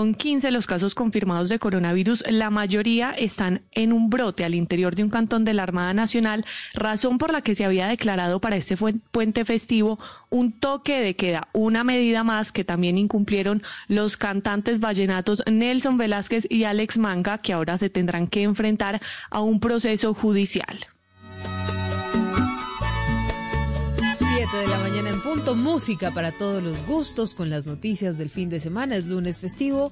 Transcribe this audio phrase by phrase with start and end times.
[0.00, 2.24] Son 15 los casos confirmados de coronavirus.
[2.30, 6.46] La mayoría están en un brote al interior de un cantón de la Armada Nacional,
[6.72, 9.98] razón por la que se había declarado para este puente festivo
[10.30, 16.46] un toque de queda, una medida más que también incumplieron los cantantes vallenatos Nelson Velázquez
[16.48, 20.86] y Alex Manga, que ahora se tendrán que enfrentar a un proceso judicial.
[24.60, 28.28] 7 de la mañana en punto, música para todos los gustos con las noticias del
[28.28, 29.90] fin de semana, es lunes festivo.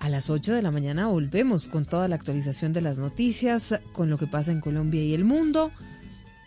[0.00, 4.08] A las 8 de la mañana volvemos con toda la actualización de las noticias, con
[4.08, 5.70] lo que pasa en Colombia y el mundo.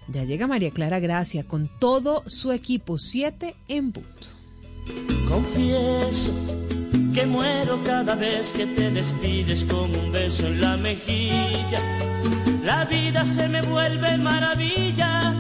[0.07, 4.27] Ya llega María Clara Gracia con todo su equipo, 7 en punto.
[5.27, 6.33] Confieso
[7.13, 11.81] que muero cada vez que te despides con un beso en la mejilla.
[12.63, 15.35] La vida se me vuelve maravilla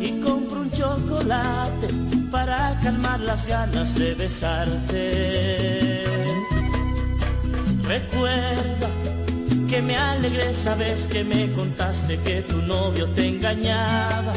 [0.00, 0.37] y un
[0.78, 1.88] chocolate
[2.30, 6.04] para calmar las ganas de besarte.
[7.82, 8.88] Recuerda
[9.68, 14.32] que me alegré esa vez que me contaste que tu novio te engañaba.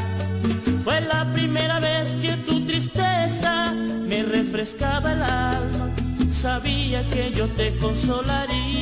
[0.83, 5.91] Fue la primera vez que tu tristeza me refrescaba el alma.
[6.31, 8.81] Sabía que yo te consolaría.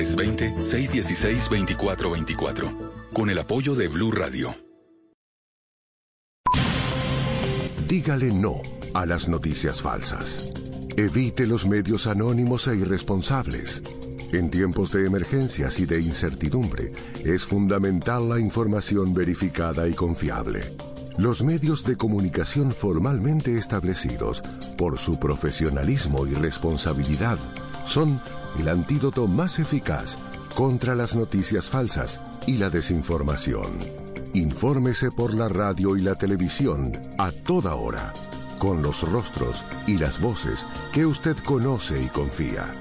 [0.01, 4.55] 320-616-2424 con el apoyo de Blue Radio.
[7.87, 8.61] Dígale no
[8.93, 10.51] a las noticias falsas.
[10.97, 13.83] Evite los medios anónimos e irresponsables.
[14.31, 16.91] En tiempos de emergencias y de incertidumbre,
[17.23, 20.75] es fundamental la información verificada y confiable.
[21.17, 24.41] Los medios de comunicación formalmente establecidos,
[24.77, 27.37] por su profesionalismo y responsabilidad,
[27.85, 28.21] son
[28.59, 30.17] el antídoto más eficaz
[30.55, 33.79] contra las noticias falsas y la desinformación.
[34.33, 38.13] Infórmese por la radio y la televisión a toda hora,
[38.59, 42.73] con los rostros y las voces que usted conoce y confía.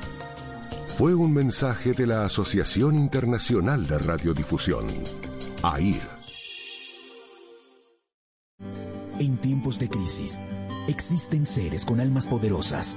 [0.89, 4.87] Fue un mensaje de la Asociación Internacional de Radiodifusión,
[5.63, 6.21] AIR.
[9.19, 10.39] En tiempos de crisis,
[10.89, 12.97] existen seres con almas poderosas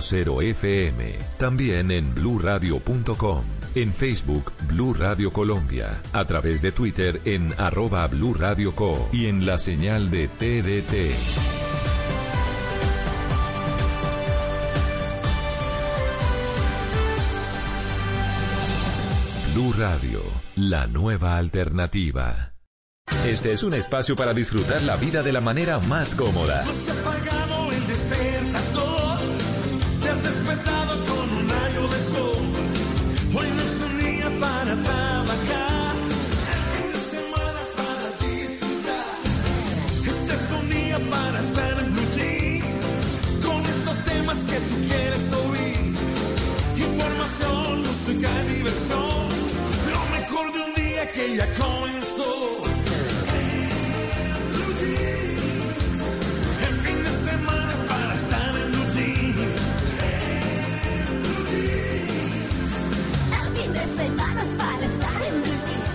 [0.01, 1.15] 96.0 FM.
[1.37, 3.43] También en bluradio.com.
[3.73, 9.27] En Facebook Blue Radio Colombia, a través de Twitter en arroba Blue Radio Co y
[9.27, 11.15] en la señal de TDT.
[19.53, 20.21] Blue Radio,
[20.55, 22.51] la nueva alternativa.
[23.25, 26.61] Este es un espacio para disfrutar la vida de la manera más cómoda.
[26.61, 27.87] Has apagado el
[40.99, 42.81] para estar en blue jeans,
[43.45, 45.95] con esos temas que tú quieres oír.
[46.75, 49.27] Información, música, diversión,
[49.91, 52.61] lo mejor de un día que ya comenzó.
[54.53, 55.30] Blue Jeans.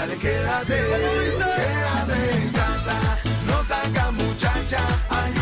[0.00, 0.78] Dale, quédate.
[1.60, 2.96] Quédate en casa.
[3.46, 4.80] No saca muchacha.
[5.10, 5.32] Hay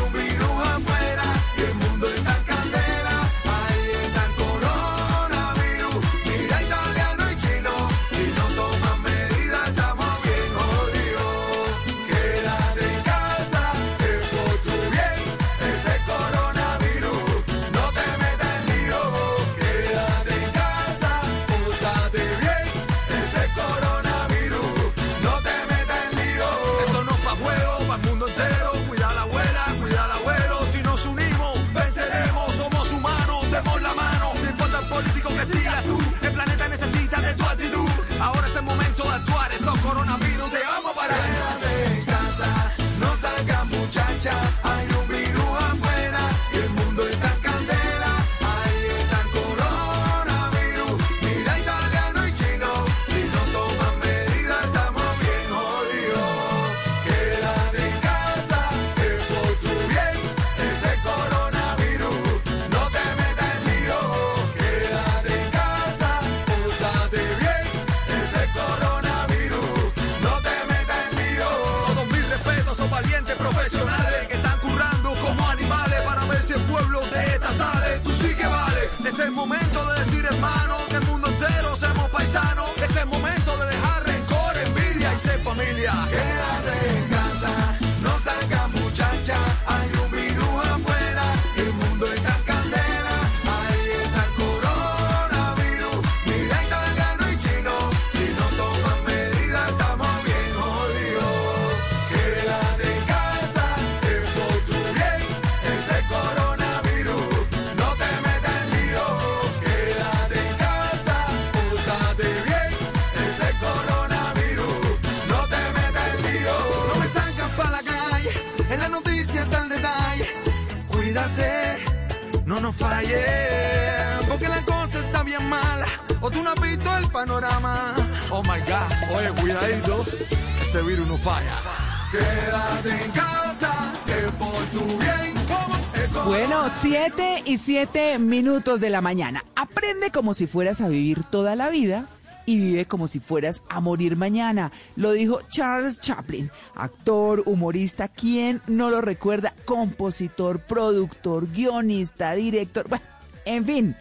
[137.49, 139.43] y siete minutos de la mañana.
[139.57, 142.07] Aprende como si fueras a vivir toda la vida
[142.45, 144.71] y vive como si fueras a morir mañana.
[144.97, 149.55] Lo dijo Charles Chaplin, actor, humorista, ¿quién no lo recuerda?
[149.65, 153.05] Compositor, productor, guionista, director, bueno,
[153.47, 153.97] en fin.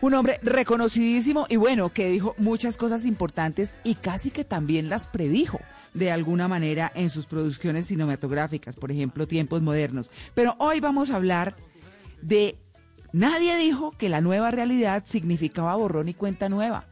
[0.00, 5.06] Un hombre reconocidísimo y bueno, que dijo muchas cosas importantes y casi que también las
[5.06, 5.60] predijo
[5.94, 10.10] de alguna manera en sus producciones cinematográficas, por ejemplo, Tiempos Modernos.
[10.34, 11.56] Pero hoy vamos a hablar
[12.22, 12.58] de...
[13.12, 16.84] Nadie dijo que la nueva realidad significaba borrón y cuenta nueva.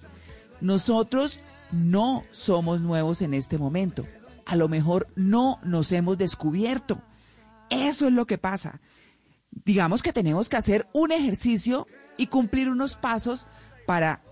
[0.60, 1.40] Nosotros
[1.72, 4.06] no somos nuevos en este momento.
[4.46, 7.02] A lo mejor no nos hemos descubierto.
[7.68, 8.80] Eso es lo que pasa.
[9.50, 13.46] Digamos que tenemos que hacer un ejercicio y cumplir unos pasos
[13.86, 14.22] para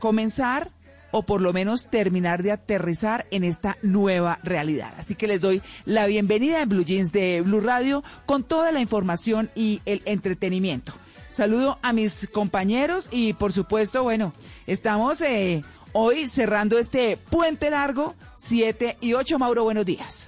[0.00, 0.70] comenzar
[1.16, 4.92] o por lo menos terminar de aterrizar en esta nueva realidad.
[4.98, 8.80] Así que les doy la bienvenida en Blue Jeans de Blue Radio con toda la
[8.80, 10.92] información y el entretenimiento.
[11.30, 14.34] Saludo a mis compañeros y por supuesto, bueno,
[14.66, 19.38] estamos eh, hoy cerrando este puente largo, 7 y 8.
[19.38, 20.26] Mauro, buenos días.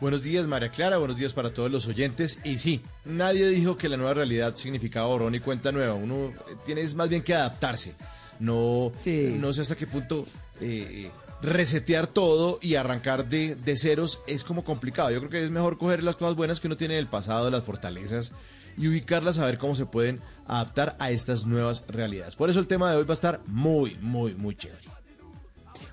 [0.00, 0.98] Buenos días, María Clara.
[0.98, 2.38] Buenos días para todos los oyentes.
[2.44, 5.94] Y sí, nadie dijo que la nueva realidad significaba borrón y cuenta nueva.
[5.94, 7.96] Uno eh, tiene más bien que adaptarse.
[8.44, 9.36] No, Sí.
[9.38, 10.26] no sé hasta qué punto
[10.60, 11.10] eh,
[11.42, 15.10] resetear todo y arrancar de, de ceros es como complicado.
[15.10, 17.62] Yo creo que es mejor coger las cosas buenas que uno tiene del pasado, las
[17.64, 18.32] fortalezas,
[18.76, 22.34] y ubicarlas a ver cómo se pueden adaptar a estas nuevas realidades.
[22.36, 24.82] Por eso el tema de hoy va a estar muy, muy, muy chévere.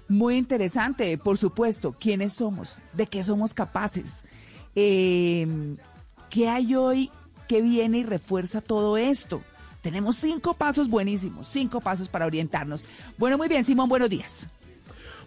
[0.07, 4.05] Muy interesante, por supuesto, quiénes somos, de qué somos capaces,
[4.75, 5.45] Eh,
[6.29, 7.11] qué hay hoy
[7.49, 9.41] que viene y refuerza todo esto.
[9.81, 12.81] Tenemos cinco pasos buenísimos, cinco pasos para orientarnos.
[13.17, 14.47] Bueno, muy bien, Simón, buenos días.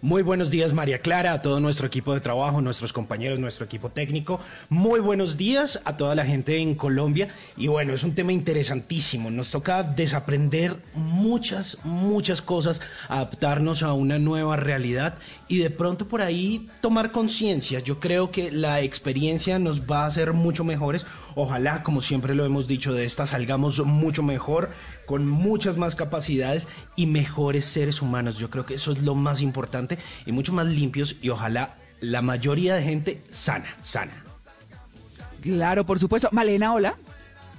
[0.04, 3.88] Muy buenos días, María Clara, a todo nuestro equipo de trabajo, nuestros compañeros, nuestro equipo
[3.88, 4.38] técnico.
[4.68, 7.28] Muy buenos días a toda la gente en Colombia.
[7.56, 9.30] Y bueno, es un tema interesantísimo.
[9.30, 15.14] Nos toca desaprender muchas, muchas cosas, adaptarnos a una nueva realidad
[15.48, 17.80] y de pronto por ahí tomar conciencia.
[17.80, 21.06] Yo creo que la experiencia nos va a hacer mucho mejores.
[21.36, 24.70] Ojalá, como siempre lo hemos dicho, de esta salgamos mucho mejor,
[25.06, 28.38] con muchas más capacidades y mejores seres humanos.
[28.38, 32.22] Yo creo que eso es lo más importante y mucho más limpios y ojalá la
[32.22, 34.12] mayoría de gente sana, sana.
[35.40, 36.28] Claro, por supuesto.
[36.32, 36.96] Malena, hola.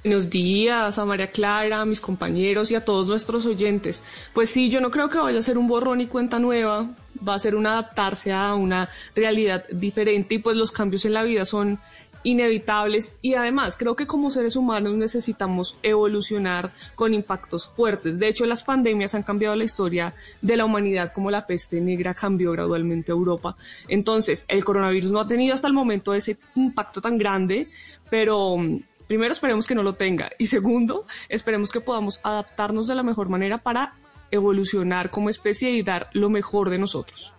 [0.05, 4.03] Buenos días a María Clara, a mis compañeros y a todos nuestros oyentes.
[4.33, 6.91] Pues sí, yo no creo que vaya a ser un borrón y cuenta nueva,
[7.27, 11.23] va a ser un adaptarse a una realidad diferente y pues los cambios en la
[11.23, 11.79] vida son
[12.25, 18.19] inevitables y además creo que como seres humanos necesitamos evolucionar con impactos fuertes.
[18.19, 22.13] De hecho, las pandemias han cambiado la historia de la humanidad como la peste negra
[22.13, 23.55] cambió gradualmente Europa.
[23.87, 27.69] Entonces, el coronavirus no ha tenido hasta el momento ese impacto tan grande,
[28.09, 32.95] pero mm, primero esperemos que no lo tenga y segundo, esperemos que podamos adaptarnos de
[32.95, 33.93] la mejor manera para
[34.31, 37.35] evolucionar como especie y dar lo mejor de nosotros.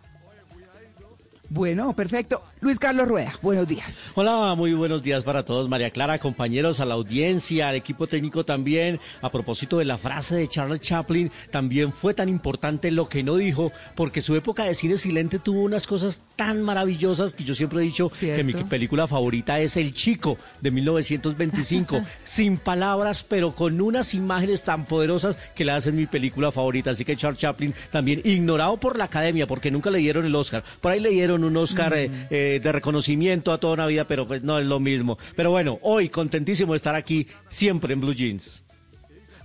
[1.48, 2.42] Bueno, perfecto.
[2.66, 4.10] Luis Carlos Rueda, buenos días.
[4.16, 8.44] Hola, muy buenos días para todos, María Clara, compañeros, a la audiencia, al equipo técnico
[8.44, 8.98] también.
[9.22, 13.36] A propósito de la frase de Charles Chaplin, también fue tan importante lo que no
[13.36, 17.78] dijo, porque su época de cine silente tuvo unas cosas tan maravillosas que yo siempre
[17.78, 23.80] he dicho que mi película favorita es El Chico de 1925, sin palabras, pero con
[23.80, 26.90] unas imágenes tan poderosas que la hacen mi película favorita.
[26.90, 30.64] Así que Charles Chaplin también ignorado por la academia, porque nunca le dieron el Oscar.
[30.80, 34.26] Por ahí le dieron un Oscar eh, eh, de reconocimiento a toda una vida, pero
[34.26, 35.18] pues no es lo mismo.
[35.34, 38.62] Pero bueno, hoy contentísimo de estar aquí siempre en Blue Jeans.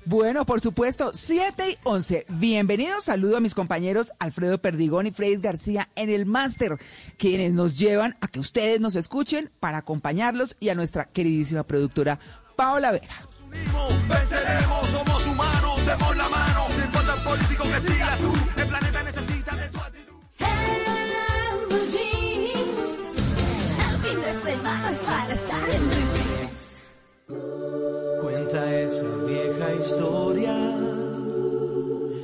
[0.06, 2.26] Bueno, por supuesto, 7 y 11.
[2.30, 6.78] Bienvenidos, saludo a mis compañeros Alfredo Perdigón y Freis García en el máster,
[7.18, 12.20] quienes nos llevan a que ustedes nos escuchen para acompañarlos y a nuestra queridísima productora
[12.56, 13.28] Paola Vega.
[14.10, 18.01] Venceremos, somos humanos, demos la mano, no importa el político que siga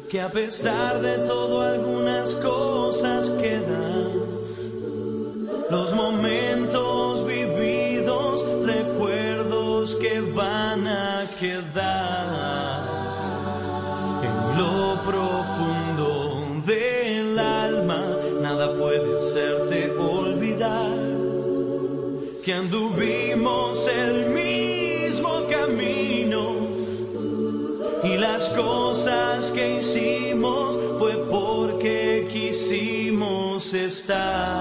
[0.09, 4.13] que a pesar de todo algunas cosas quedan.
[5.69, 12.79] Los momentos vividos, recuerdos que van a quedar
[14.23, 15.26] en lo profundo
[34.07, 34.56] está.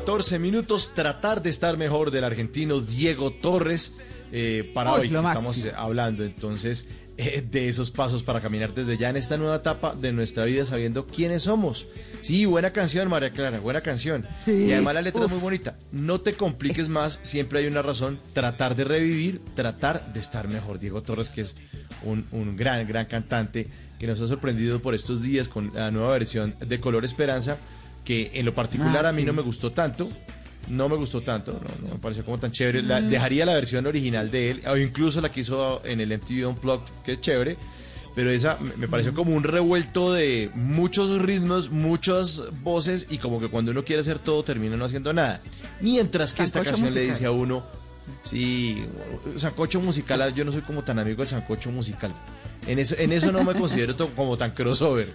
[0.00, 0.92] 14 minutos.
[0.94, 3.94] Tratar de estar mejor del argentino Diego Torres.
[4.32, 8.74] eh, para Uy, hoy que estamos eh, hablando entonces eh, de esos pasos para caminar
[8.74, 11.86] desde ya en esta nueva etapa de nuestra vida sabiendo quiénes somos.
[12.22, 14.26] Sí, buena canción, María Clara, buena canción.
[14.44, 15.26] Sí, Y además la letra uf.
[15.26, 15.78] es muy bonita.
[15.92, 18.18] No te compliques Es- más, siempre hay una razón.
[18.34, 20.78] Tratar de revivir, tratar de estar mejor.
[20.80, 21.54] Diego Torres, que es
[22.04, 26.12] un, un gran, gran cantante que nos ha sorprendido por estos días con la nueva
[26.12, 27.56] versión de Color Esperanza,
[28.06, 29.26] que en lo particular Ah, a mí sí.
[29.26, 30.08] no me gustó tanto.
[30.68, 32.82] no me gustó tanto, no, no me pareció como tan chévere.
[32.82, 33.06] La- Mm.
[33.08, 36.92] dejaría la versión original de él, o incluso la que hizo en el MTV Unplugged,
[37.04, 37.56] que es chévere.
[38.16, 43.46] Pero esa me- pareció como un revuelto de muchos ritmos, muchas voces, y como que
[43.48, 45.40] cuando uno quiere hacer todo termina no haciendo nada.
[45.82, 47.08] Mientras que esta canción le musical.
[47.10, 47.64] dice a uno,
[48.24, 48.84] sí,
[49.36, 52.12] sancocho musical, yo no soy como tan amigo del sancocho musical.
[52.66, 55.12] En eso, en eso no me considero como tan crossover.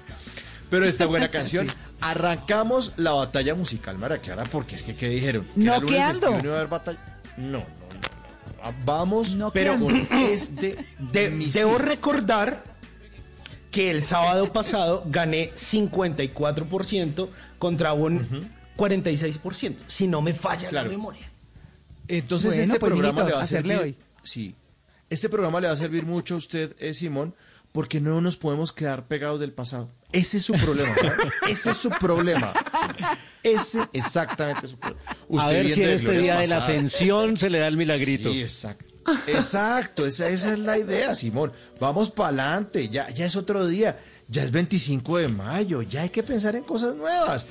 [0.72, 1.68] Pero esta buena canción,
[2.00, 5.46] arrancamos la batalla musical, Mara Clara, porque es que, ¿qué dijeron?
[5.54, 6.98] ¿Que no iba a haber batalla?
[7.38, 8.76] No, no, no, no.
[8.86, 12.64] Vamos Pero con este de- debo recordar
[13.70, 20.90] que el sábado pasado gané 54% contra un 46%, si no me falla Claro.
[20.90, 21.32] la memoria.
[22.08, 23.78] Entonces Bueno, este pues, programa mijito, le va a servir.
[23.78, 23.96] hoy.
[24.24, 24.56] Sí.
[25.10, 27.36] Este programa le va a servir mucho a usted, eh, Simón,
[27.72, 29.90] porque no nos podemos quedar pegados del pasado.
[30.12, 30.96] Ese es su problema.
[31.48, 32.54] Ese es su problema.
[33.44, 35.02] Ese exactamente es su problema.
[35.40, 38.32] A ver si en este día de la ascensión se le da el milagrito.
[38.32, 38.86] Sí, exacto.
[39.28, 41.52] Exacto, esa, esa es la idea, Simón.
[41.80, 46.10] Vamos para adelante, ya, ya es otro día, ya es 25 de mayo, ya hay
[46.10, 47.48] que pensar en cosas nuevas.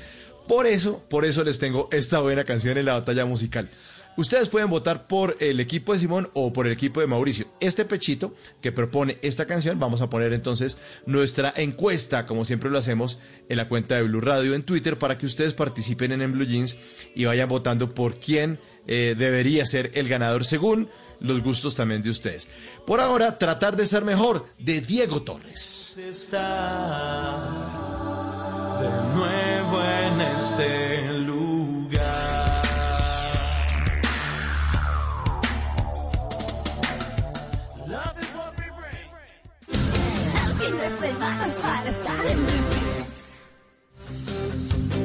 [0.46, 3.68] Por eso, por eso les tengo esta buena canción en la batalla musical.
[4.16, 7.46] Ustedes pueden votar por el equipo de Simón o por el equipo de Mauricio.
[7.60, 12.78] Este pechito que propone esta canción, vamos a poner entonces nuestra encuesta, como siempre lo
[12.78, 16.44] hacemos, en la cuenta de Blue Radio en Twitter para que ustedes participen en, Blue
[16.44, 16.76] Jeans
[17.14, 20.88] y vayan votando por quién eh, debería ser el ganador según
[21.20, 22.48] los gustos también de ustedes.
[22.86, 25.94] Por ahora, tratar de ser mejor de Diego Torres.
[25.98, 27.36] está
[28.80, 31.49] de nuevo en este lugar.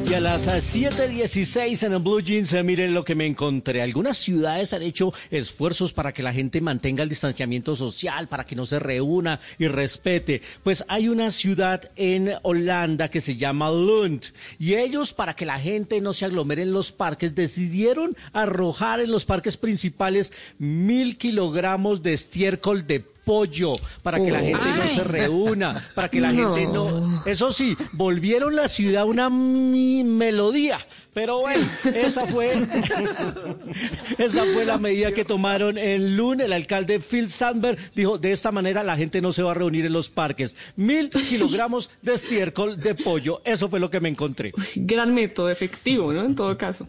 [0.07, 3.81] Y a las ah, 7:16 en el Blue Jeans, eh, miren lo que me encontré.
[3.81, 8.55] Algunas ciudades han hecho esfuerzos para que la gente mantenga el distanciamiento social, para que
[8.55, 10.43] no se reúna y respete.
[10.63, 14.25] Pues hay una ciudad en Holanda que se llama Lund.
[14.59, 19.11] Y ellos, para que la gente no se aglomere en los parques, decidieron arrojar en
[19.11, 25.03] los parques principales mil kilogramos de estiércol de pollo para que la gente no se
[25.03, 27.23] reúna, para que la gente no...
[27.25, 30.79] Eso sí, volvieron la ciudad una melodía,
[31.15, 32.53] pero bueno, esa fue
[34.17, 36.41] esa fue la medida que tomaron en Lund.
[36.41, 39.85] El alcalde Phil Sandberg dijo, de esta manera la gente no se va a reunir
[39.85, 40.55] en los parques.
[40.75, 44.51] Mil kilogramos de estiércol de pollo, eso fue lo que me encontré.
[44.75, 46.23] Gran método, efectivo, ¿no?
[46.23, 46.87] En todo caso.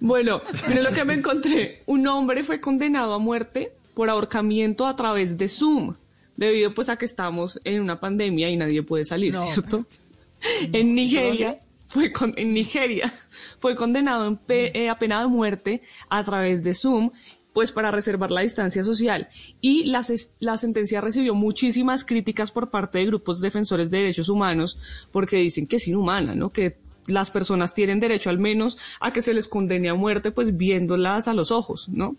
[0.00, 1.82] Bueno, miren lo que me encontré.
[1.86, 5.94] Un hombre fue condenado a muerte por ahorcamiento a través de Zoom,
[6.36, 9.42] debido pues a que estamos en una pandemia y nadie puede salir, No.
[9.42, 9.84] ¿cierto?
[10.72, 13.12] En Nigeria fue con- en Nigeria
[13.60, 17.10] fue condenado en pe- eh, a pena de muerte a través de Zoom
[17.52, 19.28] pues para reservar la distancia social
[19.60, 20.02] y la,
[20.40, 24.78] la sentencia recibió muchísimas críticas por parte de grupos defensores de derechos humanos
[25.12, 26.50] porque dicen que es inhumana, ¿no?
[26.50, 26.76] Que
[27.06, 31.28] las personas tienen derecho al menos a que se les condene a muerte pues viéndolas
[31.28, 32.16] a los ojos, ¿no?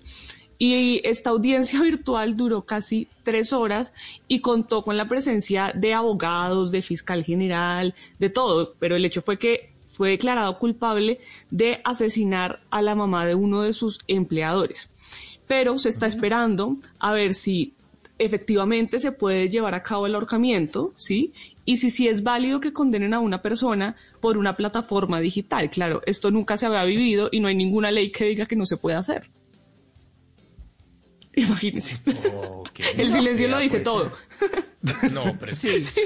[0.65, 3.93] Y esta audiencia virtual duró casi tres horas
[4.29, 9.21] y contó con la presencia de abogados, de fiscal general, de todo, pero el hecho
[9.21, 11.19] fue que fue declarado culpable
[11.51, 14.89] de asesinar a la mamá de uno de sus empleadores.
[15.47, 17.73] Pero se está esperando a ver si
[18.17, 21.33] efectivamente se puede llevar a cabo el ahorcamiento, ¿sí?
[21.65, 25.69] Y si sí es válido que condenen a una persona por una plataforma digital.
[25.69, 28.65] Claro, esto nunca se había vivido y no hay ninguna ley que diga que no
[28.65, 29.29] se puede hacer.
[31.35, 31.97] Imagínense.
[32.97, 33.83] El silencio lo dice pues.
[33.83, 34.13] todo.
[35.11, 35.69] No, pero sí.
[35.81, 36.01] Sí,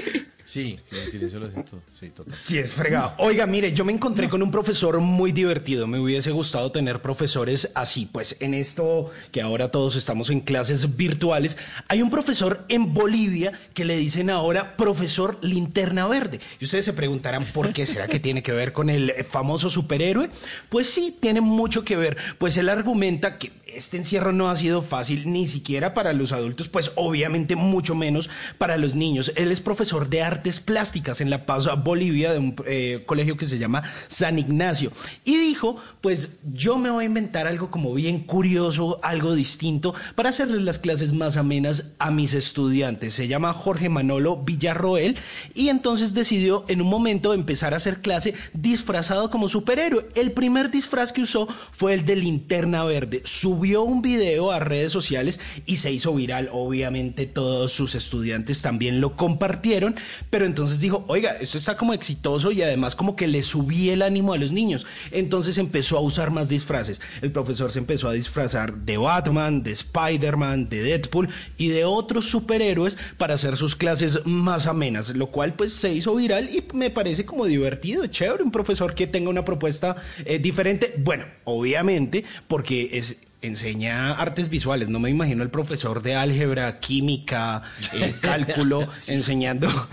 [0.48, 1.82] sí, el silencio lo todo.
[1.92, 2.38] Sí, total.
[2.44, 3.14] Sí, es fregado.
[3.18, 5.86] Oiga, mire, yo me encontré con un profesor muy divertido.
[5.86, 8.08] Me hubiese gustado tener profesores así.
[8.10, 11.58] Pues en esto que ahora todos estamos en clases virtuales,
[11.88, 16.40] hay un profesor en Bolivia que le dicen ahora profesor linterna verde.
[16.60, 20.30] Y ustedes se preguntarán por qué será que tiene que ver con el famoso superhéroe.
[20.68, 22.16] Pues sí, tiene mucho que ver.
[22.38, 26.68] Pues él argumenta que este encierro no ha sido fácil ni siquiera para los adultos,
[26.68, 29.32] pues obviamente mucho menos para los niños.
[29.36, 30.22] Él es profesor de
[30.64, 34.92] plásticas en La Paz, Bolivia, de un eh, colegio que se llama San Ignacio.
[35.24, 40.30] Y dijo, pues yo me voy a inventar algo como bien curioso, algo distinto, para
[40.30, 43.14] hacerles las clases más amenas a mis estudiantes.
[43.14, 45.16] Se llama Jorge Manolo Villarroel
[45.54, 50.08] y entonces decidió en un momento empezar a hacer clase disfrazado como superhéroe.
[50.14, 53.22] El primer disfraz que usó fue el de linterna verde.
[53.24, 56.48] Subió un video a redes sociales y se hizo viral.
[56.52, 59.96] Obviamente todos sus estudiantes también lo compartieron,
[60.30, 64.02] pero entonces dijo, oiga, esto está como exitoso y además como que le subí el
[64.02, 64.86] ánimo a los niños.
[65.10, 67.00] Entonces empezó a usar más disfraces.
[67.22, 72.26] El profesor se empezó a disfrazar de Batman, de Spider-Man, de Deadpool y de otros
[72.26, 76.90] superhéroes para hacer sus clases más amenas, lo cual pues se hizo viral y me
[76.90, 80.94] parece como divertido, chévere, un profesor que tenga una propuesta eh, diferente.
[80.98, 84.88] Bueno, obviamente, porque es enseña artes visuales.
[84.88, 89.68] No me imagino el profesor de álgebra, química, eh, cálculo, enseñando.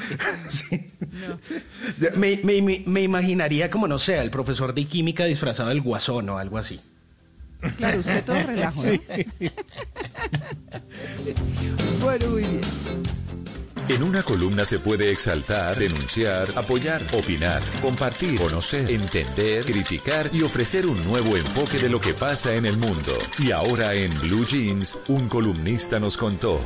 [0.50, 0.92] Sí.
[2.16, 6.30] Me, me- me- me imaginaría como, no sé, el profesor de química disfrazado del guasón
[6.30, 6.80] o algo así.
[7.78, 8.92] Claro, usted todo relajo, ¿no?
[12.02, 12.62] Bueno, muy bien.
[13.88, 20.88] En una columna se puede exaltar, denunciar, apoyar, opinar, compartir, conocer, entender, criticar y ofrecer
[20.88, 23.16] un nuevo enfoque de lo que pasa en el mundo.
[23.38, 26.60] Y ahora en Blue Jeans, un columnista nos contó.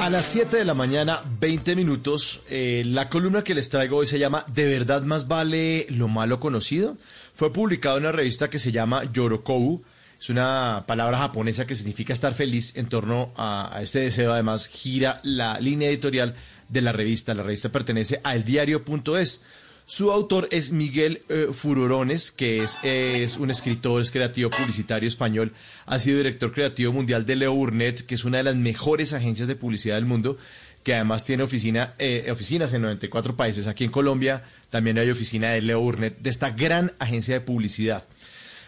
[0.00, 4.06] A las 7 de la mañana, 20 minutos, eh, la columna que les traigo hoy
[4.06, 6.96] se llama ¿De verdad más vale lo malo conocido?
[7.34, 9.84] Fue publicado en una revista que se llama Yorokou.
[10.20, 14.34] Es una palabra japonesa que significa estar feliz en torno a, este deseo.
[14.34, 16.34] Además, gira la línea editorial
[16.68, 17.32] de la revista.
[17.32, 19.42] La revista pertenece a eldiario.es.
[19.86, 25.52] Su autor es Miguel eh, Furorones, que es, es un escritor, es creativo publicitario español,
[25.86, 29.48] ha sido director creativo mundial de Leo Burnett, que es una de las mejores agencias
[29.48, 30.38] de publicidad del mundo,
[30.84, 33.66] que además tiene oficina, eh, oficinas en 94 países.
[33.66, 38.04] Aquí en Colombia también hay oficina de Leo Burnett, de esta gran agencia de publicidad.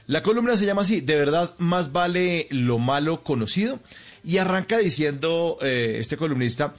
[0.06, 3.80] La columna se llama así, de verdad más vale lo malo conocido,
[4.24, 6.74] y arranca diciendo eh, este columnista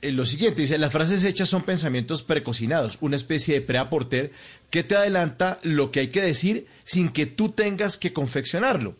[0.00, 4.32] eh, lo siguiente, dice, las frases hechas son pensamientos precocinados, una especie de preaporter
[4.70, 8.96] que te adelanta lo que hay que decir sin que tú tengas que confeccionarlo.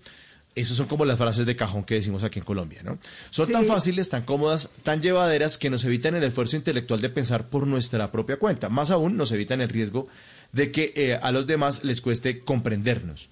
[0.54, 2.98] Esas son como las frases de cajón que decimos aquí en Colombia, ¿no?
[3.28, 7.48] Son tan fáciles, tan cómodas, tan llevaderas que nos evitan el esfuerzo intelectual de pensar
[7.48, 8.70] por nuestra propia cuenta.
[8.70, 10.08] Más aún, nos evitan el riesgo
[10.52, 13.28] de que eh, a los demás les cueste comprendernos.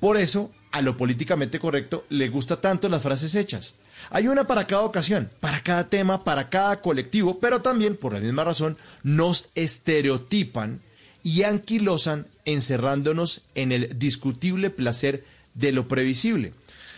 [0.00, 3.74] Por eso, a lo políticamente correcto le gusta tanto las frases hechas.
[4.08, 8.20] Hay una para cada ocasión, para cada tema, para cada colectivo, pero también, por la
[8.20, 10.80] misma razón, nos estereotipan
[11.22, 16.54] y anquilosan encerrándonos en el discutible placer de lo previsible.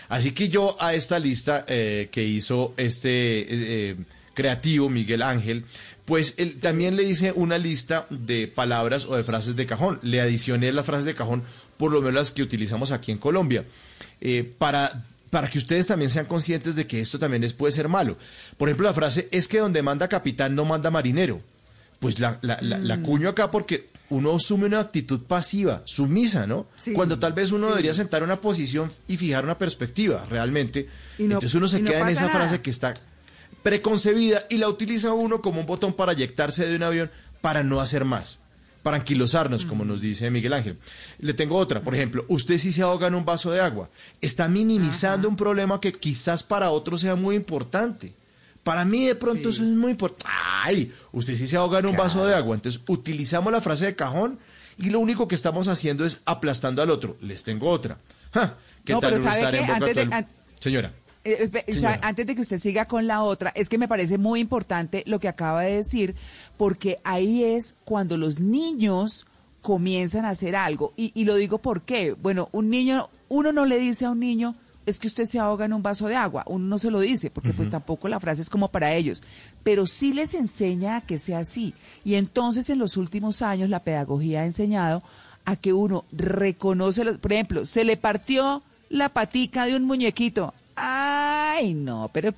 [0.09, 3.97] Así que yo a esta lista eh, que hizo este eh, eh,
[4.35, 5.65] creativo Miguel Ángel,
[6.05, 9.99] pues él también le hice una lista de palabras o de frases de cajón.
[10.03, 11.45] Le adicioné las frases de cajón,
[11.77, 13.65] por lo menos las que utilizamos aquí en Colombia,
[14.21, 17.89] eh, para, para que ustedes también sean conscientes de que esto también es, puede ser
[17.89, 18.17] malo.
[18.57, 21.41] Por ejemplo, la frase es que donde manda capitán no manda marinero.
[21.99, 23.03] Pues la, la, la, la Mm.
[23.03, 26.67] cuño acá porque uno asume una actitud pasiva, sumisa, ¿no?
[26.77, 27.71] Sí, Cuando tal vez uno sí.
[27.71, 30.89] debería sentar una posición y fijar una perspectiva, realmente.
[31.19, 32.35] No- Entonces uno se no queda en esa nada.
[32.41, 32.93] frase que está
[33.63, 37.81] preconcebida y la utiliza uno como un botón para eyectarse de un avión para no
[37.81, 38.41] hacer más,
[38.83, 40.79] para anquilosarnos, como nos dice Miguel Ángel.
[41.19, 43.89] Le tengo otra, por ejemplo, usted si se ahoga en un vaso de agua,
[44.21, 48.15] está minimizando un problema que quizás para otro sea muy importante.
[48.65, 50.25] Para mí de pronto eso es muy importante.
[50.65, 52.55] Ay, usted sí se ahoga en un vaso de agua.
[52.55, 54.39] Entonces utilizamos la frase de cajón
[54.79, 57.17] y lo único que estamos haciendo es aplastando al otro.
[57.21, 57.99] Les tengo otra.
[58.33, 59.73] Ja, ¿Qué No, tal pero ¿sabe estar en qué?
[59.73, 60.29] boca Antes de- an-
[60.61, 60.93] Señora.
[61.25, 61.49] Eh,
[61.81, 65.05] sa- Antes de que usted siga con la otra, es que me parece muy importante
[65.07, 66.15] lo que acaba de decir,
[66.57, 69.27] porque ahí es cuando los niños
[69.61, 70.93] comienzan a hacer algo.
[70.97, 72.13] Y, y lo digo por qué.
[72.13, 75.65] Bueno, un niño, uno no le dice a un niño, es que usted se ahoga
[75.65, 76.43] en un vaso de agua.
[76.49, 79.23] Uno no se lo dice, porque pues tampoco la frase es como para ellos.
[79.63, 81.73] Pero sí les enseña a que sea así.
[82.05, 85.05] Y entonces en los últimos años la pedagogía ha enseñado
[85.45, 90.53] a que uno reconoce, los, por ejemplo, se le partió la patica de un muñequito.
[90.85, 92.35] Ay, no, pero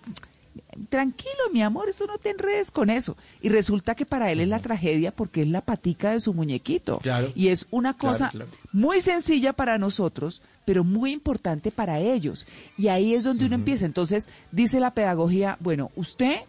[0.91, 3.17] tranquilo, mi amor, eso no te enredes con eso.
[3.41, 6.99] Y resulta que para él es la tragedia porque es la patica de su muñequito.
[6.99, 7.33] Claro.
[7.35, 8.51] Y es una cosa claro.
[8.71, 12.47] muy sencilla para nosotros, pero muy importante para ellos.
[12.77, 13.87] Y ahí es donde uno empieza.
[13.87, 16.41] Entonces, dice la pedagogía, bueno, usted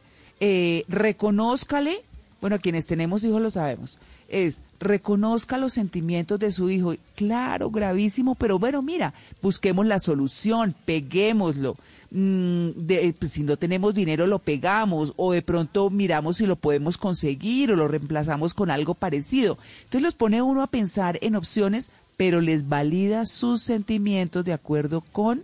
[0.42, 2.04] eh, reconózcale,
[2.42, 3.98] bueno, quienes tenemos hijos lo sabemos,
[4.44, 6.94] es reconozca los sentimientos de su hijo.
[7.16, 11.76] Claro, gravísimo, pero bueno, mira, busquemos la solución, peguémoslo.
[12.12, 16.56] Mm, de- pues, si no tenemos dinero, lo pegamos, o de pronto miramos si lo
[16.58, 19.58] podemos conseguir, o lo reemplazamos con algo parecido.
[19.86, 25.02] Entonces los pone uno a pensar en opciones, pero les valida sus sentimientos de acuerdo
[25.12, 25.44] con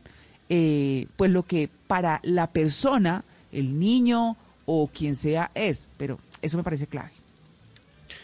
[0.53, 3.23] eh, pues lo que para la persona,
[3.53, 5.87] el niño o quien sea es.
[5.97, 7.11] Pero eso me parece clave.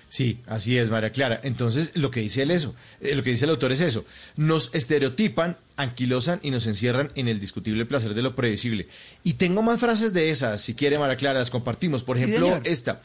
[0.10, 1.40] Sí, así es, María Clara.
[1.44, 4.06] Entonces, lo que dice él eso, eh, lo que dice el autor es eso.
[4.38, 8.88] Nos estereotipan, anquilosan y nos encierran en el discutible placer de lo predecible.
[9.24, 12.04] Y tengo más frases de esas, si quiere, María Clara, las compartimos.
[12.04, 13.02] Por ejemplo, esta.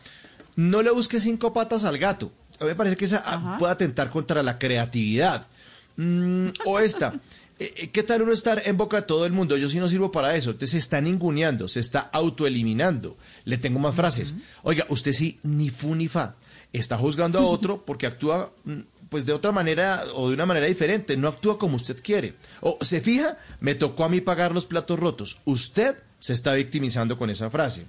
[0.55, 2.31] No le busques cinco patas al gato.
[2.61, 5.47] A mí me parece que esa ah, puede atentar contra la creatividad.
[5.97, 7.15] Mm, o esta.
[7.59, 9.57] eh, eh, ¿Qué tal uno estar en boca de todo el mundo?
[9.57, 10.51] Yo sí no sirvo para eso.
[10.51, 13.17] Entonces se está ninguneando, se está autoeliminando.
[13.45, 14.37] Le tengo más frases.
[14.63, 16.37] Oiga, usted sí, ni fu ni fa.
[16.73, 18.73] Está juzgando a otro porque actúa mm,
[19.09, 21.17] pues de otra manera o de una manera diferente.
[21.17, 22.35] No actúa como usted quiere.
[22.61, 25.39] O se fija, me tocó a mí pagar los platos rotos.
[25.45, 27.85] Usted se está victimizando con esa frase.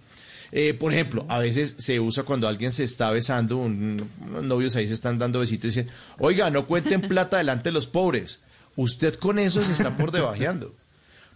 [0.51, 4.75] Eh, por ejemplo, a veces se usa cuando alguien se está besando, un- unos novios
[4.75, 8.39] ahí se están dando besitos y dicen, oiga, no cuenten plata delante de los pobres.
[8.75, 10.73] Usted con eso se está por debajeando.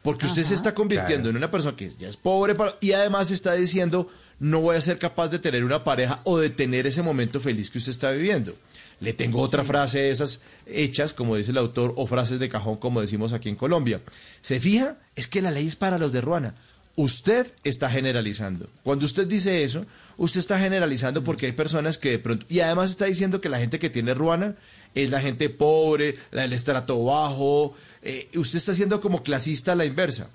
[0.04, 3.32] Porque usted se está convirtiendo en una persona que ya es pobre para- y además
[3.32, 4.08] está diciendo,
[4.40, 7.70] no voy a ser capaz de tener una pareja o de tener ese momento feliz
[7.70, 8.54] que usted está viviendo.
[9.00, 12.78] Le tengo otra frase de esas hechas, como dice el autor, o frases de cajón,
[12.78, 14.02] como decimos aquí en Colombia.
[14.42, 14.98] ¿Se fija?
[15.16, 16.56] Es que la ley es para los de Ruana.
[16.96, 18.68] Usted está generalizando.
[18.82, 19.86] Cuando usted dice eso,
[20.18, 22.48] usted está generalizando porque hay personas que de pronto...
[22.50, 24.56] Y además está diciendo que la gente que tiene Ruana
[24.96, 27.76] es la gente pobre, la del estrato bajo.
[28.02, 30.32] eh, usted está siendo como clasista a la inversa.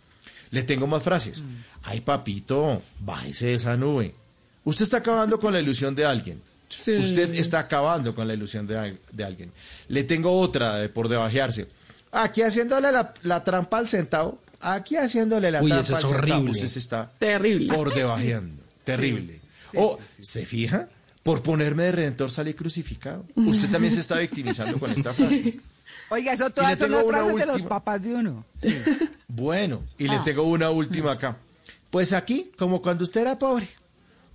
[0.52, 1.42] Le tengo más frases.
[1.82, 4.14] Ay, papito, bájese de esa nube.
[4.64, 6.40] Usted está acabando con la ilusión de alguien.
[6.68, 6.92] Sí.
[6.96, 9.50] Usted está acabando con la ilusión de, al- de alguien.
[9.88, 11.66] Le tengo otra de por debajearse.
[12.12, 14.38] Aquí haciéndole la, la trampa al centavo.
[14.60, 16.14] Aquí haciéndole la Uy, trampa al centavo.
[16.18, 16.50] horrible.
[16.52, 17.74] Usted se está Terrible.
[17.74, 18.62] por debajeando.
[18.84, 19.40] Terrible.
[19.74, 20.88] o, ¿se fija?
[21.22, 23.24] Por ponerme de redentor salí crucificado.
[23.36, 25.58] Usted también se está victimizando con esta frase.
[26.12, 27.68] Oiga, eso todas son las una frases de los última.
[27.68, 28.44] papás de uno.
[28.60, 28.76] Sí.
[29.28, 30.24] Bueno, y les Ah.
[30.24, 31.38] tengo una última acá.
[31.90, 33.68] Pues aquí, como cuando usted era pobre,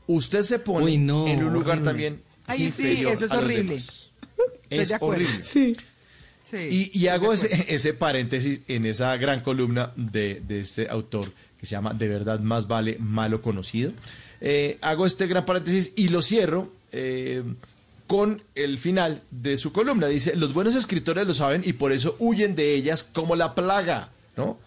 [0.08, 1.86] usted se pone Uy, no, en un lugar horrible.
[1.90, 3.76] también Ay, sí, eso es horrible.
[3.76, 4.10] Estoy
[4.70, 5.44] Es horrible.
[5.44, 5.76] Sí.
[6.50, 6.58] Sí.
[6.94, 11.66] Y, y hago ese, ese paréntesis en esa gran columna de, de este autor que
[11.66, 13.92] se llama De verdad más vale malo conocido.
[14.40, 17.44] Eh, hago este gran paréntesis y lo cierro eh,
[18.08, 20.08] con el final de su columna.
[20.08, 24.10] Dice, los buenos escritores lo saben y por eso huyen de ellas como la plaga,
[24.36, 24.58] ¿no?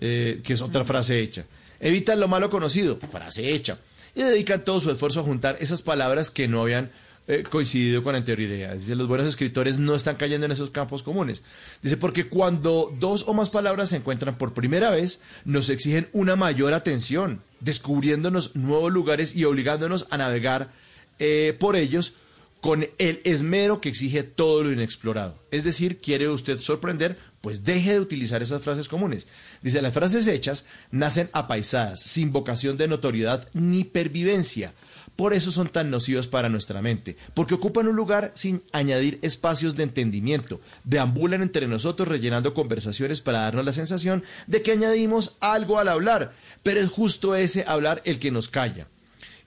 [0.00, 1.44] Eh, que es otra frase hecha.
[1.80, 3.78] Evitan lo malo conocido, frase hecha.
[4.14, 6.90] Y dedican todo su esfuerzo a juntar esas palabras que no habían
[7.28, 8.74] eh, coincidido con anterioridad.
[8.74, 11.42] Dice, los buenos escritores no están cayendo en esos campos comunes.
[11.82, 16.36] Dice, porque cuando dos o más palabras se encuentran por primera vez, nos exigen una
[16.36, 20.72] mayor atención, descubriéndonos nuevos lugares y obligándonos a navegar
[21.18, 22.14] eh, por ellos
[22.60, 25.38] con el esmero que exige todo lo inexplorado.
[25.50, 29.26] Es decir, quiere usted sorprender, pues deje de utilizar esas frases comunes.
[29.62, 34.74] Dice, las frases hechas nacen apaisadas, sin vocación de notoriedad ni pervivencia.
[35.14, 39.74] Por eso son tan nocivas para nuestra mente, porque ocupan un lugar sin añadir espacios
[39.74, 45.80] de entendimiento, deambulan entre nosotros rellenando conversaciones para darnos la sensación de que añadimos algo
[45.80, 48.86] al hablar, pero es justo ese hablar el que nos calla.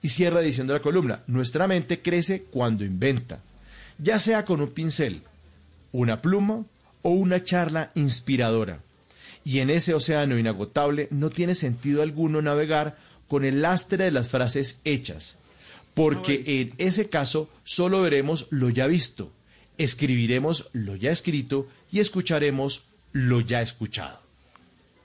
[0.02, 3.40] Y cierra diciendo la columna, nuestra mente crece cuando inventa,
[3.98, 5.22] ya sea con un pincel,
[5.92, 6.64] una pluma
[7.02, 8.80] o una charla inspiradora.
[9.44, 12.96] Y en ese océano inagotable no tiene sentido alguno navegar
[13.28, 15.36] con el lastre de las frases hechas,
[15.94, 19.30] porque en ese caso solo veremos lo ya visto,
[19.78, 24.20] escribiremos lo ya escrito y escucharemos lo ya escuchado.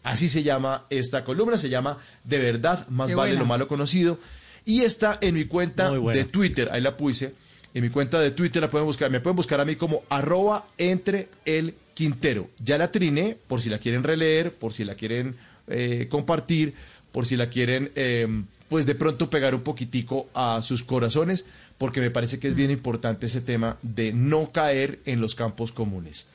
[0.04, 3.42] Así se llama esta columna, se llama De verdad, más Qué vale buena.
[3.42, 4.20] lo malo conocido.
[4.68, 7.34] Y está en mi cuenta de Twitter, ahí la puse.
[7.74, 10.68] En mi cuenta de Twitter la pueden buscar, me pueden buscar a mí como arroba
[10.78, 12.50] entre el Quintero.
[12.62, 16.74] Ya la triné, por si la quieren releer, por si la quieren eh, compartir,
[17.14, 18.28] por si la quieren, eh,
[18.68, 21.46] pues de pronto pegar un poquitico a sus corazones,
[21.78, 25.72] porque me parece que es bien importante ese tema de no caer en los campos
[25.72, 26.28] comunes.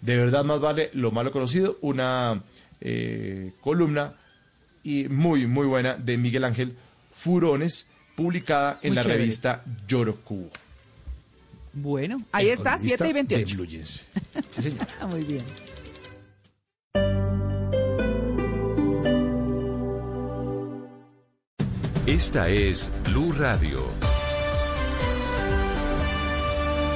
[0.00, 2.40] De verdad más vale lo malo conocido, una
[2.80, 4.14] eh, columna
[4.84, 6.76] y muy, muy buena de Miguel Ángel
[7.20, 9.18] Furones, publicada en Muy la chévere.
[9.20, 10.48] revista Yoroku.
[11.72, 13.54] Bueno, ahí El está, columnista 7 y de 28.
[13.56, 14.04] Bluyense.
[14.50, 14.86] Sí, señor.
[15.00, 15.44] Ah, Muy bien.
[22.06, 23.84] Esta es Blue Radio.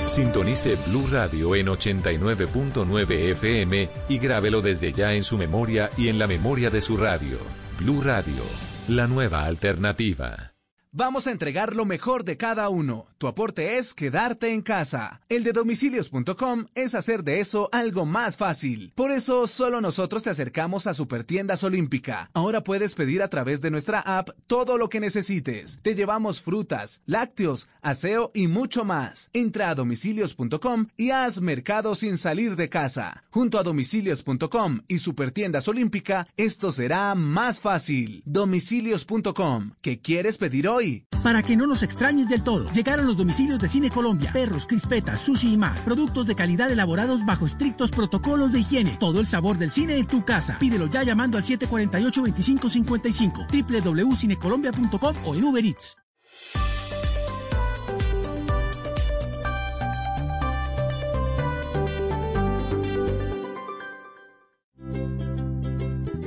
[0.07, 6.19] Sintonice Blue Radio en 89.9 FM y grábelo desde ya en su memoria y en
[6.19, 7.39] la memoria de su radio.
[7.79, 8.43] Blue Radio,
[8.89, 10.53] la nueva alternativa.
[10.93, 13.07] Vamos a entregar lo mejor de cada uno.
[13.19, 15.21] Tu aporte es quedarte en casa.
[15.29, 18.93] El de domicilios.com es hacer de eso algo más fácil.
[18.95, 22.31] Por eso solo nosotros te acercamos a Supertiendas Olímpica.
[22.35, 25.79] Ahora puedes pedir a través de nuestra app todo lo que necesites.
[25.83, 29.31] Te llevamos frutas, lácteos, aseo y mucho más.
[29.33, 33.25] Entra a domicilios.com y haz mercado sin salir de casa.
[33.31, 38.23] Junto a domicilios.com y Supertiendas Olímpica, esto será más fácil.
[38.25, 39.73] Domicilios.com.
[39.81, 41.07] ¿Qué quieres pedir hoy?
[41.23, 44.33] Para que no nos extrañes del todo, llegaron los domicilios de Cine Colombia.
[44.33, 45.85] Perros, crispetas, sushi y más.
[45.85, 48.97] Productos de calidad elaborados bajo estrictos protocolos de higiene.
[48.99, 50.59] Todo el sabor del cine en tu casa.
[50.59, 53.93] Pídelo ya llamando al 748-2555.
[53.93, 55.97] www.cinecolombia.com o en Uber Eats.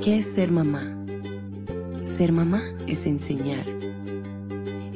[0.08, 1.06] ¿Qué es ser mamá?
[2.02, 3.66] Ser mamá es enseñar.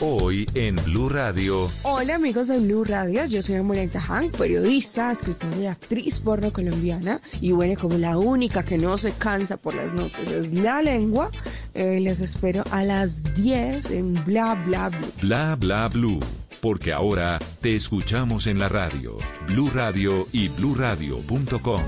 [0.00, 1.70] Hoy en Blue Radio.
[1.82, 7.20] Hola amigos de Blue Radio, yo soy Amorenta Han, periodista, escritora y actriz porno colombiana.
[7.40, 11.30] Y bueno, como la única que no se cansa por las noches es la lengua,
[11.74, 15.12] eh, les espero a las 10 en Bla Bla Blue.
[15.20, 16.20] Bla bla blue.
[16.60, 19.18] Porque ahora te escuchamos en la radio.
[19.48, 21.82] Blue Radio y bluradio.com.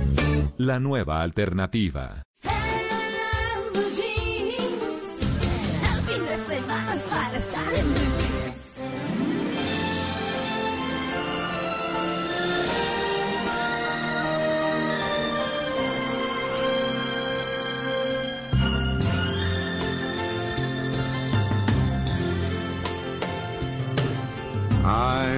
[0.58, 2.24] La nueva alternativa.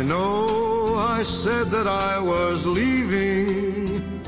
[0.08, 4.20] Know I said that I was leaving,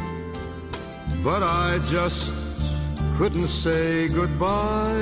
[1.22, 2.34] but I just
[3.16, 4.98] couldn't say goodbye.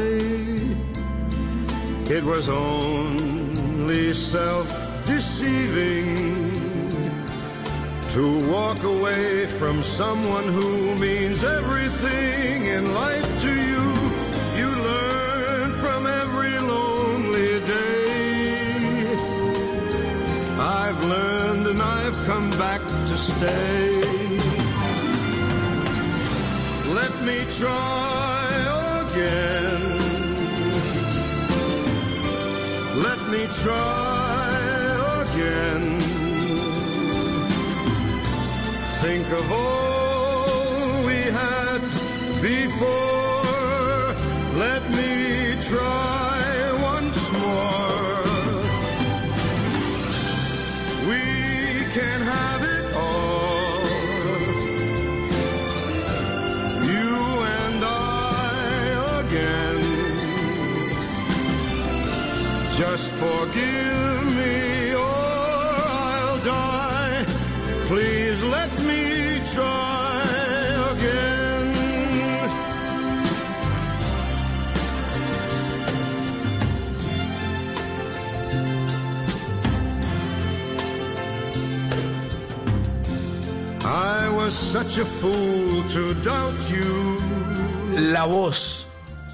[2.17, 4.69] It was only self
[5.07, 6.53] deceiving
[8.13, 13.85] to walk away from someone who means everything in life to you.
[14.61, 16.59] You learn from every
[21.09, 24.01] learned and I've come back to stay.
[26.99, 28.49] Let me try
[29.05, 29.83] again.
[33.07, 34.49] Let me try
[35.23, 35.85] again.
[39.03, 41.81] Think of all we had
[42.41, 43.07] before.
[44.65, 46.06] Let me try
[63.19, 67.25] forgive me or I'll die.
[67.87, 70.21] Please let me try
[70.93, 71.67] again.
[83.85, 87.19] I was such a fool to doubt you.
[88.13, 88.76] La voz.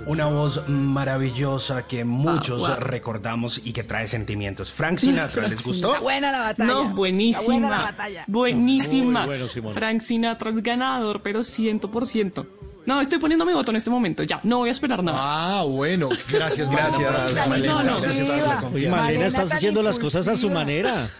[0.06, 2.76] Una voz maravillosa que muchos wow.
[2.80, 4.72] recordamos y que trae sentimientos.
[4.72, 5.92] Frank Sinatra, ¿les gustó?
[5.92, 6.72] Está buena la batalla.
[6.72, 7.44] No, Está buenísima.
[7.46, 8.24] buena la batalla.
[8.26, 9.20] Buenísima.
[9.20, 9.74] Muy bueno, Simón.
[9.74, 12.46] Frank Sinatra es ganador, pero ciento por ciento.
[12.84, 14.24] No, estoy poniendo mi voto en este momento.
[14.24, 15.18] Ya, no voy a esperar nada.
[15.20, 16.08] Ah, bueno.
[16.30, 17.74] Gracias, Gracias, Malena.
[17.74, 18.64] No, no, Gracias.
[18.74, 21.08] Oye, estás haciendo las cosas a su manera.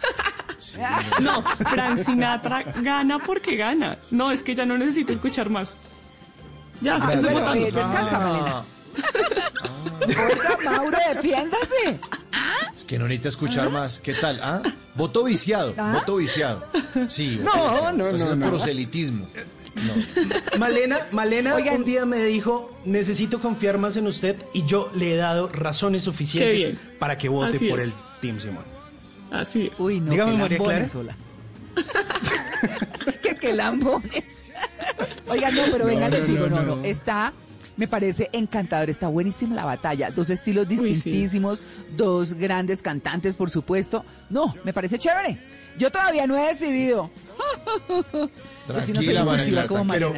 [1.20, 3.98] No, Frank Sinatra gana porque gana.
[4.10, 5.76] No, es que ya no necesito escuchar más.
[6.82, 7.54] Ya, Ah, votando.
[7.54, 8.64] eh, descansa, Malena.
[10.02, 11.98] Oiga, Mauro, defiéndase.
[12.76, 13.98] Es que no necesita escuchar más.
[14.00, 14.40] ¿Qué tal?
[14.42, 14.62] ¿Ah?
[14.94, 15.74] Voto viciado.
[15.78, 15.92] ¿Ah?
[15.94, 16.64] Voto viciado.
[17.08, 17.92] Sí, No, viciado.
[17.92, 19.28] no, Está no, proselitismo.
[19.86, 20.58] No.
[20.58, 21.76] Malena, Malena Oigan.
[21.76, 26.04] un día me dijo, necesito confiar más en usted y yo le he dado razones
[26.04, 27.86] suficientes para que vote Así por es.
[27.86, 28.64] el Team Simón.
[29.30, 29.80] Así es.
[29.80, 30.86] Uy, no, Dígame, María Clara.
[30.94, 31.16] hola.
[33.22, 34.41] que qué lambones.
[35.28, 37.32] Oigan, no, pero venga, No, les digo, no, no, está,
[37.76, 40.84] me parece encantador, está buenísima la batalla, dos estilos Uy, sí.
[40.84, 41.62] distintísimos,
[41.96, 44.04] dos grandes cantantes, por supuesto.
[44.30, 45.38] No, me parece chévere.
[45.78, 47.10] Yo todavía no he decidido.
[48.68, 50.14] Yo sí no soy como Pero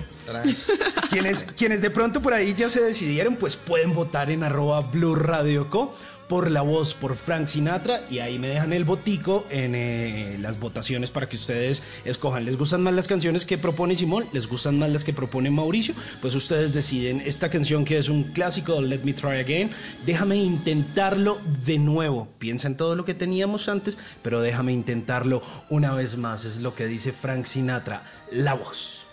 [1.10, 5.14] quienes, quienes de pronto por ahí ya se decidieron, pues pueden votar en arroba Blue
[5.14, 5.94] Radio Co
[6.28, 10.58] por la voz por Frank Sinatra y ahí me dejan el botico en eh, las
[10.58, 12.44] votaciones para que ustedes escojan.
[12.44, 14.26] ¿Les gustan más las canciones que propone Simón?
[14.32, 15.94] ¿Les gustan más las que propone Mauricio?
[16.20, 19.70] Pues ustedes deciden esta canción que es un clásico, Let Me Try Again.
[20.06, 22.28] Déjame intentarlo de nuevo.
[22.38, 26.44] Piensa en todo lo que teníamos antes, pero déjame intentarlo una vez más.
[26.44, 29.03] Es lo que dice Frank Sinatra, la voz.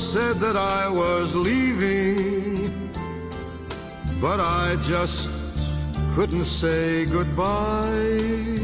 [0.00, 2.90] Said that I was leaving,
[4.20, 5.30] but I just
[6.14, 8.59] couldn't say goodbye.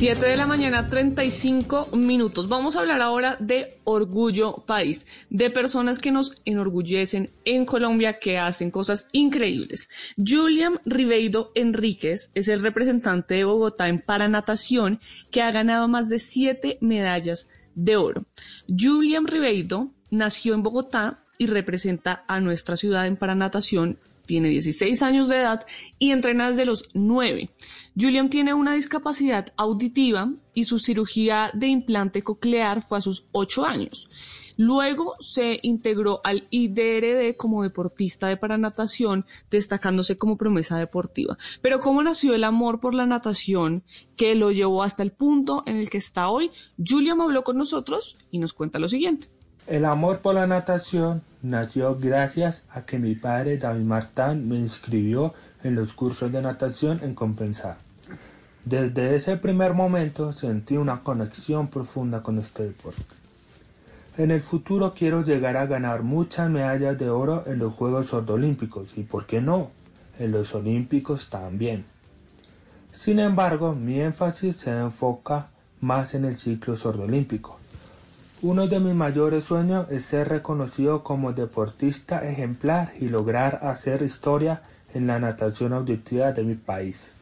[0.00, 2.48] Siete de la mañana, 35 minutos.
[2.48, 8.38] Vamos a hablar ahora de Orgullo País, de personas que nos enorgullecen en Colombia, que
[8.38, 9.90] hacen cosas increíbles.
[10.16, 16.18] Julian Ribeiro Enríquez es el representante de Bogotá en paranatación que ha ganado más de
[16.18, 18.24] siete medallas de oro.
[18.68, 23.98] Julian Ribeiro nació en Bogotá y representa a nuestra ciudad en paranatación
[24.30, 25.66] tiene 16 años de edad
[25.98, 27.50] y entrena desde los 9.
[28.00, 33.66] Julian tiene una discapacidad auditiva y su cirugía de implante coclear fue a sus 8
[33.66, 34.08] años.
[34.56, 41.36] Luego se integró al IDRD como deportista de paranatación, destacándose como promesa deportiva.
[41.60, 43.82] Pero ¿cómo nació el amor por la natación
[44.14, 46.52] que lo llevó hasta el punto en el que está hoy?
[46.78, 49.39] Julian habló con nosotros y nos cuenta lo siguiente.
[49.66, 55.32] El amor por la natación nació gracias a que mi padre David Martán me inscribió
[55.62, 57.76] en los cursos de natación en Compensar.
[58.64, 63.02] Desde ese primer momento sentí una conexión profunda con este deporte.
[64.18, 68.92] En el futuro quiero llegar a ganar muchas medallas de oro en los Juegos Sordolímpicos
[68.96, 69.70] y, ¿por qué no?,
[70.18, 71.86] en los Olímpicos también.
[72.92, 75.48] Sin embargo, mi énfasis se enfoca
[75.80, 77.59] más en el ciclo sordolímpico.
[78.42, 84.62] Uno de mis mayores sueños es ser reconocido como deportista ejemplar y lograr hacer historia
[84.94, 87.12] en la natación auditiva de mi país.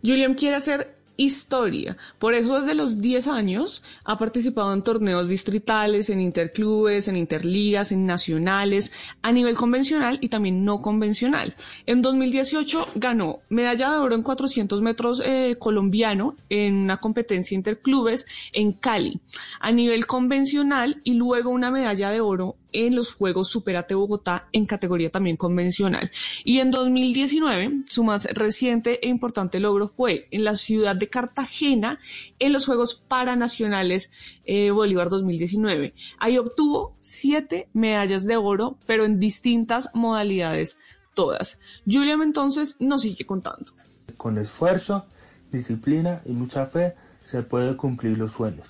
[0.00, 0.94] Julian quiere hacer
[1.24, 1.96] historia.
[2.18, 7.92] Por eso desde los 10 años ha participado en torneos distritales, en interclubes, en interligas,
[7.92, 8.92] en nacionales,
[9.22, 11.54] a nivel convencional y también no convencional.
[11.86, 18.26] En 2018 ganó medalla de oro en 400 metros eh, colombiano en una competencia interclubes
[18.52, 19.20] en Cali,
[19.60, 24.66] a nivel convencional y luego una medalla de oro en los Juegos Superate Bogotá en
[24.66, 26.10] categoría también convencional.
[26.44, 31.98] Y en 2019, su más reciente e importante logro fue en la ciudad de Cartagena
[32.38, 34.10] en los Juegos Paranacionales
[34.44, 35.94] eh, Bolívar 2019.
[36.18, 40.78] Ahí obtuvo siete medallas de oro, pero en distintas modalidades
[41.14, 41.58] todas.
[41.86, 43.70] Julian entonces nos sigue contando.
[44.16, 45.04] Con esfuerzo,
[45.50, 46.94] disciplina y mucha fe
[47.24, 48.66] se puede cumplir los sueños.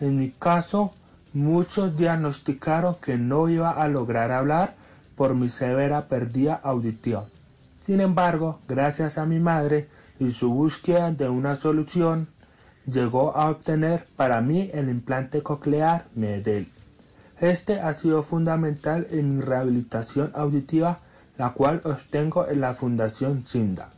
[0.00, 0.92] En mi caso,
[1.34, 4.74] Muchos diagnosticaron que no iba a lograr hablar
[5.16, 7.24] por mi severa pérdida auditiva.
[7.86, 12.28] Sin embargo, gracias a mi madre y su búsqueda de una solución,
[12.86, 16.68] llegó a obtener para mí el implante coclear Medel.
[17.40, 20.98] Este ha sido fundamental en mi rehabilitación auditiva,
[21.38, 23.91] la cual obtengo en la Fundación Sinda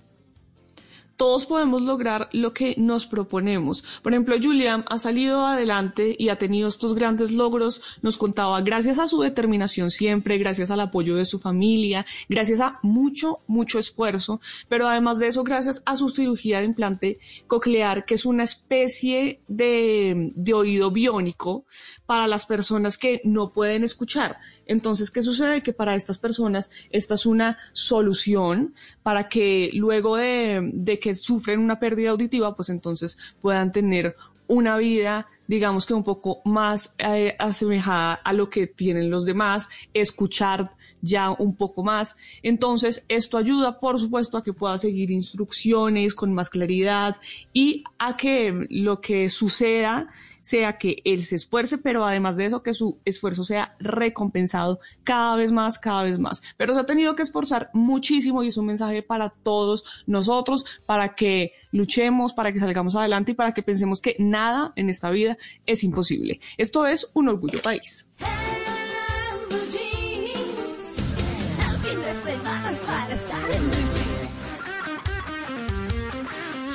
[1.16, 3.84] todos podemos lograr lo que nos proponemos.
[4.02, 8.98] Por ejemplo, Julian ha salido adelante y ha tenido estos grandes logros, nos contaba, gracias
[8.98, 14.40] a su determinación siempre, gracias al apoyo de su familia, gracias a mucho, mucho esfuerzo,
[14.68, 19.40] pero además de eso, gracias a su cirugía de implante coclear, que es una especie
[19.48, 21.64] de, de oído biónico
[22.06, 24.38] para las personas que no pueden escuchar.
[24.66, 25.62] Entonces, ¿qué sucede?
[25.62, 31.60] Que para estas personas esta es una solución para que luego de, de que sufren
[31.60, 34.14] una pérdida auditiva, pues entonces puedan tener
[34.46, 39.68] una vida, digamos que un poco más eh, asemejada a lo que tienen los demás,
[39.92, 40.72] escuchar
[41.02, 42.16] ya un poco más.
[42.42, 47.16] Entonces, esto ayuda, por supuesto, a que pueda seguir instrucciones con más claridad
[47.52, 50.08] y a que lo que suceda
[50.44, 55.36] sea que él se esfuerce, pero además de eso, que su esfuerzo sea recompensado cada
[55.36, 56.42] vez más, cada vez más.
[56.58, 61.14] Pero se ha tenido que esforzar muchísimo y es un mensaje para todos nosotros, para
[61.14, 65.33] que luchemos, para que salgamos adelante y para que pensemos que nada en esta vida
[65.66, 66.40] es imposible.
[66.56, 68.06] Esto es un orgullo país.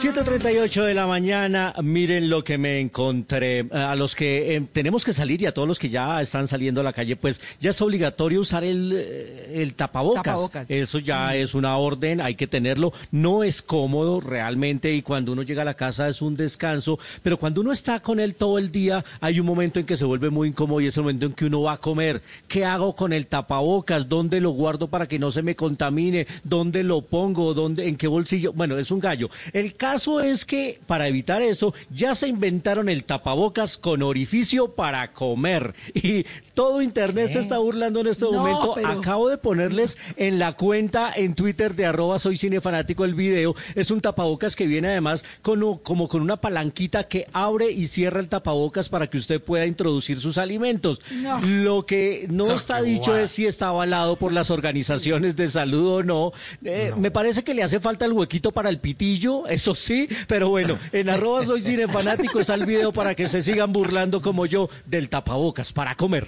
[0.01, 3.59] 7.38 de la mañana, miren lo que me encontré.
[3.59, 6.47] Eh, A los que eh, tenemos que salir y a todos los que ya están
[6.47, 10.23] saliendo a la calle, pues ya es obligatorio usar el, eh, el tapabocas.
[10.23, 10.71] Tapabocas.
[10.71, 12.93] Eso ya es una orden, hay que tenerlo.
[13.11, 17.35] No es cómodo realmente y cuando uno llega a la casa es un descanso, pero
[17.35, 20.29] cuando uno está con él todo el día, hay un momento en que se vuelve
[20.29, 22.21] muy incómodo y es el momento en que uno va a comer.
[22.47, 24.07] ¿Qué hago con el tapabocas?
[24.07, 26.25] ¿Dónde lo guardo para que no se me contamine?
[26.45, 27.53] ¿Dónde lo pongo?
[27.53, 28.53] ¿Dónde, ¿En qué bolsillo?
[28.53, 29.29] Bueno, es un gallo.
[29.51, 35.13] El caso es que para evitar eso ya se inventaron el tapabocas con orificio para
[35.13, 38.73] comer y todo internet se está burlando en este No, momento.
[38.75, 43.55] pero- Acabo de ponerles en la cuenta en Twitter de arroba soy cinefanático el video.
[43.75, 48.19] Es un tapabocas que viene además con, como con una palanquita que abre y cierra
[48.19, 51.01] el tapabocas para que usted pueda introducir sus alimentos.
[51.13, 51.39] No.
[51.41, 56.03] Lo que no está dicho es si está avalado por las organizaciones de salud o
[56.03, 56.31] no.
[56.63, 60.49] Eh, Me parece que le hace falta el huequito para el pitillo, eso sí, pero
[60.49, 64.69] bueno, en arroba soy cinefanático está el video para que se sigan burlando como yo
[64.85, 66.27] del tapabocas para comer.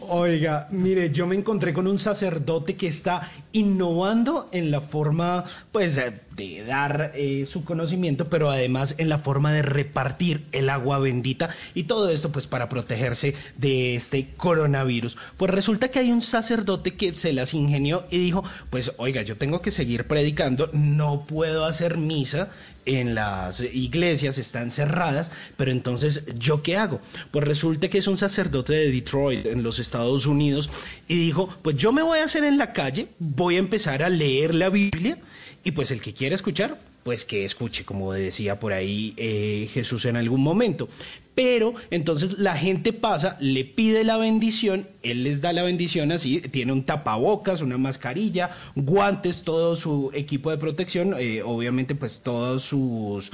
[0.00, 5.96] Oiga, mire, yo me encontré con un sacerdote que está innovando en la forma, pues,
[5.96, 10.98] eh, de dar eh, su conocimiento, pero además en la forma de repartir el agua
[10.98, 15.16] bendita y todo esto, pues, para protegerse de este coronavirus.
[15.36, 19.36] Pues resulta que hay un sacerdote que se las ingenió y dijo, pues, oiga, yo
[19.36, 22.50] tengo que seguir predicando, no puedo hacer misa
[22.86, 27.00] en las iglesias están cerradas, pero entonces, ¿yo qué hago?
[27.32, 30.70] Pues resulta que es un sacerdote de Detroit, en los Estados Unidos,
[31.08, 34.08] y dijo, pues yo me voy a hacer en la calle, voy a empezar a
[34.08, 35.18] leer la Biblia,
[35.66, 40.04] y pues el que quiera escuchar, pues que escuche, como decía por ahí eh, Jesús
[40.04, 40.88] en algún momento.
[41.34, 46.40] Pero entonces la gente pasa, le pide la bendición, él les da la bendición así,
[46.40, 52.62] tiene un tapabocas, una mascarilla, guantes, todo su equipo de protección, eh, obviamente pues todos
[52.62, 53.32] sus,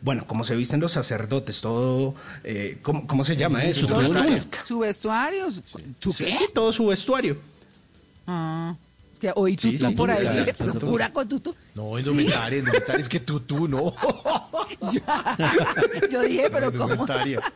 [0.00, 2.14] bueno, como se visten los sacerdotes, todo,
[2.44, 3.86] eh, ¿cómo, cómo se llama eso?
[3.86, 5.50] Su- vestuario.
[6.00, 6.32] ¿Su Sí, qué?
[6.32, 7.36] sí, todo su vestuario.
[8.26, 8.74] Ah,
[9.14, 10.86] que hoy Sí, tú sí, por ahí, claro, pero claro.
[10.86, 11.54] cura con tutu.
[11.74, 13.94] No, indumentaria, indumentaria, es que tú, tú, no.
[16.10, 16.92] Yo dije, pero ¿cómo?
[16.92, 17.40] Indumentaria.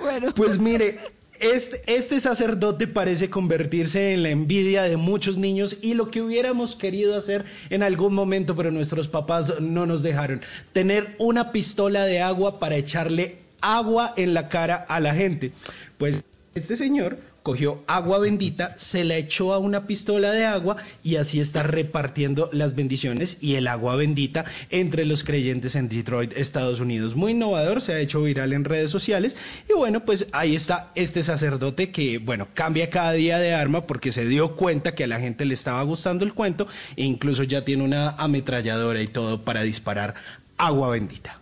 [0.00, 0.34] Bueno.
[0.34, 0.98] Pues mire,
[1.38, 6.76] este, este sacerdote parece convertirse en la envidia de muchos niños y lo que hubiéramos
[6.76, 10.40] querido hacer en algún momento, pero nuestros papás no nos dejaron.
[10.72, 15.52] Tener una pistola de agua para echarle agua en la cara a la gente.
[15.98, 16.22] Pues
[16.54, 21.40] este señor cogió agua bendita, se la echó a una pistola de agua y así
[21.40, 27.16] está repartiendo las bendiciones y el agua bendita entre los creyentes en Detroit, Estados Unidos.
[27.16, 29.36] Muy innovador, se ha hecho viral en redes sociales
[29.68, 34.12] y bueno, pues ahí está este sacerdote que, bueno, cambia cada día de arma porque
[34.12, 36.66] se dio cuenta que a la gente le estaba gustando el cuento
[36.96, 40.14] e incluso ya tiene una ametralladora y todo para disparar
[40.56, 41.41] agua bendita.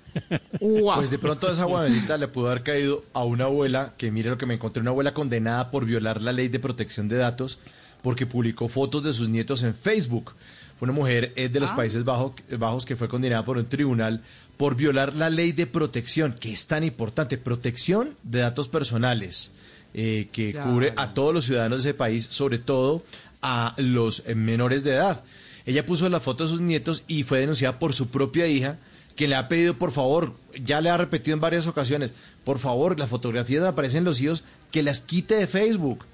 [0.96, 4.30] Pues de pronto esa agua bendita le pudo haber caído a una abuela, que mire
[4.30, 7.58] lo que me encontré, una abuela condenada por violar la ley de protección de datos
[8.02, 10.32] porque publicó fotos de sus nietos en Facebook.
[10.78, 11.76] Fue una mujer eh, de los Ah.
[11.76, 14.22] Países Bajos, Bajos que fue condenada por un tribunal
[14.56, 19.50] por violar la ley de protección, que es tan importante, protección de datos personales,
[19.94, 20.70] eh, que Claro.
[20.70, 23.02] cubre a todos los ciudadanos de ese país, sobre todo
[23.42, 25.22] a los eh, menores de edad.
[25.66, 28.78] Ella puso la foto de sus nietos y fue denunciada por su propia hija,
[29.16, 32.12] que le ha pedido, por favor, ya le ha repetido en varias ocasiones,
[32.44, 36.04] por favor, las fotografías donde aparecen los hijos, que las quite de Facebook.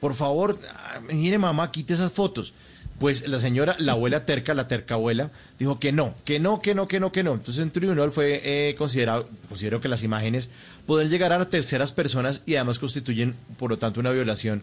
[0.00, 2.52] Por favor, ah, mire mamá, quite esas fotos.
[2.98, 6.74] Pues la señora, la abuela terca, la terca abuela, dijo que no, que no, que
[6.74, 7.34] no, que no, que no.
[7.34, 10.48] Entonces en tribunal fue eh, considerado, considero que las imágenes
[10.86, 14.62] pueden llegar a terceras personas y además constituyen, por lo tanto, una violación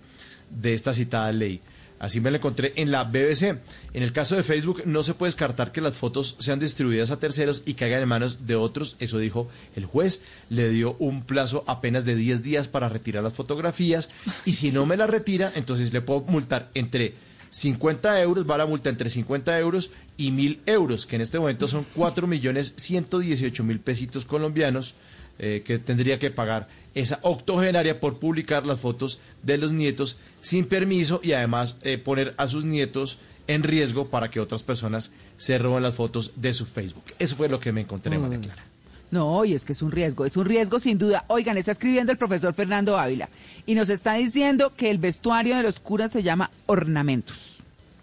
[0.50, 1.62] de esta citada ley.
[2.04, 3.60] Así me lo encontré en la BBC.
[3.94, 7.18] En el caso de Facebook no se puede descartar que las fotos sean distribuidas a
[7.18, 8.98] terceros y caigan en manos de otros.
[9.00, 9.48] Eso dijo
[9.78, 10.20] el juez.
[10.50, 14.10] Le dio un plazo apenas de 10 días para retirar las fotografías.
[14.44, 17.14] Y si no me las retira, entonces le puedo multar entre
[17.52, 21.70] 50 euros, va la multa entre 50 euros y 1000 euros, que en este momento
[21.70, 24.94] son 4 millones 118 mil pesitos colombianos
[25.40, 30.66] eh, que tendría que pagar esa octogenaria por publicar las fotos de los nietos sin
[30.68, 33.18] permiso y además eh, poner a sus nietos
[33.48, 37.04] en riesgo para que otras personas se roben las fotos de su Facebook.
[37.18, 38.40] Eso fue lo que me encontré, María.
[38.40, 38.64] Clara.
[39.10, 41.26] No, y es que es un riesgo, es un riesgo sin duda.
[41.28, 43.30] Oigan, está escribiendo el profesor Fernando Ávila
[43.66, 47.60] y nos está diciendo que el vestuario de los curas se llama ornamentos.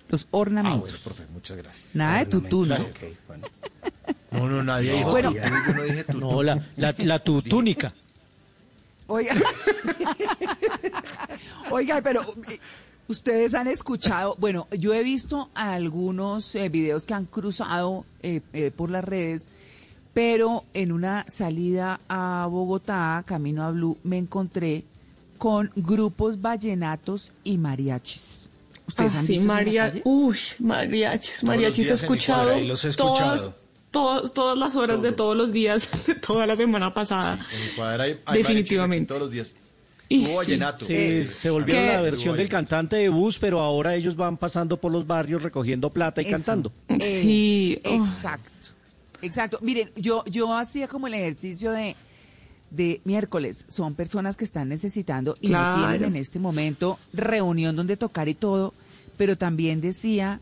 [0.09, 0.80] Los Ah, ornamentos.
[0.80, 1.84] bueno, profe, muchas gracias.
[1.95, 2.74] Nada de tutú, ¿no?
[2.74, 2.95] Gracias.
[4.32, 5.32] No, no, nadie dijo Bueno.
[5.32, 6.18] yo no dije tutú.
[6.20, 7.93] No, la, la, la tu túnica.
[9.11, 9.34] Oiga.
[11.70, 12.58] Oiga, pero eh,
[13.08, 18.70] Ustedes han escuchado, bueno, yo he visto algunos eh, videos que han cruzado eh, eh,
[18.70, 19.48] por las redes,
[20.14, 24.84] pero en una salida a Bogotá, camino a Blue, me encontré
[25.38, 28.48] con grupos vallenatos y mariachis.
[28.86, 29.52] ¿Ustedes Ah, han sí, visto
[30.04, 33.54] uy, mariachis, mariachis he escuchado, cuadra, he todas, escuchado.
[33.91, 37.38] Todas, todas las horas de todos los días, de toda la semana pasada.
[37.53, 39.07] En mi cuadra hay, Definitivamente.
[39.09, 39.55] todos los días.
[40.09, 40.84] Y Hubo vallenato.
[40.84, 41.93] Sí, Eh, se volvieron ¿Qué?
[41.93, 45.91] la versión del cantante de bus, pero ahora ellos van pasando por los barrios recogiendo
[45.91, 46.32] plata y Eso.
[46.32, 46.72] cantando.
[47.01, 48.05] Sí, oh.
[48.05, 48.51] Exacto.
[49.22, 49.59] Exacto.
[49.62, 51.95] Miren, yo, yo hacía como el ejercicio de,
[52.70, 53.64] de miércoles.
[53.68, 58.34] Son personas que están necesitando y no tienen en este momento reunión donde tocar y
[58.34, 58.74] todo.
[59.16, 60.41] Pero también decía,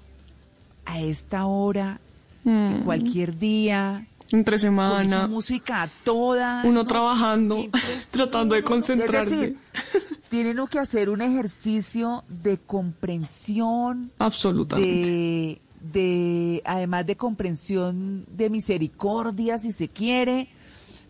[0.86, 2.01] a esta hora,
[2.49, 2.84] Mm.
[2.84, 6.62] cualquier día, entre con esa semana, música toda.
[6.64, 6.86] uno ¿no?
[6.86, 7.59] trabajando,
[8.11, 9.30] tratando de Es concentrarse.
[9.30, 9.57] decir,
[10.30, 14.90] tienen que hacer un ejercicio de comprensión, Absolutamente.
[15.11, 15.61] de,
[15.92, 20.49] de además de comprensión de misericordia si se quiere,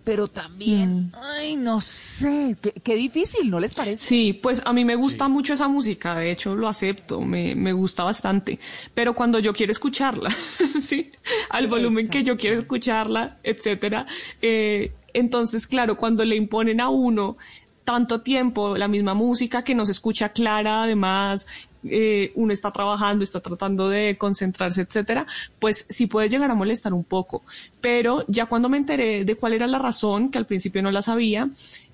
[0.09, 4.03] pero también, ay, no sé, qué, qué difícil, ¿no les parece?
[4.03, 7.75] Sí, pues a mí me gusta mucho esa música, de hecho lo acepto, me, me
[7.75, 8.59] gusta bastante,
[8.95, 10.35] pero cuando yo quiero escucharla,
[10.81, 11.11] sí,
[11.51, 14.07] al volumen que yo quiero escucharla, etcétera,
[14.41, 17.37] eh, entonces claro, cuando le imponen a uno
[17.85, 21.47] tanto tiempo la misma música que no se escucha clara, además
[21.85, 25.27] eh, uno está trabajando, está tratando de concentrarse, etcétera,
[25.59, 27.43] pues sí puede llegar a molestar un poco.
[27.81, 31.03] Pero ya cuando me enteré de cuál era la razón, que al principio no la
[31.03, 31.49] sabía,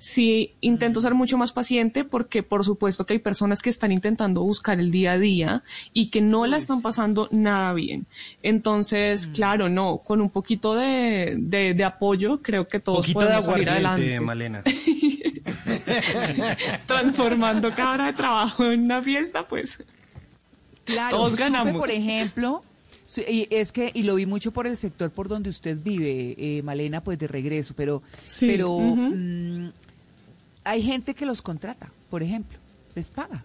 [0.05, 4.43] sí intento ser mucho más paciente porque por supuesto que hay personas que están intentando
[4.43, 5.63] buscar el día a día
[5.95, 8.05] y que no la están pasando nada bien.
[8.43, 13.25] Entonces, claro, no, con un poquito de, de, de apoyo creo que todos Poquito de
[13.25, 14.21] podemos salir adelante.
[14.21, 14.63] Malena.
[16.87, 19.83] Transformando cada hora de trabajo en una fiesta, pues
[20.85, 21.81] Claro, Todos supe, ganamos.
[21.81, 22.63] por ejemplo,
[23.27, 26.61] y es que, y lo vi mucho por el sector por donde usted vive, eh,
[26.63, 29.71] Malena, pues de regreso, pero, Sí, pero mm,
[30.65, 32.59] hay gente que los contrata, por ejemplo,
[32.95, 33.45] les paga.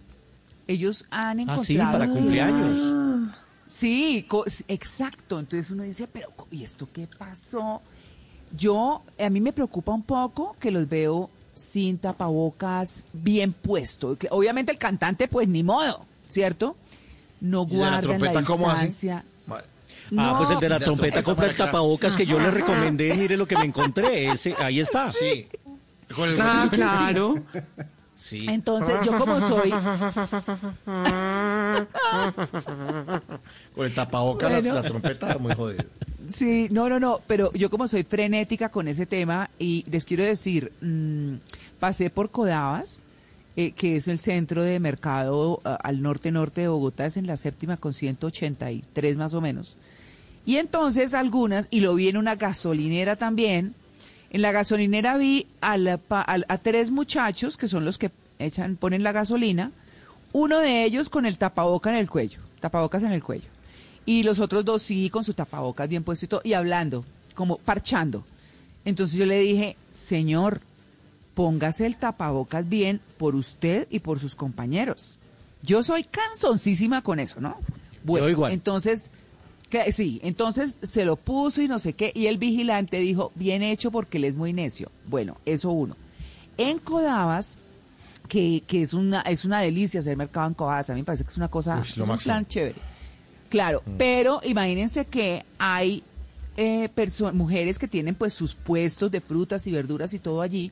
[0.66, 1.64] Ellos han Ah, encontrado...
[1.64, 3.28] sí, para cumpleaños.
[3.66, 4.26] Sí,
[4.68, 5.38] exacto.
[5.38, 7.80] Entonces uno dice, pero co- ¿y esto qué pasó?
[8.56, 14.16] Yo, a mí me preocupa un poco que los veo sin tapabocas bien puesto.
[14.30, 16.76] Obviamente el cantante, pues ni modo, ¿cierto?
[17.40, 19.24] No ¿Y de la guarda la cómo distancia.
[20.16, 23.14] Ah, pues el de la De la trompeta trompeta compra tapabocas que yo le recomendé.
[23.14, 24.26] Mire lo que me encontré.
[24.28, 25.12] Ese, ahí está.
[25.12, 25.46] Sí.
[26.14, 27.42] Con el Ah, claro.
[28.14, 28.46] Sí.
[28.48, 29.72] Entonces, yo como soy...
[33.74, 34.74] Con el tapabocas, la- Bueno.
[34.74, 35.84] la, trompeta, muy jodido.
[36.32, 40.22] Sí, no, no, no, pero yo como soy frenética con ese tema y les quiero
[40.22, 41.34] decir, mm,
[41.80, 43.04] pasé por Codabas,
[43.56, 47.36] eh, que es el centro de mercado ah, al norte-norte de Bogotá, es en la
[47.36, 49.76] séptima con 183 más o menos.
[50.46, 53.74] Y entonces algunas, y lo vi en una gasolinera también,
[54.30, 58.10] en la gasolinera vi a, la pa- al- a tres muchachos que son los que
[58.38, 59.72] echan, ponen la gasolina,
[60.32, 63.48] uno de ellos con el tapaboca en el cuello, tapabocas en el cuello.
[64.06, 67.04] Y los otros dos sí con su tapabocas bien puesto y todo, y hablando,
[67.34, 68.24] como parchando.
[68.84, 70.60] Entonces yo le dije, señor,
[71.34, 75.18] póngase el tapabocas bien por usted y por sus compañeros.
[75.62, 77.56] Yo soy canzoncísima con eso, ¿no?
[78.04, 78.52] Bueno, igual.
[78.52, 79.10] entonces,
[79.70, 83.62] que- sí, entonces se lo puso y no sé qué, y el vigilante dijo, bien
[83.62, 84.90] hecho porque él es muy necio.
[85.06, 85.96] Bueno, eso uno.
[86.58, 87.56] En Codabas,
[88.28, 91.24] que, que es una es una delicia hacer mercado en Codabas, a mí me parece
[91.24, 92.32] que es una cosa, Uy, es lo un máximo.
[92.34, 92.74] plan chévere.
[93.48, 96.04] Claro, pero imagínense que hay
[96.56, 96.88] eh,
[97.32, 100.70] mujeres que tienen pues sus puestos de frutas y verduras y todo allí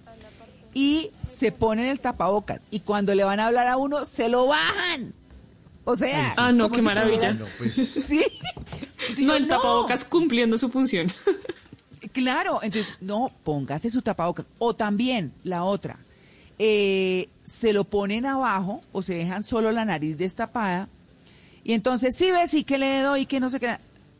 [0.75, 4.47] y se ponen el tapabocas y cuando le van a hablar a uno se lo
[4.47, 5.13] bajan.
[5.91, 7.33] O sea, Ah, no, qué si maravilla.
[7.33, 7.75] No, pues,
[8.07, 8.23] Sí.
[9.21, 9.57] No, el No.
[9.57, 11.11] tapabocas cumpliendo su función.
[12.13, 14.47] Claro, entonces, no, póngase su tapabocas.
[14.59, 15.99] O también, la otra,
[16.59, 20.89] eh, se lo ponen abajo o se dejan solo la nariz destapada.
[21.65, 23.77] Y entonces, sí ves, sí que le doy, que no sé qué.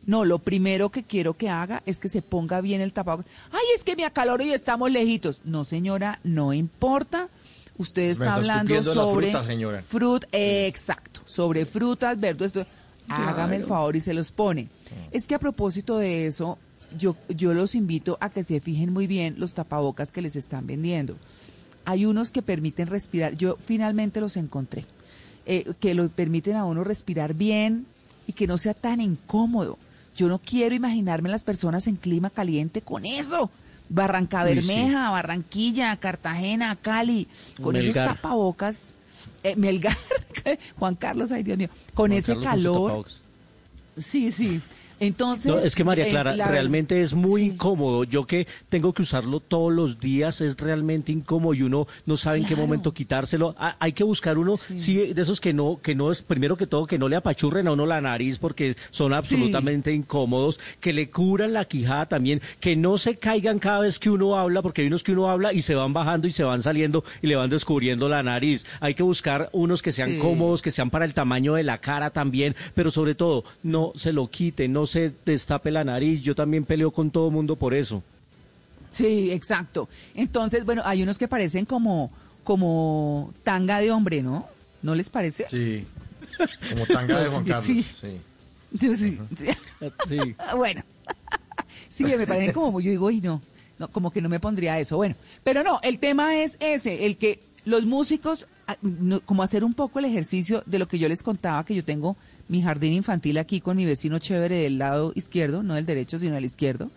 [0.07, 3.31] No, lo primero que quiero que haga es que se ponga bien el tapabocas.
[3.53, 5.41] Ay, es que me acaloro y estamos lejitos.
[5.45, 7.29] No, señora, no importa.
[7.79, 9.33] Usted Me está hablando la sobre
[9.87, 12.67] fruta, exacto, sobre frutas, verduras.
[13.09, 14.69] Hágame el favor y se los pone.
[15.13, 16.59] Es que a propósito de eso,
[16.99, 20.67] yo, yo los invito a que se fijen muy bien los tapabocas que les están
[20.67, 21.17] vendiendo.
[21.85, 24.85] Hay unos que permiten respirar, yo finalmente los encontré,
[25.47, 27.87] eh, que lo permiten a uno respirar bien
[28.27, 29.79] y que no sea tan incómodo.
[30.17, 33.51] Yo no quiero imaginarme las personas en clima caliente con eso.
[33.89, 34.55] Barranca Uy, sí.
[34.55, 37.27] Bermeja, Barranquilla, Cartagena, Cali,
[37.63, 38.81] con esos tapabocas.
[39.43, 39.97] eh, Melgar,
[40.79, 43.07] Juan Carlos, ay Dios mío, con Juan ese Carlos calor.
[43.97, 44.61] Sí, sí.
[45.01, 45.47] Entonces.
[45.47, 48.05] No, es que María eh, Clara, la- realmente es muy incómodo.
[48.05, 52.39] Yo que tengo que usarlo todos los días es realmente incómodo y uno no sabe
[52.39, 53.55] en qué momento quitárselo.
[53.59, 55.13] Ha- hay que buscar uno, sí.
[55.13, 57.73] de esos que no, que no es, primero que todo, que no le apachurren a
[57.73, 62.99] uno la nariz porque son absolutamente incómodos, que le curan la quijada también, que no
[62.99, 65.75] se caigan cada vez que uno habla, porque hay unos que uno habla y se
[65.75, 68.67] van bajando y se van saliendo y le van descubriendo la nariz.
[68.81, 72.11] Hay que buscar unos que sean cómodos, que sean para el tamaño de la cara
[72.11, 76.21] también, pero sobre todo, no se lo quite, no se destape la nariz.
[76.21, 78.03] Yo también peleo con todo mundo por eso.
[78.91, 79.89] Sí, exacto.
[80.15, 82.11] Entonces, bueno, hay unos que parecen como,
[82.43, 84.49] como tanga de hombre, ¿no?
[84.83, 85.47] ¿No les parece?
[85.51, 85.85] Sí.
[86.71, 87.65] Como tanga de Juan Carlos.
[87.65, 87.83] Sí.
[87.83, 88.21] Sí.
[88.79, 89.19] Sí, Sí.
[90.57, 90.83] bueno.
[91.89, 93.41] Sí, me parecen como, yo digo, y no,
[93.79, 94.97] no, como que no me pondría eso.
[94.97, 98.77] Bueno, pero no, el tema es ese, el que los músicos, ah,
[99.25, 102.17] como hacer un poco el ejercicio de lo que yo les contaba, que yo tengo
[102.49, 106.35] mi jardín infantil aquí con mi vecino chévere del lado izquierdo, no del derecho, sino
[106.35, 106.91] del izquierdo.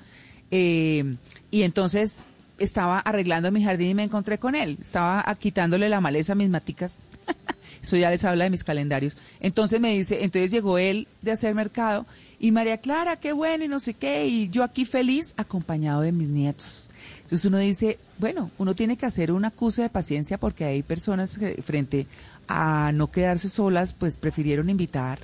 [0.49, 1.15] Eh,
[1.49, 2.25] y entonces
[2.57, 4.77] estaba arreglando mi jardín y me encontré con él.
[4.81, 7.01] Estaba quitándole la maleza a mis maticas.
[7.83, 9.17] Eso ya les habla de mis calendarios.
[9.39, 12.05] Entonces me dice, entonces llegó él de hacer mercado
[12.39, 16.11] y María Clara, qué bueno y no sé qué, y yo aquí feliz acompañado de
[16.11, 16.89] mis nietos.
[17.21, 21.37] Entonces uno dice, bueno, uno tiene que hacer un acuse de paciencia porque hay personas
[21.37, 22.05] que frente
[22.47, 25.19] a no quedarse solas, pues prefirieron invitar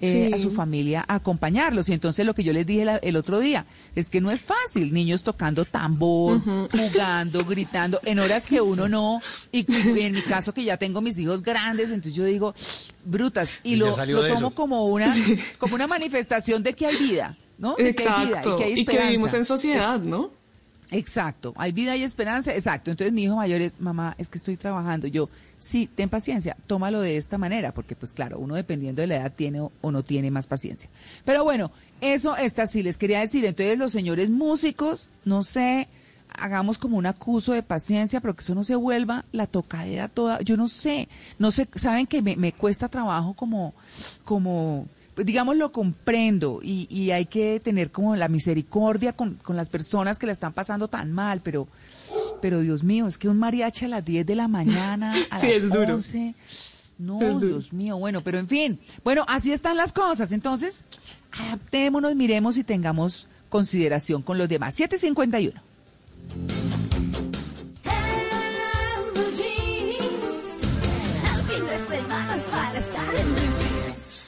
[0.00, 0.34] eh, Sí.
[0.34, 1.88] a su familia a acompañarlos.
[1.88, 4.40] Y entonces lo que yo les dije la- el otro día es que no es
[4.40, 6.40] fácil, niños tocando tambor,
[6.72, 9.20] jugando, gritando, en horas que uno no,
[9.52, 12.54] y que en mi caso que ya tengo mis hijos grandes, entonces yo digo,
[13.04, 15.14] brutas, y, lo, lo tomo como una,
[15.58, 17.74] como una manifestación de que hay vida, ¿no?
[17.76, 18.54] De que hay vida Exacto.
[18.54, 19.08] y que hay Y que esperanza.
[19.10, 20.30] vivimos en sociedad, Es- ¿no?
[20.92, 22.90] Exacto, hay vida y esperanza, exacto.
[22.90, 25.06] Entonces mi hijo mayor es, mamá, es que estoy trabajando.
[25.06, 25.28] Yo,
[25.60, 29.32] sí, ten paciencia, tómalo de esta manera, porque pues claro, uno dependiendo de la edad
[29.32, 30.90] tiene o, no tiene más paciencia.
[31.24, 33.44] Pero bueno, eso está así, les quería decir.
[33.44, 35.86] Entonces los señores músicos, no sé,
[36.32, 40.40] hagamos como un acuso de paciencia, pero que eso no se vuelva la tocadera toda.
[40.40, 41.08] Yo no sé,
[41.38, 43.74] no sé, saben que me, me cuesta trabajo como,
[44.24, 44.86] como,
[45.24, 50.18] digamos, lo comprendo y, y hay que tener como la misericordia con, con las personas
[50.18, 51.68] que la están pasando tan mal, pero,
[52.40, 55.46] pero Dios mío, es que un mariachi a las 10 de la mañana, a Sí,
[55.46, 55.94] las es duro.
[55.94, 56.34] 11,
[56.98, 57.46] no, Es duro.
[57.46, 60.82] Dios mío, bueno, pero en fin, bueno, así están las cosas, entonces,
[61.32, 64.74] adaptémonos, miremos y tengamos consideración con los demás.
[64.74, 66.79] 751.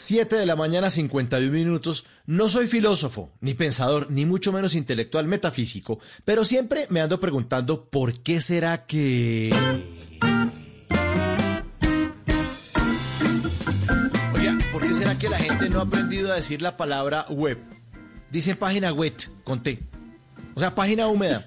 [0.04, 2.06] Siete de la mañana, 51 minutos.
[2.26, 7.84] No soy filósofo, ni pensador, ni mucho menos intelectual metafísico, pero siempre me ando preguntando
[7.88, 9.54] por qué será que...
[14.34, 17.58] Oiga, ¿por qué será que la gente no ha aprendido a decir la palabra web?
[18.28, 19.78] Dicen página web, con T.
[20.56, 21.46] O sea, página húmeda.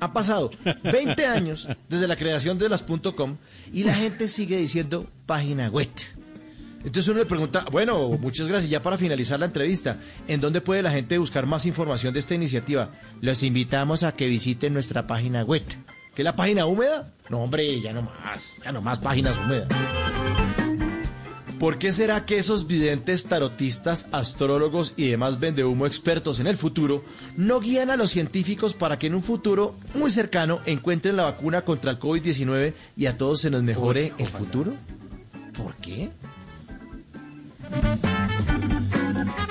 [0.00, 0.50] Han pasado
[0.82, 2.82] 20 años desde la creación de las
[3.16, 3.38] .com
[3.72, 5.88] y la gente sigue diciendo página web.
[6.84, 8.70] Entonces uno le pregunta, bueno, muchas gracias.
[8.70, 9.96] Ya para finalizar la entrevista,
[10.28, 12.90] ¿en dónde puede la gente buscar más información de esta iniciativa?
[13.20, 15.64] Los invitamos a que visiten nuestra página web.
[16.14, 17.12] ¿Qué es la página húmeda?
[17.30, 19.68] No, hombre, ya no más, ya no más páginas húmedas.
[21.58, 27.02] ¿Por qué será que esos videntes, tarotistas, astrólogos y demás vendehumo expertos en el futuro
[27.36, 31.62] no guían a los científicos para que en un futuro muy cercano encuentren la vacuna
[31.62, 34.74] contra el COVID-19 y a todos se nos mejore el futuro?
[35.56, 36.10] ¿Por qué?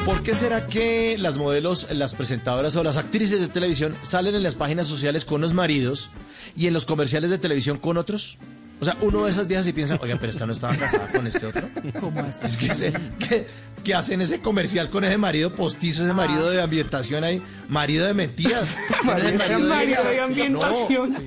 [0.05, 4.43] ¿Por qué será que las modelos, las presentadoras o las actrices de televisión salen en
[4.43, 6.09] las páginas sociales con los maridos
[6.57, 8.37] y en los comerciales de televisión con otros?
[8.79, 11.25] O sea, uno ve esas viejas y piensa, oiga, pero esta no estaba casada con
[11.25, 11.69] este otro.
[12.01, 12.45] ¿Cómo así?
[12.47, 13.47] Es que, se- que,
[13.83, 18.13] que hacen ese comercial con ese marido postizo, ese marido de ambientación ahí, marido de
[18.13, 18.75] mentiras.
[19.01, 21.13] Es el Marido- marido de ambientación.
[21.13, 21.19] No.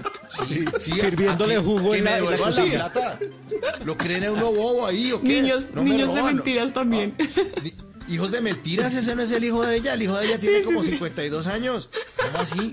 [0.47, 3.19] Sí, sí, Sirviéndole aquí, jugo que en me la- en la devuelvan la, plata.
[3.85, 5.41] ¿Lo creen a uno bobo ahí o qué?
[5.41, 7.15] Niños, No me de mentiras también.
[8.09, 9.95] Hijos de mentiras, ese no es el hijo de ella.
[9.95, 10.91] El hijo de ella tiene Sí, sí, como sí.
[10.91, 11.89] 52 años.
[12.23, 12.73] ¿Cómo así?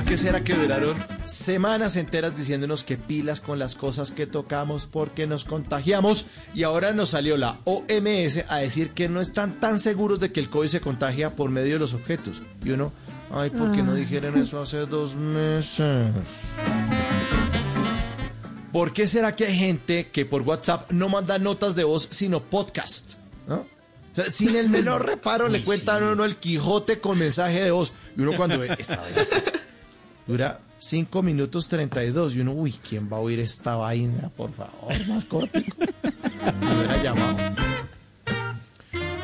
[0.00, 0.96] ¿Por qué será que duraron
[1.26, 6.24] semanas enteras diciéndonos que pilas con las cosas que tocamos porque nos contagiamos?
[6.54, 10.40] Y ahora nos salió la OMS a decir que no están tan seguros de que
[10.40, 12.40] el COVID se contagia por medio de los objetos.
[12.64, 12.94] Y uno,
[13.30, 16.14] ay, ¿por qué no dijeron eso hace dos meses?
[18.72, 22.42] ¿Por qué será que hay gente que por WhatsApp no manda notas de voz, sino
[22.42, 23.16] podcast?
[23.46, 23.56] ¿no?
[24.12, 27.70] O sea, sin el menor reparo le cuentan a uno el Quijote con mensaje de
[27.70, 27.92] voz.
[28.16, 28.74] Y uno cuando ve,
[30.30, 32.36] dura 5 minutos 32.
[32.36, 34.30] Y uno, uy, ¿quién va a oír esta vaina?
[34.36, 35.26] Por favor, más
[37.02, 37.36] llamado.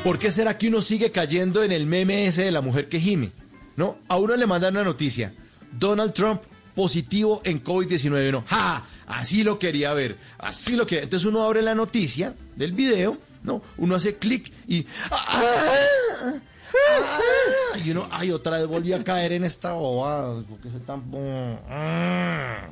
[0.03, 2.99] ¿Por qué será que uno sigue cayendo en el meme ese de la mujer que
[2.99, 3.31] gime?
[3.75, 3.97] ¿No?
[4.07, 5.33] A uno le mandan una noticia.
[5.71, 6.41] Donald Trump
[6.75, 8.29] positivo en COVID-19.
[8.29, 8.85] Uno, ¡ja!
[9.07, 10.17] Así lo quería ver.
[10.37, 11.03] Así lo quería.
[11.03, 13.61] Entonces uno abre la noticia del video, ¿no?
[13.77, 14.85] Uno hace clic y.
[15.11, 16.33] ¡ah!
[16.99, 17.77] ¡Ah!
[17.83, 20.43] Y uno, ay, otra vez volví a caer en esta bobada.
[21.69, 22.67] ¡Ah!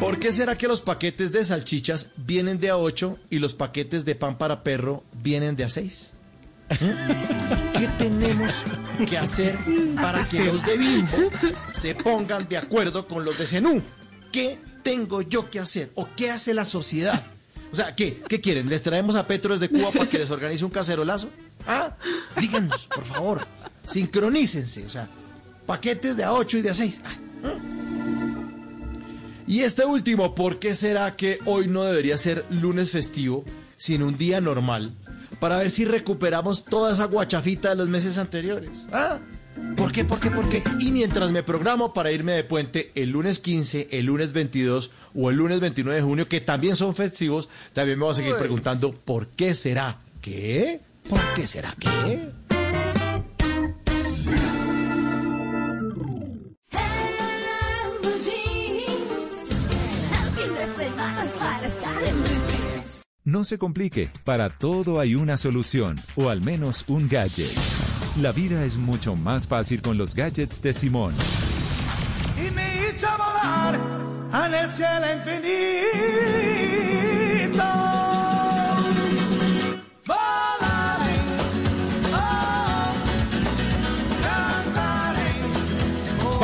[0.00, 4.04] ¿Por qué será que los paquetes de salchichas vienen de a 8 y los paquetes
[4.04, 6.12] de pan para perro vienen de a 6?
[6.68, 8.52] ¿Qué tenemos
[9.08, 9.58] que hacer
[9.96, 11.30] para que los de Bimbo
[11.72, 13.82] se pongan de acuerdo con los de Zenú?
[14.32, 15.90] ¿Qué tengo yo que hacer?
[15.94, 17.22] ¿O qué hace la sociedad?
[17.72, 18.22] O sea, ¿qué?
[18.28, 18.68] ¿Qué quieren?
[18.68, 21.28] ¿Les traemos a Petro desde Cuba para que les organice un cacerolazo?
[21.66, 21.96] ¿Ah?
[22.40, 23.46] Díganos, por favor.
[23.84, 24.86] Sincronícense.
[24.86, 25.08] O sea,
[25.66, 27.00] paquetes de a 8 y de a 6.
[29.46, 33.44] Y este último, ¿por qué será que hoy no debería ser lunes festivo,
[33.76, 34.92] sino un día normal?
[35.40, 38.86] Para ver si recuperamos toda esa guachafita de los meses anteriores.
[38.92, 39.18] ¿Ah?
[39.76, 40.04] ¿Por qué?
[40.04, 40.30] ¿Por qué?
[40.30, 40.62] ¿Por qué?
[40.80, 45.30] Y mientras me programo para irme de puente el lunes 15, el lunes 22 o
[45.30, 48.92] el lunes 29 de junio, que también son festivos, también me voy a seguir preguntando
[48.92, 49.98] ¿por qué será?
[50.20, 50.80] ¿Qué?
[51.08, 52.32] ¿Por qué será qué?
[63.24, 67.77] No se complique, para todo hay una solución, o al menos un gadget.
[68.20, 71.14] La vida es mucho más fácil con los gadgets de Simón.
[72.36, 73.78] y me hizo volar
[74.44, 76.57] en el cielo infinito.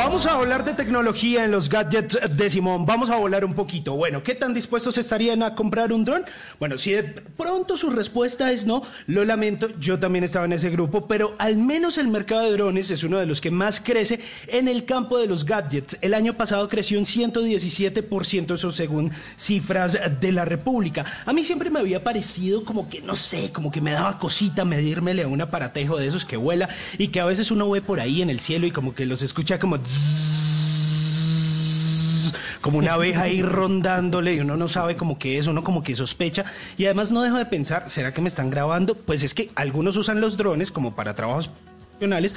[0.05, 2.85] Vamos a hablar de tecnología en los gadgets de Simón.
[2.85, 3.95] Vamos a volar un poquito.
[3.95, 6.23] Bueno, ¿qué tan dispuestos estarían a comprar un dron?
[6.59, 10.69] Bueno, si de pronto su respuesta es no, lo lamento, yo también estaba en ese
[10.69, 14.19] grupo, pero al menos el mercado de drones es uno de los que más crece
[14.45, 15.97] en el campo de los gadgets.
[16.01, 21.03] El año pasado creció un 117%, eso según cifras de la República.
[21.25, 24.65] A mí siempre me había parecido como que, no sé, como que me daba cosita
[24.65, 27.99] medírmele a un aparatejo de esos que vuela y que a veces uno ve por
[27.99, 29.79] ahí en el cielo y como que los escucha como
[32.65, 35.95] como una abeja ahí rondándole y uno no sabe como que es, uno como que
[35.95, 36.45] sospecha
[36.77, 38.95] y además no dejo de pensar, ¿será que me están grabando?
[38.95, 41.51] Pues es que algunos usan los drones como para trabajos
[41.91, 42.33] profesionales,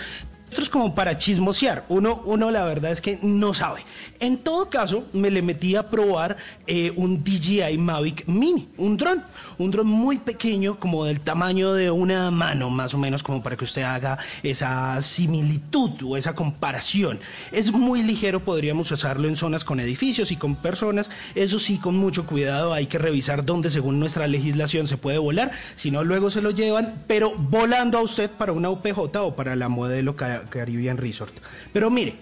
[0.48, 1.84] otros como para chismosear.
[1.88, 3.84] Uno, uno la verdad es que no sabe.
[4.20, 6.36] En todo caso, me le metí a probar
[6.66, 9.22] eh, un DJI Mavic Mini, un dron,
[9.58, 13.56] un dron muy pequeño, como del tamaño de una mano, más o menos, como para
[13.56, 17.20] que usted haga esa similitud o esa comparación.
[17.52, 21.10] Es muy ligero, podríamos usarlo en zonas con edificios y con personas.
[21.34, 25.52] Eso sí, con mucho cuidado, hay que revisar dónde, según nuestra legislación, se puede volar.
[25.76, 29.54] Si no, luego se lo llevan, pero volando a usted para una UPJ o para
[29.56, 31.32] la modelo Ca- Caribbean Resort.
[31.72, 32.14] Pero mire,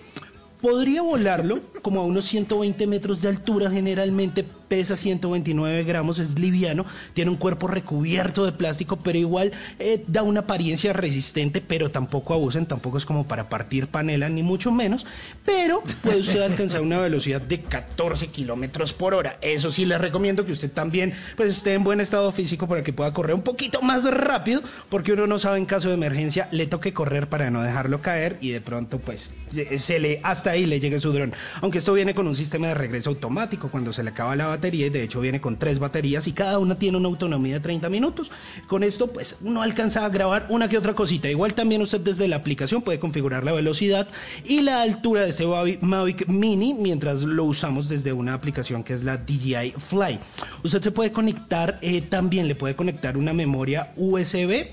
[0.61, 6.85] podría volarlo como a unos 120 metros de altura generalmente, pesa 129 gramos, es liviano,
[7.15, 12.35] tiene un cuerpo recubierto de plástico, pero igual eh, da una apariencia resistente, pero tampoco
[12.35, 15.07] abusen, tampoco es como para partir panela, ni mucho menos,
[15.45, 19.39] pero puede usted alcanzar una velocidad de 14 kilómetros por hora.
[19.41, 22.93] Eso sí, les recomiendo que usted también pues, esté en buen estado físico para que
[22.93, 26.67] pueda correr un poquito más rápido, porque uno no sabe en caso de emergencia, le
[26.67, 29.31] toque correr para no dejarlo caer y de pronto pues
[29.79, 31.33] se le hasta ahí le llegue su dron.
[31.61, 34.89] Aunque esto viene con un sistema de regreso automático cuando se le acaba la y
[34.89, 38.31] de hecho viene con tres baterías y cada una tiene una autonomía de 30 minutos.
[38.67, 41.31] Con esto pues uno alcanza a grabar una que otra cosita.
[41.31, 44.09] Igual también usted desde la aplicación puede configurar la velocidad
[44.45, 48.93] y la altura de este Mavic- Mavic Mini mientras lo usamos desde una aplicación que
[48.95, 50.19] es la DJI Fly.
[50.65, 54.67] Usted se puede conectar, eh, también le puede conectar una memoria USB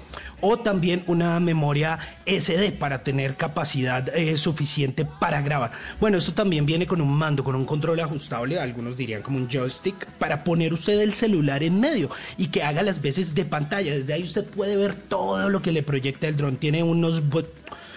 [0.45, 5.71] o también una memoria SD para tener capacidad eh, suficiente para grabar.
[6.01, 9.49] Bueno, esto también viene con un mando, con un control ajustable, algunos dirían como un
[9.49, 13.93] joystick, para poner usted el celular en medio y que haga las veces de pantalla.
[13.95, 16.57] Desde ahí usted puede ver todo lo que le proyecta el dron.
[16.57, 17.47] Tiene unos bot-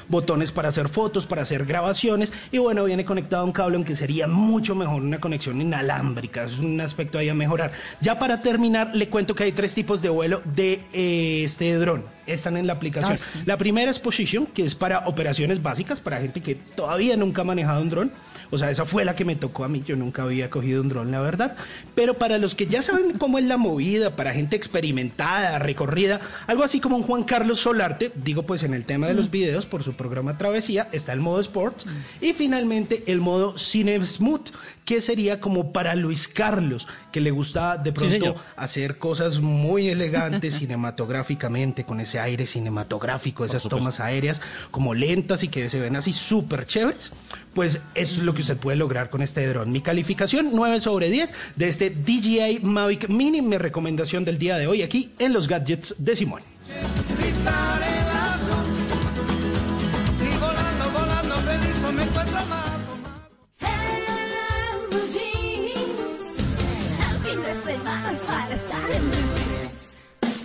[0.08, 3.96] botones para hacer fotos, para hacer grabaciones y bueno, viene conectado a un cable aunque
[3.96, 7.72] sería mucho mejor una conexión inalámbrica, es un aspecto ahí a mejorar.
[8.00, 12.04] Ya para terminar, le cuento que hay tres tipos de vuelo de eh, este dron.
[12.26, 13.14] están en la aplicación.
[13.14, 13.42] Ah, sí.
[13.44, 17.44] La primera es Position, que es para operaciones básicas, para gente que todavía nunca ha
[17.44, 18.12] manejado un dron.
[18.50, 19.82] O sea, esa fue la que me tocó a mí.
[19.86, 21.56] Yo nunca había cogido un dron, la verdad.
[21.94, 26.64] Pero para los que ya saben cómo es la movida, para gente experimentada, recorrida, algo
[26.64, 29.82] así como un Juan Carlos Solarte, digo pues en el tema de los videos por
[29.82, 31.86] su programa Travesía, está el modo Sports.
[32.20, 34.50] Y finalmente el modo Cine Smooth,
[34.86, 40.54] que sería como para Luis Carlos, que le gusta de pronto hacer cosas muy elegantes
[40.58, 46.12] cinematográficamente, con ese aire cinematográfico, esas tomas aéreas como lentas y que se ven así
[46.12, 47.10] súper chéveres,
[47.52, 49.72] pues eso es lo que usted puede lograr con este dron.
[49.72, 54.68] Mi calificación 9 sobre 10 de este DJI Mavic Mini, mi recomendación del día de
[54.68, 56.42] hoy aquí en los gadgets de Simón.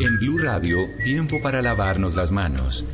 [0.00, 2.84] En Blue Radio, tiempo para lavarnos las manos.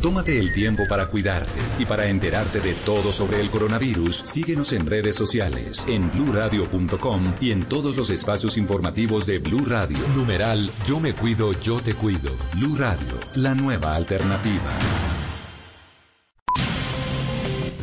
[0.00, 4.16] Tómate el tiempo para cuidarte y para enterarte de todo sobre el coronavirus.
[4.24, 9.98] Síguenos en redes sociales, en bluradio.com y en todos los espacios informativos de Blue Radio.
[10.16, 12.34] Numeral Yo me cuido, yo te cuido.
[12.54, 14.70] Blue Radio, la nueva alternativa.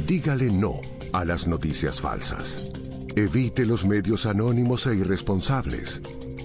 [0.08, 0.82] Dígale no
[1.14, 2.72] a las noticias falsas.
[3.16, 6.02] Evite los medios anónimos e irresponsables.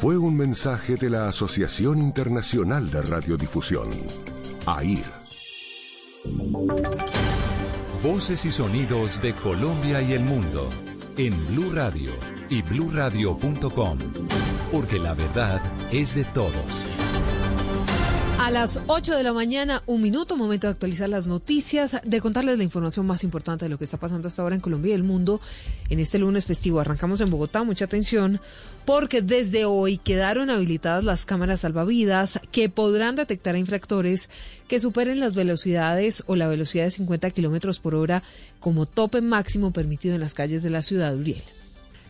[0.00, 3.90] Fue un mensaje de la Asociación Internacional de Radiodifusión,
[4.64, 5.04] AIR.
[8.00, 10.70] Voces y sonidos de Colombia y el mundo
[11.16, 12.12] en Blue Radio
[12.48, 13.98] y bluradio.com.
[14.70, 16.86] Porque la verdad es de todos.
[18.38, 22.56] A las 8 de la mañana, un minuto, momento de actualizar las noticias, de contarles
[22.56, 25.02] la información más importante de lo que está pasando hasta ahora en Colombia y el
[25.02, 25.40] mundo
[25.90, 26.78] en este lunes festivo.
[26.78, 28.40] Arrancamos en Bogotá, mucha atención,
[28.84, 34.30] porque desde hoy quedaron habilitadas las cámaras salvavidas que podrán detectar a infractores
[34.68, 38.22] que superen las velocidades o la velocidad de 50 kilómetros por hora
[38.60, 41.57] como tope máximo permitido en las calles de la ciudad de Uriel.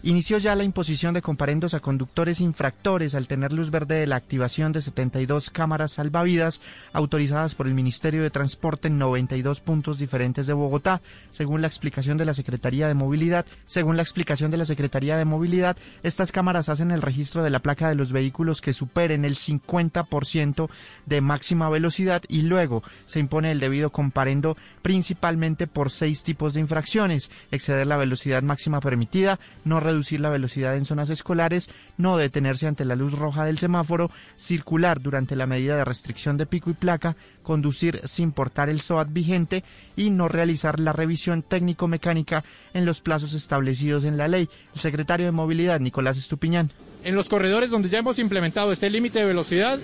[0.04, 4.14] Inició ya la imposición de comparendos a conductores infractores al tener luz verde de la
[4.14, 6.60] activación de 72 cámaras salvavidas
[6.92, 12.16] autorizadas por el Ministerio de Transporte en 92 puntos diferentes de Bogotá, según la explicación
[12.16, 13.44] de la Secretaría de Movilidad.
[13.66, 17.58] Según la explicación de la Secretaría de Movilidad, estas cámaras hacen el registro de la
[17.58, 20.70] placa de los vehículos que superen el 50%
[21.06, 26.60] de máxima velocidad y luego se impone el debido comparendo principalmente por seis tipos de
[26.60, 32.66] infracciones: exceder la velocidad máxima permitida, no reducir la velocidad en zonas escolares, no detenerse
[32.66, 36.74] ante la luz roja del semáforo, circular durante la medida de restricción de pico y
[36.74, 39.64] placa, conducir sin portar el SOAT vigente
[39.96, 44.48] y no realizar la revisión técnico-mecánica en los plazos establecidos en la ley.
[44.74, 46.70] El secretario de Movilidad, Nicolás Estupiñán.
[47.04, 49.78] En los corredores donde ya hemos implementado este límite de velocidad,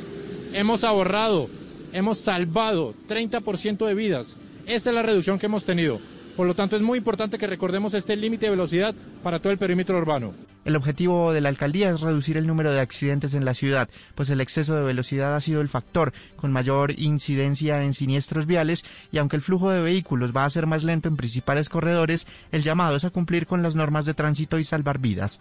[0.52, 1.48] hemos ahorrado,
[1.92, 4.36] hemos salvado 30% de vidas.
[4.66, 5.98] Esa es la reducción que hemos tenido.
[6.36, 9.58] Por lo tanto, es muy importante que recordemos este límite de velocidad para todo el
[9.58, 10.34] perímetro urbano.
[10.64, 14.30] El objetivo de la alcaldía es reducir el número de accidentes en la ciudad, pues
[14.30, 19.18] el exceso de velocidad ha sido el factor con mayor incidencia en siniestros viales y
[19.18, 22.96] aunque el flujo de vehículos va a ser más lento en principales corredores, el llamado
[22.96, 25.38] es a cumplir con las normas de tránsito y salvar vidas.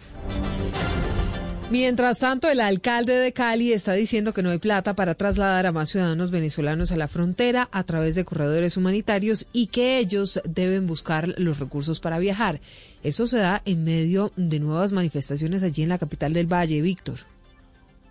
[1.74, 5.72] Mientras tanto, el alcalde de Cali está diciendo que no hay plata para trasladar a
[5.72, 10.86] más ciudadanos venezolanos a la frontera a través de corredores humanitarios y que ellos deben
[10.86, 12.62] buscar los recursos para viajar.
[13.02, 17.33] Eso se da en medio de nuevas manifestaciones allí en la capital del Valle, Víctor.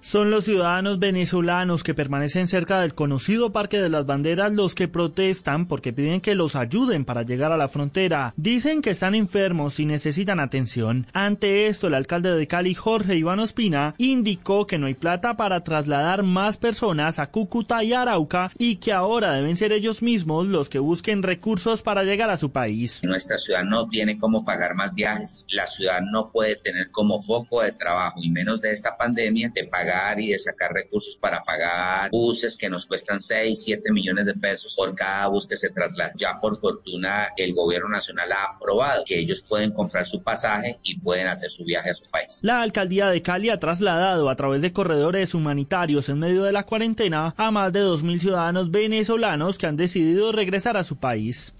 [0.04, 4.88] Son los ciudadanos venezolanos que permanecen cerca del conocido Parque de las Banderas los que
[4.88, 8.34] protestan porque piden que los ayuden para llegar a la frontera.
[8.36, 11.06] Dicen que están enfermos y necesitan atención.
[11.12, 15.62] Ante esto, el alcalde de Cali, Jorge Iván Ospina, indicó que no hay plata para
[15.62, 20.68] trasladar más personas a Cúcuta y Arauca y que ahora deben ser ellos mismos los
[20.68, 23.04] que busquen recursos para llegar a su país.
[23.04, 25.46] Nuestra ciudad no tiene cómo pagar más viajes.
[25.50, 29.62] La ciudad no puede tener como foco de trabajo y menos de esta pandemia de
[29.62, 34.34] pagar y de sacar recursos para pagar buses que nos cuestan 6, 7 millones de
[34.34, 36.12] pesos por cada bus que se traslada.
[36.16, 40.98] Ya por fortuna el gobierno nacional ha aprobado que ellos pueden comprar su pasaje y
[40.98, 42.40] pueden hacer su viaje a su país.
[42.42, 46.64] La alcaldía de Cali ha trasladado a través de corredores humanitarios en medio de la
[46.64, 51.54] cuarentena a más de 2.000 ciudadanos venezolanos que han decidido regresar a su país.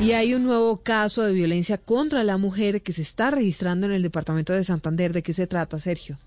[0.00, 3.92] Y hay un nuevo caso de violencia contra la mujer que se está registrando en
[3.92, 5.12] el departamento de Santander.
[5.12, 6.18] ¿De qué se trata, Sergio?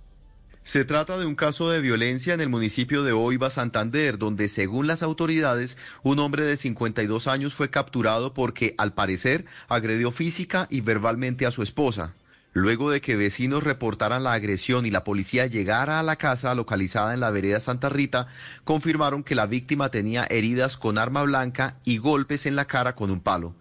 [0.65, 4.87] Se trata de un caso de violencia en el municipio de Oiva, Santander, donde según
[4.87, 10.81] las autoridades, un hombre de 52 años fue capturado porque, al parecer, agredió física y
[10.81, 12.15] verbalmente a su esposa.
[12.51, 17.13] Luego de que vecinos reportaran la agresión y la policía llegara a la casa localizada
[17.13, 18.27] en la vereda Santa Rita,
[18.63, 23.11] confirmaron que la víctima tenía heridas con arma blanca y golpes en la cara con
[23.11, 23.55] un palo.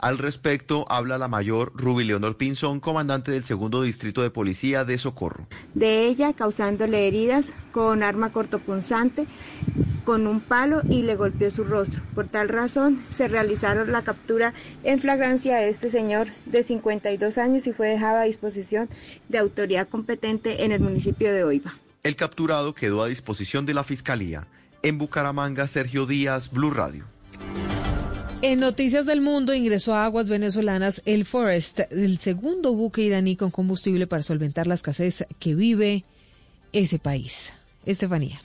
[0.00, 4.96] Al respecto, habla la mayor Ruby Leonor Pinzón, comandante del segundo distrito de policía de
[4.96, 5.46] Socorro.
[5.74, 9.26] De ella causándole heridas con arma cortopunzante,
[10.06, 12.02] con un palo y le golpeó su rostro.
[12.14, 17.66] Por tal razón, se realizaron la captura en flagrancia de este señor de 52 años
[17.66, 18.88] y fue dejado a disposición
[19.28, 21.74] de autoridad competente en el municipio de Oiva.
[22.02, 24.46] El capturado quedó a disposición de la Fiscalía.
[24.82, 27.04] En Bucaramanga, Sergio Díaz, Blue Radio.
[28.42, 33.50] En Noticias del Mundo ingresó a aguas venezolanas el Forest, el segundo buque iraní con
[33.50, 36.04] combustible para solventar la escasez que vive
[36.72, 37.52] ese país.
[37.84, 38.40] Estefanía.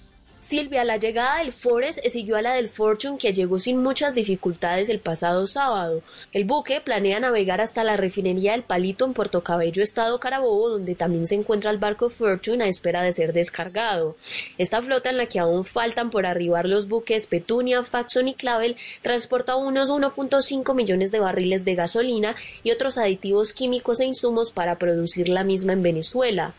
[0.46, 4.90] Silvia, la llegada del Forest siguió a la del Fortune que llegó sin muchas dificultades
[4.90, 6.04] el pasado sábado.
[6.34, 10.94] El buque planea navegar hasta la refinería del Palito en Puerto Cabello, Estado Carabobo, donde
[10.94, 14.18] también se encuentra el barco Fortune a espera de ser descargado.
[14.60, 18.78] Esta flota en la que aún faltan por arribar los buques Petunia, Faxon y Clavel
[19.02, 24.78] transporta unos 1.5 millones de barriles de gasolina y otros aditivos químicos e insumos para
[24.78, 26.54] producir la misma en Venezuela.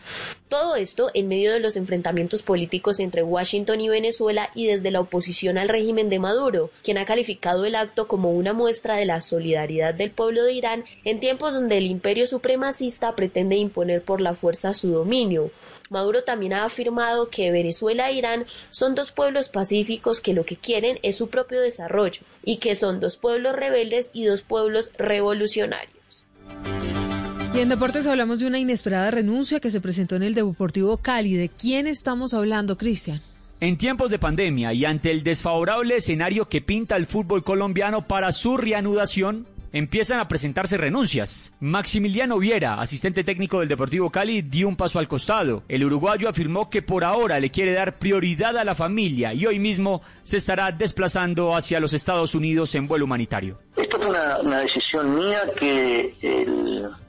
[0.48, 5.00] Todo esto en medio de los enfrentamientos políticos entre Washington y Venezuela y desde la
[5.00, 9.20] oposición al régimen de Maduro, quien ha calificado el acto como una muestra de la
[9.20, 14.34] solidaridad del pueblo de Irán en tiempos donde el imperio supremacista pretende imponer por la
[14.34, 15.50] fuerza su dominio.
[15.90, 20.56] Maduro también ha afirmado que Venezuela e Irán son dos pueblos pacíficos que lo que
[20.56, 26.24] quieren es su propio desarrollo y que son dos pueblos rebeldes y dos pueblos revolucionarios.
[27.54, 31.36] Y en deportes hablamos de una inesperada renuncia que se presentó en el Deportivo Cali.
[31.36, 33.22] ¿De quién estamos hablando, Cristian?
[33.58, 38.30] En tiempos de pandemia y ante el desfavorable escenario que pinta el fútbol colombiano para
[38.32, 39.46] su reanudación,
[39.76, 41.52] empiezan a presentarse renuncias.
[41.60, 45.64] Maximiliano Viera, asistente técnico del Deportivo Cali, dio un paso al costado.
[45.68, 49.58] El uruguayo afirmó que por ahora le quiere dar prioridad a la familia y hoy
[49.58, 53.58] mismo se estará desplazando hacia los Estados Unidos en vuelo humanitario.
[53.76, 56.14] Esto fue una, decisión mía que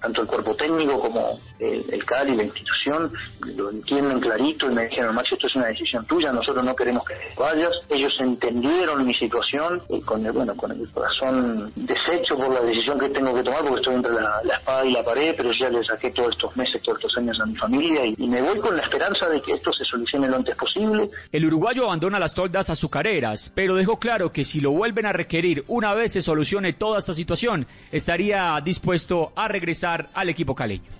[0.01, 3.11] tanto el cuerpo técnico como el, CALI, la institución,
[3.55, 7.03] lo entienden clarito y me dijeron, Maxi, esto es una decisión tuya, nosotros no queremos
[7.05, 7.71] que vayas.
[7.89, 12.99] Ellos entendieron mi situación y con el, bueno, con el corazón deshecho por la decisión
[12.99, 15.69] que tengo que tomar porque estoy entre la, la espada y la pared, pero ya
[15.69, 18.59] le saqué todos estos meses, todos estos años a mi familia y, y me voy
[18.59, 21.09] con la esperanza de que esto se solucione lo antes posible.
[21.31, 25.63] El uruguayo abandona las toldas azucareras, pero dejó claro que si lo vuelven a requerir
[25.67, 30.96] una vez se solucione toda esta situación, estaría dispuesto a regresar al equipo caleño.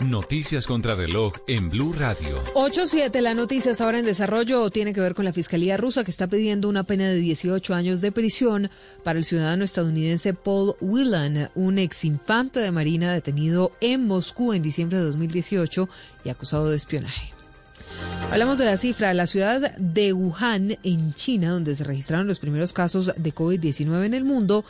[0.00, 2.42] Noticias contra reloj en Blue Radio.
[2.54, 6.10] 8-7, la noticia está ahora en desarrollo tiene que ver con la Fiscalía rusa que
[6.10, 8.70] está pidiendo una pena de 18 años de prisión
[9.04, 14.62] para el ciudadano estadounidense Paul Whelan, un ex infante de Marina detenido en Moscú en
[14.62, 15.88] diciembre de 2018
[16.24, 17.34] y acusado de espionaje.
[18.30, 19.12] Hablamos de la cifra.
[19.12, 24.14] La ciudad de Wuhan, en China, donde se registraron los primeros casos de COVID-19 en
[24.14, 24.64] el mundo,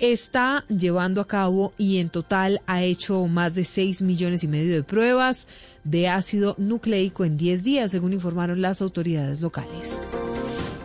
[0.00, 4.74] está llevando a cabo y en total ha hecho más de 6 millones y medio
[4.74, 5.46] de pruebas
[5.84, 10.00] de ácido nucleico en 10 días, según informaron las autoridades locales.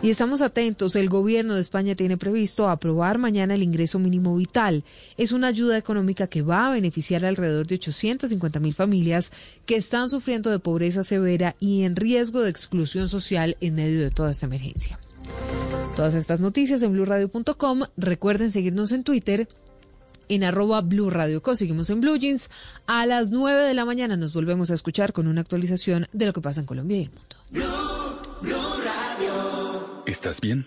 [0.02, 4.84] Y estamos atentos, el gobierno de España tiene previsto aprobar mañana el ingreso mínimo vital.
[5.16, 9.32] Es una ayuda económica que va a beneficiar alrededor de 850 mil familias
[9.64, 14.10] que están sufriendo de pobreza severa y en riesgo de exclusión social en medio de
[14.10, 15.00] toda esta emergencia.
[15.94, 17.84] Todas estas noticias en blurradio.com.
[17.96, 19.48] Recuerden seguirnos en Twitter,
[20.28, 21.56] en arroba Blue Radio Co.
[21.56, 22.50] Seguimos en Blue Jeans.
[22.86, 26.32] A las 9 de la mañana nos volvemos a escuchar con una actualización de lo
[26.32, 27.36] que pasa en Colombia y el mundo.
[30.06, 30.66] ¿Estás bien?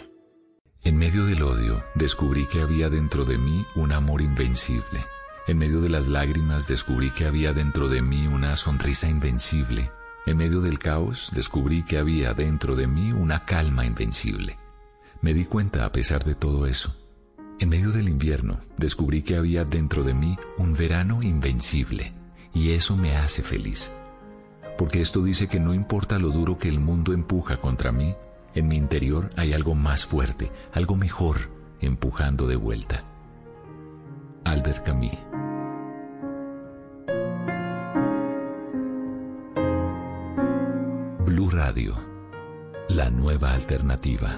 [0.83, 5.07] En medio del odio, descubrí que había dentro de mí un amor invencible.
[5.47, 9.89] En medio de las lágrimas, descubrí que había dentro de mí una sonrisa invencible.
[10.27, 14.59] En medio del caos, descubrí que había dentro de mí una calma invencible.
[15.21, 16.95] Me di cuenta a pesar de todo eso.
[17.63, 22.11] En medio del invierno, descubrí que había dentro de mí un verano invencible.
[22.53, 23.89] Y eso me hace feliz.
[24.77, 28.17] Porque esto dice que no importa lo duro que el mundo empuja contra mí,
[28.53, 31.37] en mi interior hay algo más fuerte, algo mejor,
[31.79, 33.05] empujando de vuelta.
[34.43, 35.11] Albert Camus.
[41.25, 41.95] Blue Radio,
[42.89, 44.37] la nueva alternativa.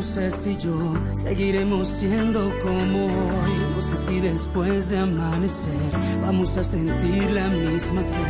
[0.00, 3.52] No sé si yo seguiremos siendo como hoy.
[3.76, 5.74] No sé si después de amanecer
[6.22, 8.22] vamos a sentir la misma sed.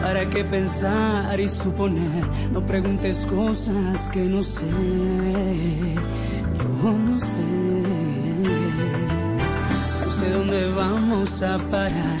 [0.00, 2.24] ¿Para qué pensar y suponer?
[2.50, 4.64] No preguntes cosas que no sé.
[6.56, 7.42] Yo no sé.
[10.06, 12.20] No sé dónde vamos a parar,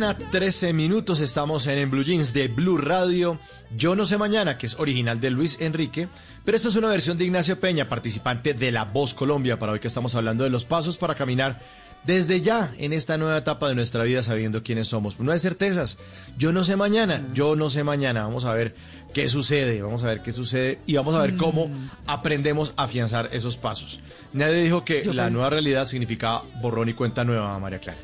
[0.00, 3.38] Mañana, 13 minutos, estamos en, en Blue Jeans de Blue Radio.
[3.76, 6.08] Yo no sé mañana, que es original de Luis Enrique,
[6.44, 9.78] pero esta es una versión de Ignacio Peña, participante de La Voz Colombia, para hoy
[9.78, 11.60] que estamos hablando de los pasos para caminar
[12.04, 15.20] desde ya en esta nueva etapa de nuestra vida sabiendo quiénes somos.
[15.20, 15.96] No hay certezas.
[16.36, 18.24] Yo no sé mañana, yo no sé mañana.
[18.24, 18.74] Vamos a ver
[19.14, 21.70] qué sucede, vamos a ver qué sucede y vamos a ver cómo
[22.08, 24.00] aprendemos a afianzar esos pasos.
[24.32, 27.98] Nadie dijo que Yo la pens- nueva realidad significaba borrón y cuenta nueva, María Clara.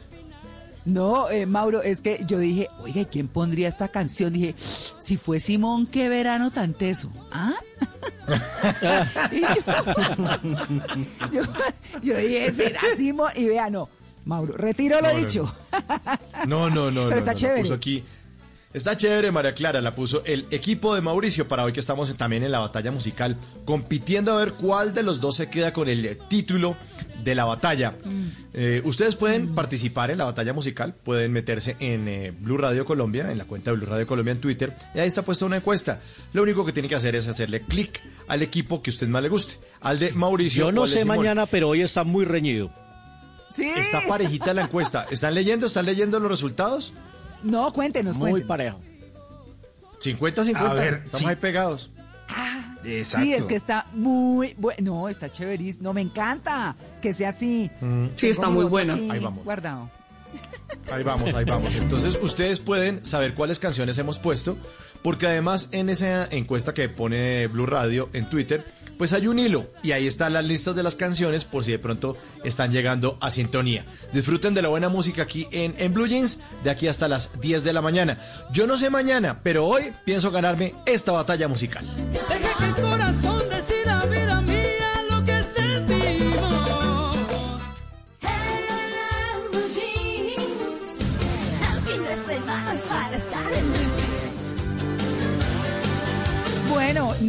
[0.84, 4.32] No, eh, Mauro, es que yo dije, oiga, ¿y quién pondría esta canción?
[4.32, 7.10] Dije, si fue Simón, qué verano tan teso.
[7.30, 7.52] ¿Ah?
[9.32, 9.38] Yo,
[11.32, 11.42] yo-
[12.02, 13.30] yo dije, ¿será Simón?
[13.36, 13.88] Y vea, no,
[14.24, 15.54] Mauro, retiro lo No, no, dicho.
[16.46, 17.04] No, no, no.
[17.08, 17.62] Pero está no, chévere.
[17.62, 18.04] puso aquí.
[18.72, 19.80] Está chévere, María Clara.
[19.80, 23.36] La puso el equipo de Mauricio para hoy que estamos también en la batalla musical,
[23.64, 26.76] compitiendo a ver cuál de los dos se queda con el título
[27.22, 27.94] de la batalla.
[28.54, 33.30] Eh, ustedes pueden participar en la batalla musical, pueden meterse en eh, Blue Radio Colombia,
[33.30, 36.00] en la cuenta de Blue Radio Colombia en Twitter, y ahí está puesta una encuesta.
[36.32, 39.22] Lo único que tiene que hacer es hacerle clic al equipo que a usted más
[39.22, 40.62] le guste, al de Mauricio.
[40.64, 41.18] Yo o no sé Simón.
[41.18, 42.70] mañana, pero hoy está muy reñido.
[43.52, 43.64] Sí.
[43.76, 45.06] Está parejita la encuesta.
[45.10, 45.66] ¿Están leyendo?
[45.66, 46.92] ¿Están leyendo los resultados?
[47.42, 48.48] No, cuéntenos, Muy cuéntenos.
[48.48, 48.80] parejo.
[50.00, 50.56] 50-50.
[50.56, 51.26] A ver, Estamos sí.
[51.26, 51.90] ahí pegados.
[52.82, 54.80] Sí, es que está muy bueno.
[54.82, 55.84] No, está chéverísimo.
[55.84, 57.70] No, me encanta que sea así.
[58.16, 58.94] Sí, está muy buena.
[58.94, 59.44] Ahí vamos.
[59.44, 59.90] Guardado.
[60.90, 61.74] Ahí vamos, ahí vamos.
[61.74, 64.56] Entonces ustedes pueden saber cuáles canciones hemos puesto,
[65.02, 68.64] porque además en esa encuesta que pone Blue Radio en Twitter,
[68.98, 71.78] pues hay un hilo y ahí están las listas de las canciones por si de
[71.78, 73.86] pronto están llegando a sintonía.
[74.12, 77.64] Disfruten de la buena música aquí en, en Blue Jeans de aquí hasta las 10
[77.64, 78.18] de la mañana.
[78.52, 81.86] Yo no sé mañana, pero hoy pienso ganarme esta batalla musical.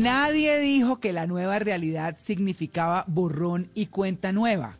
[0.01, 4.77] Nadie dijo que la nueva realidad significaba borrón y cuenta nueva.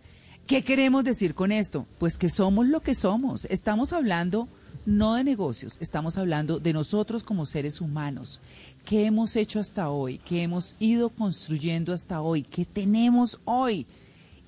[0.48, 1.86] ¿Qué queremos decir con esto?
[2.00, 3.46] Pues que somos lo que somos.
[3.46, 4.48] Estamos hablando
[4.86, 8.42] no de negocios, estamos hablando de nosotros como seres humanos.
[8.84, 10.18] ¿Qué hemos hecho hasta hoy?
[10.18, 12.42] ¿Qué hemos ido construyendo hasta hoy?
[12.42, 13.86] ¿Qué tenemos hoy?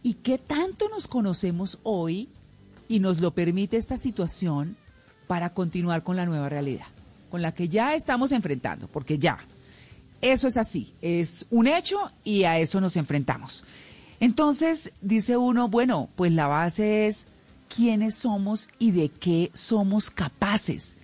[0.01, 2.29] ¿Y qué tanto nos conocemos hoy
[2.87, 4.75] y nos lo permite esta situación
[5.27, 6.87] para continuar con la nueva realidad,
[7.29, 8.87] con la que ya estamos enfrentando?
[8.87, 9.37] Porque ya,
[10.23, 13.65] eso es así, es un hecho y a eso nos enfrentamos.
[14.21, 17.25] Entonces dice uno, bueno, pues la base es
[17.67, 20.95] quiénes somos y de qué somos capaces.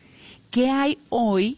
[0.50, 1.58] ¿Qué hay hoy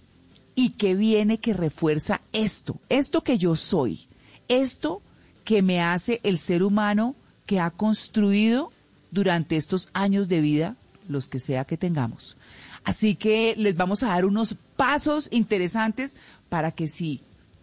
[0.56, 2.78] y qué viene que refuerza esto?
[2.90, 4.08] Esto que yo soy,
[4.48, 5.04] esto
[5.46, 7.14] que me hace el ser humano
[7.46, 8.72] que ha construido
[9.12, 10.76] durante estos años de vida,
[11.08, 12.38] los que sea que tengamos.
[12.84, 16.18] Así que les vamos a dar unos pasos interesantes
[16.50, 17.22] para que si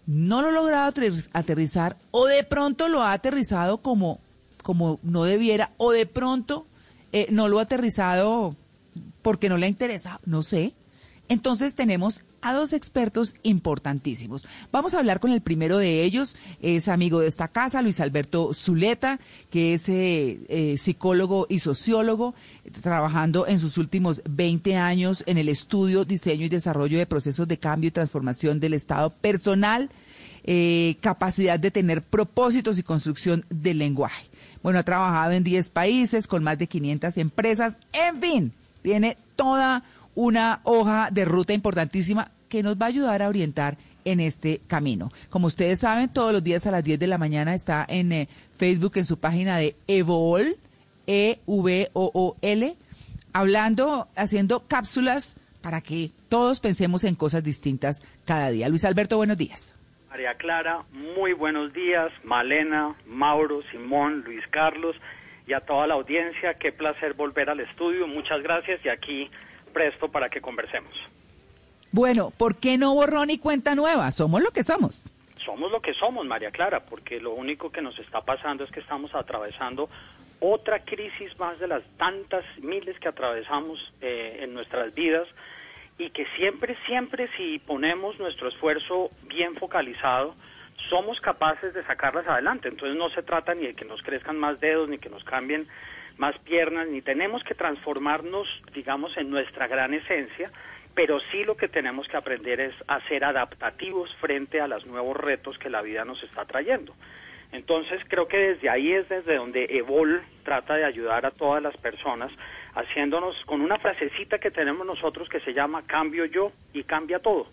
[0.09, 4.21] no lo ha logrado aterri- aterrizar o de pronto lo ha aterrizado como,
[4.63, 6.67] como no debiera o de pronto
[7.13, 8.57] eh, no lo ha aterrizado
[9.21, 10.73] porque no le interesa, no sé.
[11.29, 14.47] Entonces tenemos a dos expertos importantísimos.
[14.73, 18.55] Vamos a hablar con el primero de ellos, es amigo de esta casa, Luis Alberto
[18.55, 22.35] Zuleta, que es eh, eh, psicólogo y sociólogo,
[22.81, 27.59] trabajando en sus últimos 20 años en el estudio, diseño y desarrollo de procesos de
[27.59, 29.91] cambio y transformación del estado personal,
[30.45, 34.27] eh, capacidad de tener propósitos y construcción del lenguaje.
[34.63, 38.53] Bueno, ha trabajado en 10 países con más de 500 empresas, en fin,
[38.83, 39.85] tiene toda
[40.19, 45.13] una hoja de ruta importantísima que nos va a ayudar a orientar en este camino.
[45.31, 48.29] Como ustedes saben, todos los días a las 10 de la mañana está en eh,
[48.57, 50.57] Facebook, en su página de Evol,
[51.07, 52.77] E E-V-O-O-L,
[53.33, 58.69] hablando, haciendo cápsulas para que todos pensemos en cosas distintas cada día.
[58.69, 59.77] Luis Alberto, buenos días.
[60.11, 62.11] María Clara, muy buenos días.
[62.25, 64.97] Malena, Mauro, Simón, Luis Carlos
[65.47, 66.55] y a toda la audiencia.
[66.55, 68.09] Qué placer volver al estudio.
[68.09, 69.31] Muchas gracias y aquí
[69.69, 70.93] presto para que conversemos.
[71.91, 74.11] Bueno, ¿por qué no borrón y cuenta nueva?
[74.13, 75.11] Somos lo que somos.
[75.45, 78.81] Somos lo que somos, María Clara, porque lo único que nos está pasando es que
[78.81, 79.89] estamos atravesando
[80.41, 85.27] otra crisis más de las tantas miles que atravesamos eh, en nuestras vidas
[85.97, 90.35] y que siempre, siempre si ponemos nuestro esfuerzo bien focalizado,
[90.89, 92.69] somos capaces de sacarlas adelante.
[92.69, 95.67] Entonces no se trata ni de que nos crezcan más dedos, ni que nos cambien
[96.19, 100.51] más piernas, ni tenemos que transformarnos, digamos, en nuestra gran esencia,
[100.95, 105.17] pero sí lo que tenemos que aprender es a ser adaptativos frente a los nuevos
[105.17, 106.93] retos que la vida nos está trayendo.
[107.53, 111.77] Entonces creo que desde ahí es desde donde Evol trata de ayudar a todas las
[111.79, 112.31] personas,
[112.75, 117.47] haciéndonos con una frasecita que tenemos nosotros que se llama cambio yo y cambia todo.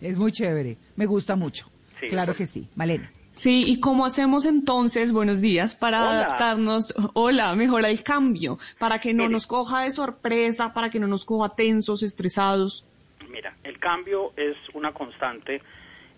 [0.00, 1.66] Es muy chévere, me gusta mucho.
[1.98, 2.06] Sí.
[2.06, 3.10] claro que sí, Malena.
[3.38, 6.10] Sí, ¿y cómo hacemos entonces, buenos días, para Hola.
[6.10, 9.34] adaptarnos, hola, mejor al cambio, para que no Mire.
[9.34, 12.84] nos coja de sorpresa, para que no nos coja tensos, estresados?
[13.30, 15.62] Mira, el cambio es una constante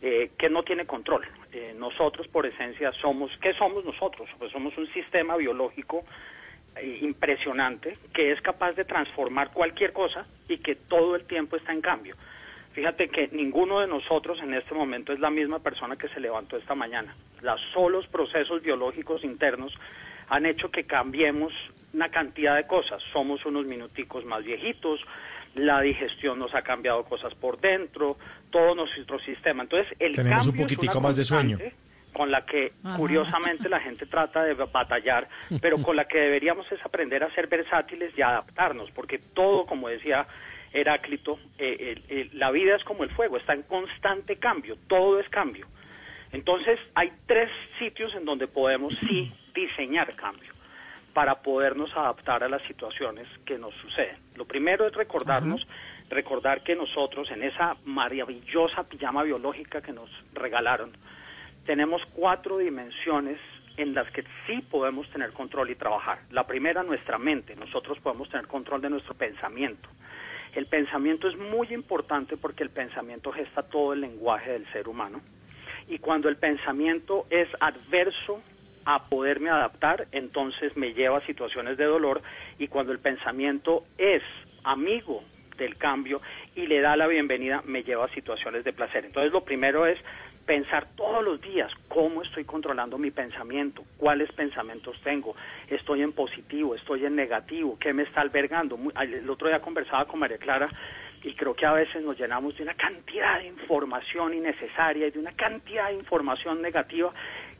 [0.00, 1.26] eh, que no tiene control.
[1.52, 4.26] Eh, nosotros, por esencia, somos, ¿qué somos nosotros?
[4.38, 6.06] Pues somos un sistema biológico
[6.76, 11.74] eh, impresionante que es capaz de transformar cualquier cosa y que todo el tiempo está
[11.74, 12.16] en cambio.
[12.72, 16.56] Fíjate que ninguno de nosotros en este momento es la misma persona que se levantó
[16.56, 17.14] esta mañana.
[17.40, 19.72] Los solos procesos biológicos internos
[20.28, 21.52] han hecho que cambiemos
[21.92, 23.02] una cantidad de cosas.
[23.12, 25.00] Somos unos minuticos más viejitos,
[25.54, 28.16] la digestión nos ha cambiado cosas por dentro,
[28.50, 29.64] todo nuestro sistema.
[29.64, 31.58] Entonces, el Tenemos un cambio es poquitico una más de sueño.
[32.12, 35.28] con la que curiosamente la gente trata de batallar,
[35.60, 39.88] pero con la que deberíamos es aprender a ser versátiles y adaptarnos, porque todo, como
[39.88, 40.26] decía
[40.72, 45.18] Heráclito, eh, el- el- la vida es como el fuego, está en constante cambio, todo
[45.20, 45.66] es cambio.
[46.32, 50.52] Entonces, hay tres sitios en donde podemos sí diseñar cambio
[51.12, 54.16] para podernos adaptar a las situaciones que nos suceden.
[54.36, 55.66] Lo primero es recordarnos,
[56.08, 60.92] recordar que nosotros en esa maravillosa pijama biológica que nos regalaron,
[61.66, 63.38] tenemos cuatro dimensiones
[63.76, 66.20] en las que sí podemos tener control y trabajar.
[66.30, 67.56] La primera, nuestra mente.
[67.56, 69.88] Nosotros podemos tener control de nuestro pensamiento.
[70.54, 75.20] El pensamiento es muy importante porque el pensamiento gesta todo el lenguaje del ser humano.
[75.88, 78.42] Y cuando el pensamiento es adverso
[78.84, 82.22] a poderme adaptar, entonces me lleva a situaciones de dolor.
[82.58, 84.22] Y cuando el pensamiento es
[84.64, 85.22] amigo
[85.56, 86.20] del cambio
[86.56, 89.04] y le da la bienvenida, me lleva a situaciones de placer.
[89.04, 89.98] Entonces lo primero es
[90.50, 95.36] pensar todos los días cómo estoy controlando mi pensamiento, cuáles pensamientos tengo,
[95.68, 98.76] estoy en positivo, estoy en negativo, qué me está albergando.
[99.00, 100.68] El otro día conversaba con María Clara
[101.22, 105.20] y creo que a veces nos llenamos de una cantidad de información innecesaria y de
[105.20, 107.12] una cantidad de información negativa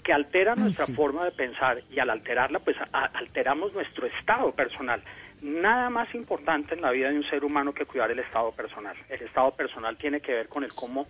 [0.02, 5.00] que altera nuestra forma de pensar y al alterarla pues alteramos nuestro estado personal.
[5.42, 8.96] Nada más importante en la vida de un ser humano que cuidar el estado personal.
[9.08, 11.06] El estado personal tiene que ver con el cómo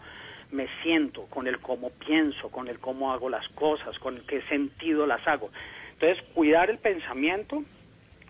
[0.52, 4.42] me siento, con el cómo pienso, con el cómo hago las cosas, con el qué
[4.42, 5.50] sentido las hago.
[5.92, 7.62] Entonces, cuidar el pensamiento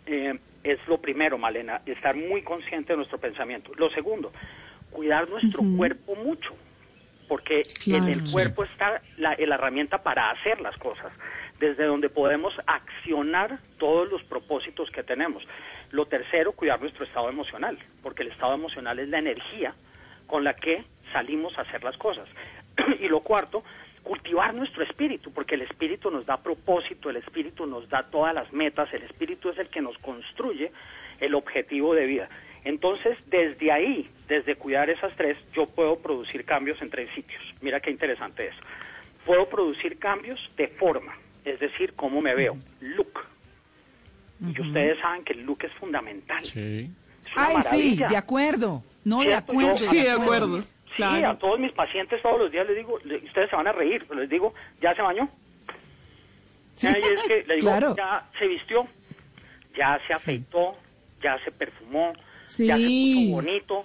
[0.07, 3.73] eh, es lo primero, Malena, estar muy consciente de nuestro pensamiento.
[3.77, 4.33] Lo segundo,
[4.91, 6.55] cuidar nuestro cuerpo mucho,
[7.29, 11.13] porque en el cuerpo está la, la herramienta para hacer las cosas,
[11.59, 15.47] desde donde podemos accionar todos los propósitos que tenemos.
[15.91, 19.75] Lo tercero, cuidar nuestro estado emocional, porque el estado emocional es la energía
[20.27, 22.29] con la que salimos a hacer las cosas.
[23.01, 23.63] y lo cuarto,
[24.03, 28.53] cultivar nuestro espíritu, porque el espíritu nos da propósito, el espíritu nos da todas las
[28.53, 30.73] metas, el espíritu es el que nos construye
[31.21, 32.29] el objetivo de vida.
[32.65, 37.43] Entonces, desde ahí, desde cuidar esas tres, yo puedo producir cambios en tres sitios.
[37.61, 38.55] Mira qué interesante es.
[39.25, 41.15] Puedo producir cambios de forma,
[41.45, 43.21] es decir, cómo me veo, look.
[44.41, 46.43] Y ustedes saben que el look es fundamental.
[46.45, 46.91] Sí.
[47.27, 48.83] Es una Ay, sí, de acuerdo.
[49.05, 49.73] No, de acuerdo.
[49.73, 50.07] Yo- Sí,
[50.99, 54.21] a todos mis pacientes todos los días les digo, ustedes se van a reír, pero
[54.21, 55.29] les digo, ¿ya se bañó?
[56.75, 57.95] Sí, y es que le digo, claro.
[57.97, 58.87] ya se vistió,
[59.77, 60.77] ya se afeitó,
[61.23, 62.13] ya se perfumó,
[62.47, 62.67] Sí.
[62.67, 63.85] ya se puso bonito.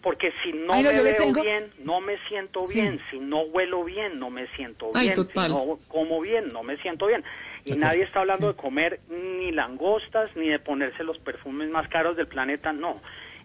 [0.00, 2.80] Porque si no Ay, me veo tengo- bien, no me siento Sí.
[2.80, 3.00] bien.
[3.10, 5.14] Si no huelo bien, no me siento Ay, bien.
[5.14, 5.46] total.
[5.50, 7.24] Si no como bien, no me siento bien.
[7.64, 12.16] Y nadie está hablando de comer ni langostas ni de ponerse los perfumes más caros
[12.16, 13.00] del planeta, no.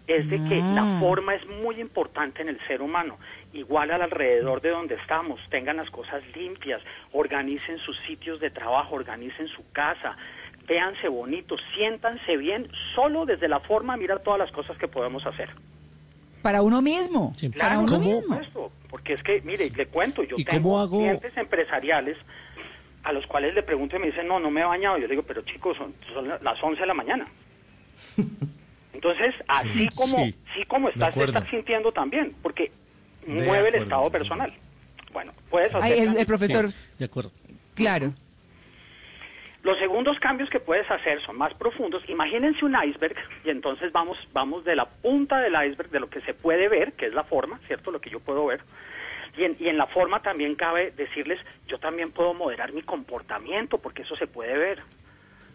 [0.06, 1.00] Es de que la Ah.
[1.00, 3.18] forma es muy importante en el ser humano.
[3.54, 6.82] Igual al alrededor de donde estamos, tengan las cosas limpias,
[7.14, 10.18] organicen sus sitios de trabajo, organicen su casa,
[10.68, 15.50] véanse bonitos, siéntanse bien, solo desde la forma mirar todas las cosas que podemos hacer.
[16.42, 17.34] Para uno mismo.
[17.34, 18.72] Para Claro, uno mismo.
[18.90, 20.98] porque es que, mire, le cuento, yo ¿Y tengo hago?
[21.00, 22.18] clientes empresariales
[23.04, 24.98] a los cuales le pregunto y me dicen, no, no me he bañado.
[24.98, 27.26] Yo le digo, pero chicos, son, son las 11 de la mañana.
[28.94, 30.36] Entonces, así como, sí.
[30.56, 32.72] sí como estás, te estás sintiendo también, porque
[33.26, 34.53] De mueve el estado personal.
[35.11, 37.32] Bueno, puedes hacer Ay, el, el profesor, De acuerdo.
[37.76, 38.14] claro.
[39.64, 42.03] Los segundos cambios que puedes hacer son más profundos.
[42.10, 43.15] Imagínense un iceberg
[43.45, 46.91] y entonces vamos, vamos de la punta del iceberg, de lo que se puede ver,
[46.94, 47.90] que es la forma, ¿cierto?
[47.90, 48.60] Lo que yo puedo ver.
[49.38, 53.78] Y en, y en la forma también cabe decirles, yo también puedo moderar mi comportamiento,
[53.78, 54.80] porque eso se puede ver.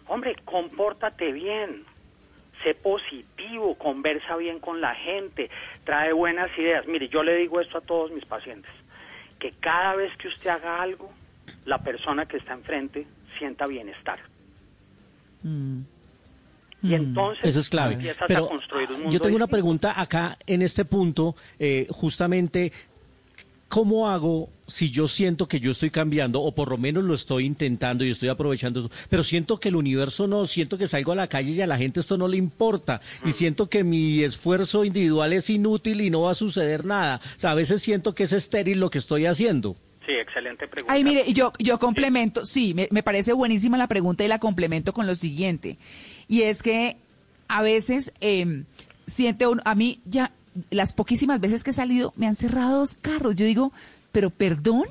[0.07, 1.85] Hombre, compórtate bien,
[2.63, 5.51] sé positivo, conversa bien con la gente,
[5.85, 6.87] trae buenas ideas.
[6.87, 8.71] Mire, yo le digo esto a todos mis pacientes,
[9.39, 11.13] que cada vez que usted haga algo,
[11.65, 13.07] la persona que está enfrente
[13.39, 14.19] sienta bienestar.
[16.83, 17.95] Y entonces Eso es clave.
[17.95, 21.87] empiezas Pero a construir un mundo yo tengo una pregunta acá en este punto, eh,
[21.91, 22.73] justamente,
[23.69, 27.45] ¿cómo hago si yo siento que yo estoy cambiando o por lo menos lo estoy
[27.45, 31.17] intentando y estoy aprovechando eso, pero siento que el universo no, siento que salgo a
[31.17, 34.85] la calle y a la gente esto no le importa y siento que mi esfuerzo
[34.85, 37.21] individual es inútil y no va a suceder nada.
[37.37, 39.77] O sea, a veces siento que es estéril lo que estoy haciendo.
[40.07, 40.93] Sí, excelente pregunta.
[40.93, 44.95] Ay, mire, yo, yo complemento, sí, me, me parece buenísima la pregunta y la complemento
[44.95, 45.77] con lo siguiente.
[46.29, 46.97] Y es que
[47.49, 48.65] a veces eh,
[49.07, 50.33] siente uno, a mí ya
[50.71, 53.37] las poquísimas veces que he salido me han cerrado dos carros.
[53.37, 53.73] Yo digo,
[54.13, 54.85] pero perdón,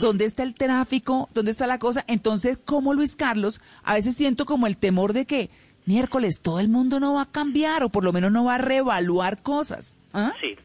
[0.00, 1.28] ¿dónde está el tráfico?
[1.34, 2.04] ¿Dónde está la cosa?
[2.08, 5.50] Entonces, como Luis Carlos, a veces siento como el temor de que
[5.86, 8.58] miércoles todo el mundo no va a cambiar o por lo menos no va a
[8.58, 9.98] reevaluar cosas.
[10.12, 10.32] ¿Ah?
[10.40, 10.56] Sí.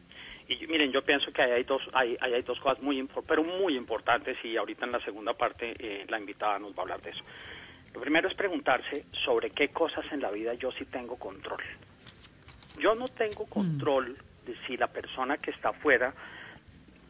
[0.48, 3.76] Y miren, yo pienso que ahí hay dos, hay, hay dos cosas muy, pero muy
[3.76, 7.10] importantes y ahorita en la segunda parte eh, la invitada nos va a hablar de
[7.10, 7.22] eso.
[7.92, 11.62] Lo primero es preguntarse sobre qué cosas en la vida yo sí tengo control.
[12.80, 14.27] Yo no tengo control de
[14.66, 16.12] si la persona que está afuera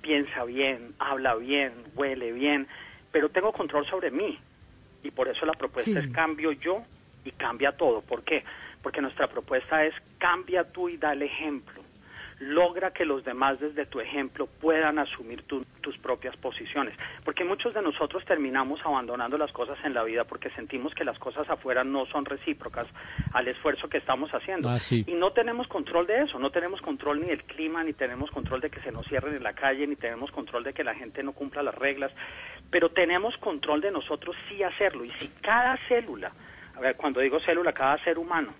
[0.00, 2.66] piensa bien, habla bien, huele bien,
[3.12, 4.38] pero tengo control sobre mí.
[5.02, 5.96] Y por eso la propuesta Sí.
[5.98, 6.82] es cambio yo
[7.24, 8.00] y cambia todo.
[8.02, 8.44] ¿Por qué?
[8.82, 11.82] Porque nuestra propuesta es cambia tú y da el ejemplo.
[12.40, 16.94] Logra que los demás desde tu ejemplo puedan asumir tu- tus propias posiciones.
[17.24, 21.18] Porque muchos de nosotros terminamos abandonando las cosas en la vida porque sentimos que las
[21.18, 22.86] cosas afuera no son recíprocas
[23.32, 24.68] al esfuerzo que estamos haciendo.
[24.68, 25.04] Ah, sí.
[25.06, 28.60] Y no tenemos control de eso, no tenemos control ni del clima, ni tenemos control
[28.60, 31.22] de que se nos cierren en la calle, ni tenemos control de que la gente
[31.22, 32.12] no cumpla las reglas,
[32.70, 35.04] pero tenemos control de nosotros sí hacerlo.
[35.04, 36.32] Y si cada célula,
[36.76, 38.52] a ver, cuando digo célula, cada ser humano,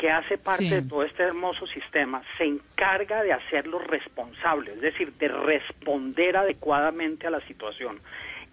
[0.00, 0.70] que hace parte Sí.
[0.70, 7.26] de todo este hermoso sistema, se encarga de hacerlo responsable, es decir, de responder adecuadamente
[7.26, 8.00] a la situación.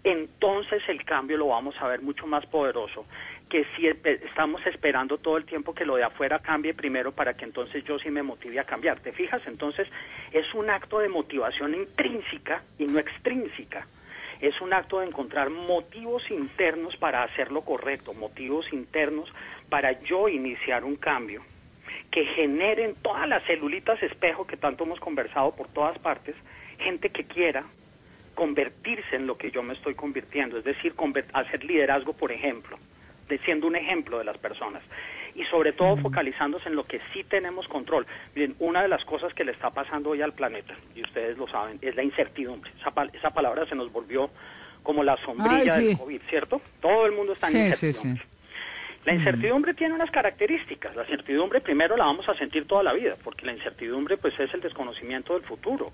[0.04, 3.06] Entonces el cambio lo vamos a ver mucho más poderoso
[3.48, 7.46] que si estamos esperando todo el tiempo que lo de afuera cambie primero para que
[7.46, 9.00] entonces yo sí me motive a cambiar.
[9.00, 9.40] ¿Te fijas?
[9.46, 9.88] Entonces
[10.32, 13.86] es un acto de motivación intrínseca y no extrínseca.
[14.40, 19.32] Es un acto de encontrar motivos internos para hacer lo correcto, motivos internos
[19.68, 21.42] para yo iniciar un cambio
[22.10, 26.34] que generen todas las celulitas espejo que tanto hemos conversado por todas partes,
[26.78, 27.64] gente que quiera
[28.34, 30.94] convertirse en lo que yo me estoy convirtiendo, es decir,
[31.32, 32.78] hacer liderazgo, por ejemplo,
[33.28, 34.82] de siendo un ejemplo de las personas
[35.34, 38.06] y sobre todo focalizándose en lo que sí tenemos control.
[38.34, 41.46] Miren, una de las cosas que le está pasando hoy al planeta, y ustedes lo
[41.46, 42.70] saben, es la incertidumbre.
[42.80, 44.30] Esa, pal- esa palabra se nos volvió
[44.82, 45.86] como la sombrilla Ay, sí.
[45.88, 46.60] del COVID, ¿cierto?
[46.80, 48.22] Todo el mundo está en Sí, sí, incertidumbre.
[48.22, 48.37] sí.
[49.08, 50.94] La incertidumbre tiene unas características.
[50.94, 54.52] La incertidumbre primero la vamos a sentir toda la vida, porque la incertidumbre pues es
[54.52, 55.92] el desconocimiento del futuro.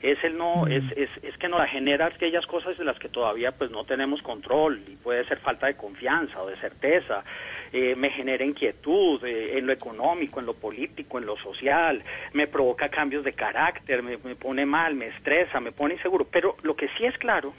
[0.00, 3.08] Es el no es, es, es que nos la genera aquellas cosas de las que
[3.08, 7.24] todavía pues no tenemos control y puede ser falta de confianza o de certeza.
[7.72, 12.00] Eh, me genera inquietud eh, en lo económico, en lo político, en lo social,
[12.32, 16.28] me provoca cambios de carácter, me, me pone mal, me estresa, me pone inseguro.
[16.30, 17.54] Pero lo que sí es claro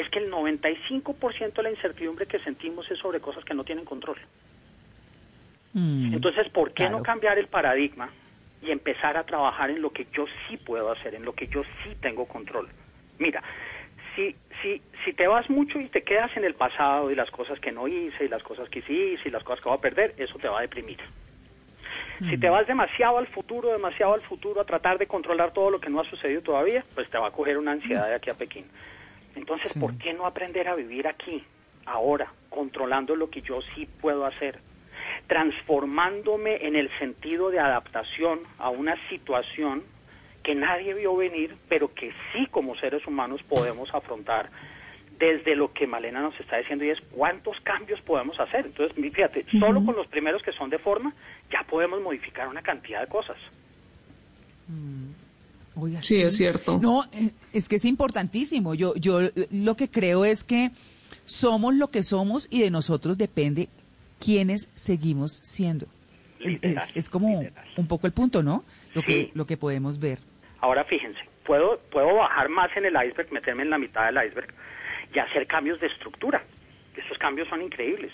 [0.00, 3.84] es que el 95% de la incertidumbre que sentimos es sobre cosas que no tienen
[3.84, 4.18] control.
[5.74, 8.10] Entonces, ¿por qué no cambiar el paradigma
[8.62, 11.62] y empezar a trabajar en lo que yo sí puedo hacer, en lo que yo
[11.62, 12.68] sí tengo control?
[13.18, 13.42] Mira,
[14.16, 17.60] si, si, si te vas mucho y te quedas en el pasado y las cosas
[17.60, 19.80] que no hice y las cosas que sí hice y las cosas que voy a
[19.80, 20.98] perder, eso te va a deprimir.
[22.28, 25.78] Si te vas demasiado al futuro, demasiado al futuro a tratar de controlar todo lo
[25.78, 28.34] que no ha sucedido todavía, pues te va a coger una ansiedad de aquí a
[28.34, 28.64] Pekín.
[29.38, 31.44] Entonces, ¿por qué no aprender a vivir aquí,
[31.86, 34.58] ahora, controlando lo que yo sí puedo hacer?
[35.28, 39.84] Transformándome en el sentido de adaptación a una situación
[40.42, 44.50] que nadie vio venir, pero que sí como seres humanos podemos afrontar
[45.18, 48.66] desde lo que Malena nos está diciendo y es cuántos cambios podemos hacer.
[48.66, 51.12] Entonces, fíjate, solo con los primeros que son de forma,
[51.50, 53.36] ya podemos modificar una cantidad de cosas.
[55.78, 56.78] Oiga, Sí, es cierto.
[56.82, 58.74] No, eh, es que es importantísimo.
[58.74, 60.70] Yo, yo lo que creo es que
[61.24, 63.68] somos lo que somos y de nosotros depende
[64.18, 65.86] quiénes seguimos siendo.
[66.40, 67.42] Es, es- es como
[67.76, 68.64] un poco el punto, ¿no?
[68.94, 70.18] Lo que, lo que podemos ver.
[70.60, 74.52] Ahora fíjense, puedo, puedo bajar más en el iceberg, meterme en la mitad del iceberg
[75.14, 76.42] y hacer cambios de estructura.
[76.96, 78.10] Esos cambios son increíbles,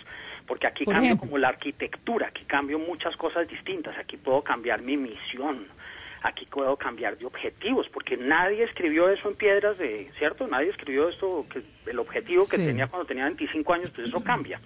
[0.47, 1.27] porque aquí Por cambio ejemplo.
[1.29, 5.67] como la arquitectura, aquí cambio muchas cosas distintas, aquí puedo cambiar mi misión,
[6.25, 10.47] aquí puedo cambiar de objetivos, porque nadie escribió eso en piedras de, ¿cierto?
[10.49, 12.67] Nadie escribió esto, que el objetivo que Sí.
[12.67, 14.59] tenía cuando tenía 25 años, pues eso cambia.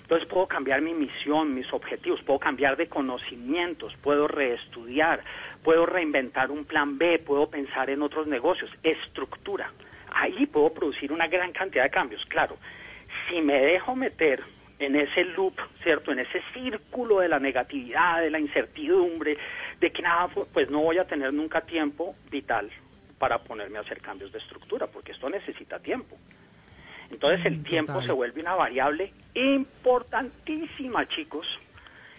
[0.00, 5.22] Entonces puedo cambiar mi misión, mis objetivos, puedo cambiar de conocimientos, puedo reestudiar,
[5.62, 9.70] puedo reinventar un plan B, puedo pensar en otros negocios, estructura.
[10.10, 12.24] Ahí puedo producir una gran cantidad de cambios.
[12.26, 12.56] Claro,
[13.28, 14.42] si me dejo meter
[14.78, 16.12] en ese loop, ¿cierto?
[16.12, 19.36] En ese círculo de la negatividad, de la incertidumbre,
[19.80, 22.70] de que nada, pues no voy a tener nunca tiempo vital
[23.18, 26.16] para ponerme a hacer cambios de estructura, porque esto necesita tiempo.
[27.10, 28.06] Entonces el tiempo total.
[28.06, 31.46] se vuelve una variable importantísima, chicos,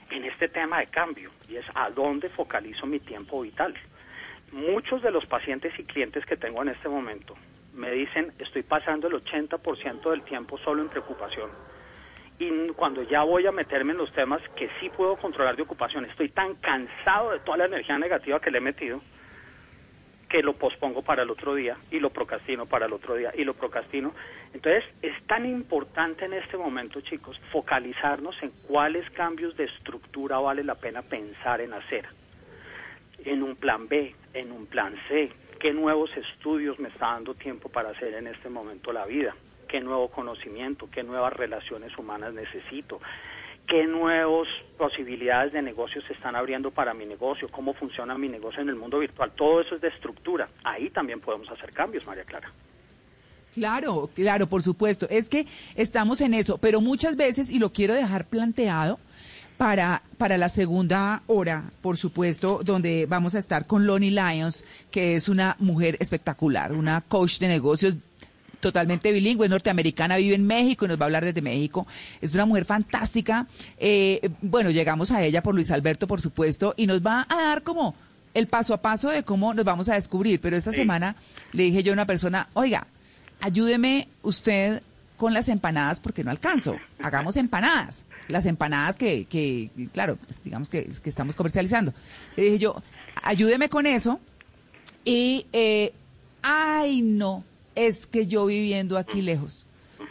[0.10, 3.74] en este tema de cambio, y es a dónde focalizo mi tiempo vital.
[4.52, 7.36] Muchos de los pacientes y clientes que tengo en este momento
[7.74, 11.52] me dicen, estoy pasando el 80% del tiempo solo en preocupación.
[12.40, 16.06] Y cuando ya voy a meterme en los temas que sí puedo controlar de ocupación,
[16.06, 19.02] estoy tan cansado de toda la energía negativa que le he metido,
[20.30, 23.44] que lo pospongo para el otro día y lo procrastino para el otro día y
[23.44, 24.14] lo procrastino.
[24.54, 30.64] Entonces, es tan importante en este momento, chicos, focalizarnos en cuáles cambios de estructura vale
[30.64, 32.08] la pena pensar en hacer.
[33.26, 35.30] En un plan B, en un plan C,
[35.60, 39.36] qué nuevos estudios me está dando tiempo para hacer en este momento la vida,
[39.70, 43.00] qué nuevo conocimiento, qué nuevas relaciones humanas necesito,
[43.68, 44.48] qué nuevas
[44.78, 48.76] posibilidades de negocio se están abriendo para mi negocio, cómo funciona mi negocio en el
[48.76, 49.32] mundo virtual.
[49.36, 50.50] Todo eso es de estructura.
[50.64, 52.52] Ahí también podemos hacer cambios, María Clara.
[53.54, 55.08] Claro, claro, por supuesto.
[55.10, 59.00] Es que estamos en eso, pero muchas veces, y lo quiero dejar planteado,
[59.58, 65.16] para, para la segunda hora, por supuesto, donde vamos a estar con Lonnie Lyons, que
[65.16, 67.98] es una mujer espectacular, una coach de negocios
[68.60, 71.88] totalmente bilingüe, es norteamericana, vive en México y nos va a hablar desde México.
[72.22, 73.48] Es una mujer fantástica.
[73.78, 77.64] Eh, bueno, llegamos a ella por Luis Alberto, por supuesto, y nos va a dar
[77.64, 77.96] como
[78.34, 80.40] el paso a paso de cómo nos vamos a descubrir.
[80.40, 81.16] Pero esta semana
[81.52, 82.88] le dije yo a una persona, oiga,
[83.42, 84.82] ayúdeme usted
[85.18, 86.78] con las empanadas porque no alcanzo.
[87.02, 88.06] Hagamos empanadas.
[88.28, 91.94] Las empanadas que, que claro, digamos que, que estamos comercializando.
[92.36, 92.84] Le dije yo,
[93.24, 94.20] ayúdeme con eso.
[95.04, 95.94] Y, eh,
[96.42, 97.44] ay, no,
[97.88, 99.66] es que yo viviendo aquí lejos.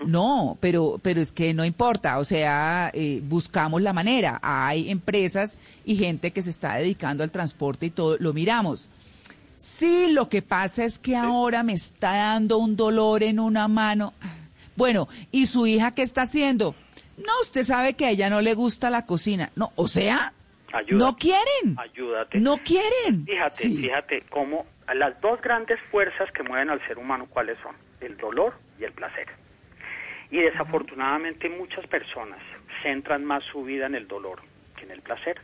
[0.07, 4.39] No, pero, pero es que no importa, o sea, eh, buscamos la manera.
[4.43, 8.89] Hay empresas y gente que se está dedicando al transporte y todo, lo miramos.
[9.57, 14.13] Sí, lo que pasa es que ahora me está dando un dolor en una mano.
[14.77, 16.75] Bueno, ¿y su hija qué está haciendo?
[17.17, 19.51] No, usted sabe que a ella no le gusta la cocina.
[19.57, 20.33] No, o sea,
[20.73, 20.95] Ayúdate.
[20.95, 21.77] no quieren.
[21.77, 22.39] Ayúdate.
[22.39, 23.25] No quieren.
[23.27, 23.77] Fíjate, Sí.
[23.79, 27.77] fíjate cómo las dos grandes fuerzas que mueven al ser humano, ¿cuáles son?
[28.01, 29.27] El dolor y el placer.
[30.31, 32.39] Y desafortunadamente muchas personas
[32.83, 34.41] centran más su vida en el dolor
[34.77, 35.41] que en el placer.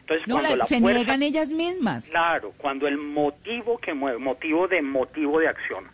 [0.00, 2.08] Entonces, No, cuando la- la se fuerza- niegan ellas mismas.
[2.10, 5.86] Claro, cuando el motivo que mueve, motivo de motivo de acción,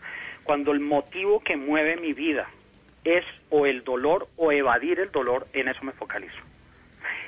[0.44, 2.48] cuando el motivo que mueve mi vida
[3.04, 6.36] es o el dolor o evadir el dolor, en eso me focalizo.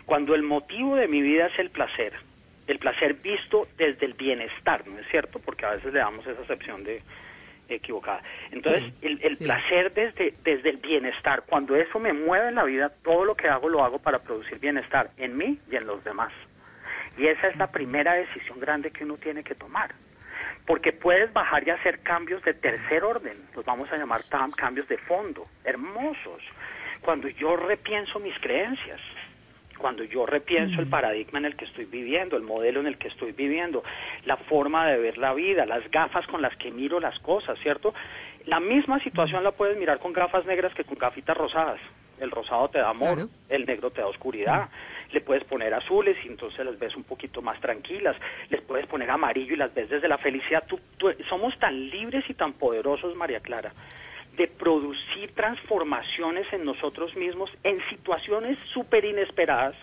[0.07, 2.15] Cuando el motivo de mi vida es el placer,
[2.69, 5.41] el placer visto desde el bienestar, ¿no es cierto?
[5.41, 7.03] Porque a veces le damos esa acepción de
[7.69, 8.23] equivocada.
[8.51, 9.45] Entonces, Sí, el, el sí.
[9.45, 13.49] placer desde, desde el bienestar, cuando eso me mueve en la vida, todo lo que
[13.49, 16.33] hago lo hago para producir bienestar en mí y en los demás.
[17.19, 19.95] Y esa es la primera decisión grande que uno tiene que tomar.
[20.67, 24.23] Porque puedes bajar y hacer cambios de tercer orden, los vamos a llamar
[24.57, 26.43] cambios de fondo, hermosos.
[27.01, 29.01] Cuando yo repienso mis creencias,
[29.79, 33.09] cuando yo repienso el paradigma en el que estoy viviendo, el modelo en el que
[33.09, 33.83] estoy viviendo,
[34.27, 37.95] la forma de ver la vida, las gafas con las que miro las cosas, ¿cierto?
[38.47, 41.81] La misma situación la puedes mirar con gafas negras que con gafitas rosadas.
[42.21, 43.29] El rosado te da amor, Claro.
[43.49, 44.69] el negro te da oscuridad.
[45.13, 48.17] Le puedes poner azules y entonces las ves un poquito más tranquilas.
[48.51, 50.65] Les puedes poner amarillo y las ves desde la felicidad.
[50.67, 53.73] Tú- tú- somos tan libres y tan poderosos, María Clara,
[54.39, 59.75] de producir transformaciones en nosotros mismos en situaciones súper inesperadas,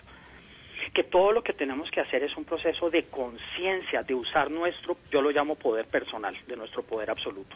[0.94, 4.96] que todo lo que tenemos que hacer es un proceso de conciencia, de usar nuestro,
[5.12, 7.54] yo lo llamo poder personal, de nuestro poder absoluto.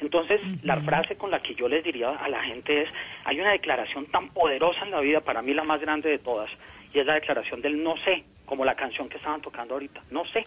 [0.00, 2.88] Entonces, la frase con la que yo les diría a la gente es,
[3.24, 6.50] hay una declaración tan poderosa en la vida, para mí la más grande de todas,
[6.92, 10.24] y es la declaración del no sé, como la canción que estaban tocando ahorita, no
[10.26, 10.44] sé.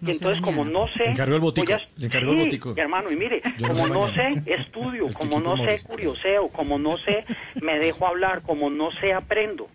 [0.00, 1.04] No entonces, como no sé...
[1.04, 2.74] Le encargo el botico, voy a- le encargo el Sí, botico.
[2.76, 6.96] hermano, y mire, Yo como no sé, estudio, El como no sé, curioseo, como no
[6.98, 7.24] sé,
[7.60, 9.68] me dejo hablar, como no sé, aprendo.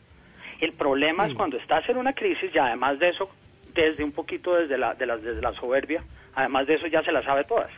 [0.61, 3.29] El problema es cuando estás en una crisis y además de eso,
[3.75, 6.03] desde un poquito desde la, de la, desde la soberbia,
[6.33, 7.69] además de eso ya se la sabe todas.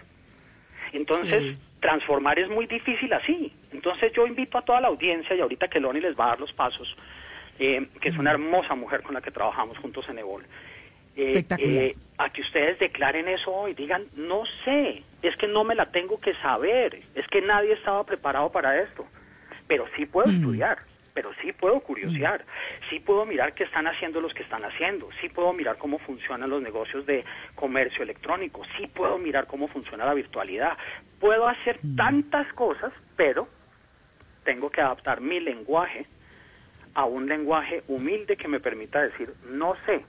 [0.94, 1.58] Entonces, Sí.
[1.82, 3.52] transformar es muy difícil así.
[3.72, 6.40] Entonces yo invito a toda la audiencia, y ahorita que Loni les va a dar
[6.40, 6.96] los pasos,
[7.60, 10.46] eh, que es una hermosa mujer con la que trabajamos juntos en Ebol,
[11.20, 15.74] eh, eh, a que ustedes declaren eso hoy, digan, no sé, es que no me
[15.74, 19.04] la tengo que saber, es que nadie estaba preparado para esto,
[19.68, 20.78] pero sí puedo estudiar,
[21.16, 22.46] pero sí puedo curiosear,
[22.92, 26.52] sí puedo mirar qué están haciendo los que están haciendo, sí puedo mirar cómo funcionan
[26.52, 27.26] los negocios de
[27.56, 30.78] comercio electrónico, sí puedo mirar cómo funciona la virtualidad,
[31.20, 33.48] puedo hacer tantas cosas, pero
[34.44, 36.06] tengo que adaptar mi lenguaje
[36.94, 40.04] a un lenguaje humilde que me permita decir no sé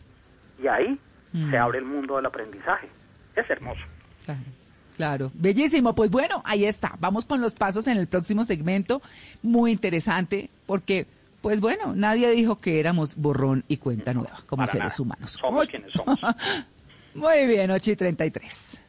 [0.63, 0.99] y ahí
[1.33, 1.51] Mm.
[1.51, 2.89] se abre el mundo del aprendizaje
[3.37, 3.81] Es hermoso.
[4.25, 4.41] Claro.
[4.97, 5.95] Claro, bellísimo.
[5.95, 6.95] Pues bueno, ahí está.
[6.99, 9.01] Vamos con los pasos en el próximo segmento.
[9.43, 11.07] Muy interesante porque,
[11.43, 15.03] pues bueno, nadie dijo que éramos borrón y cuenta nueva como Para seres nada.
[15.03, 15.31] humanos.
[15.41, 16.19] Somos quienes somos.
[17.15, 18.81] Muy bien, 8 y 33.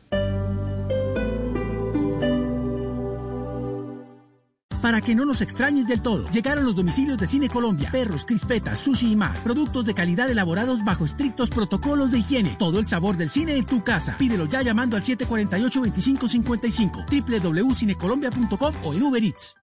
[4.81, 8.80] Para que no nos extrañes del todo, llegaron los domicilios de Cine Colombia, perros, crispetas,
[8.80, 9.41] sushi y más.
[9.41, 12.56] Productos de calidad elaborados bajo estrictos protocolos de higiene.
[12.57, 14.15] Todo el sabor del cine en tu casa.
[14.18, 19.56] Pídelo ya llamando al 748-2555, www.cinecolombia.com o en Uber Eats.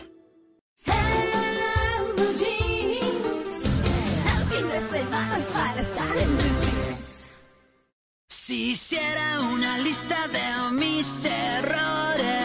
[8.27, 12.44] Si hiciera una lista de mis errores,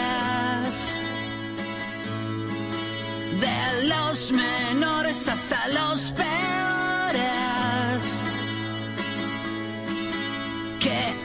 [3.41, 7.25] de los menores hasta los peores,
[10.79, 11.20] que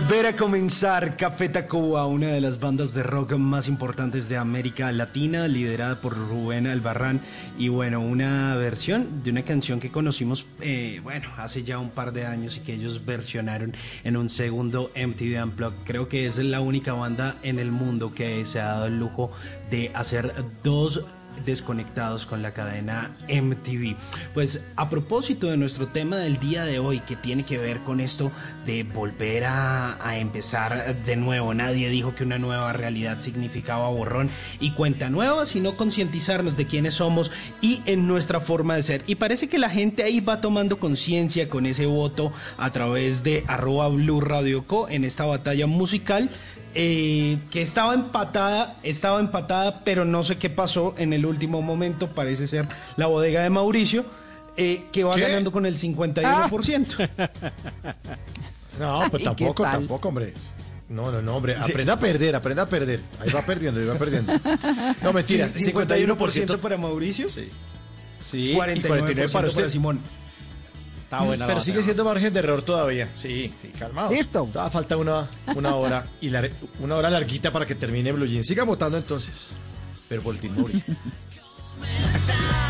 [0.00, 4.90] Volver a comenzar Café Tacuba, una de las bandas de rock más importantes de América
[4.92, 7.20] Latina, liderada por Rubén Albarrán.
[7.58, 12.12] Y bueno, una versión de una canción que conocimos, eh, bueno, hace ya un par
[12.12, 15.84] de años y que ellos versionaron en un segundo MTV Unplugged.
[15.84, 19.30] Creo que es la única banda en el mundo que se ha dado el lujo
[19.70, 20.32] de hacer
[20.64, 21.04] dos
[21.44, 23.96] desconectados con la cadena MTV.
[24.34, 28.00] Pues a propósito de nuestro tema del día de hoy, que tiene que ver con
[28.00, 28.30] esto
[28.66, 34.28] de volver a, empezar de nuevo, nadie dijo que una nueva realidad significaba borrón
[34.60, 37.30] y cuenta nueva, sino concientizarnos de quiénes somos
[37.60, 39.04] y en nuestra forma de ser.
[39.06, 43.44] Y parece que la gente ahí va tomando conciencia con ese voto a través de
[43.46, 46.28] arroba Blue Radio Co en esta batalla musical
[46.74, 52.08] eh, que estaba empatada, estaba empatada, pero no sé qué pasó en el último momento,
[52.08, 52.66] parece ser
[52.96, 54.04] la bodega de Mauricio.
[54.56, 55.22] eh, que va ¿Qué?
[55.22, 57.08] ganando con el 51%.
[58.78, 60.32] No, pues Ay, ¿qué tampoco, tampoco, hombre.
[60.88, 61.54] No, no, no, hombre.
[61.64, 61.70] Sí.
[61.72, 63.00] Aprenda a perder, aprenda a perder.
[63.20, 64.32] Ahí va perdiendo, ahí va perdiendo.
[65.02, 65.50] No, mentira.
[65.54, 66.58] Sí, 51%.
[66.58, 67.28] para Mauricio.
[67.28, 67.50] Sí.
[68.22, 69.68] Sí, 49% y 49 para usted.
[69.68, 70.00] Simón.
[71.10, 73.08] Está buena la Pero sigue siendo margen de error todavía.
[73.16, 74.12] Sí, sí, calmados.
[74.12, 74.48] Listo.
[74.52, 78.46] Todavía falta una, una hora y lar- una hora larguita para que termine Blue Jeans.
[78.46, 79.50] Siga votando entonces.
[80.08, 80.80] Pero Mauri.
[81.80, 82.69] No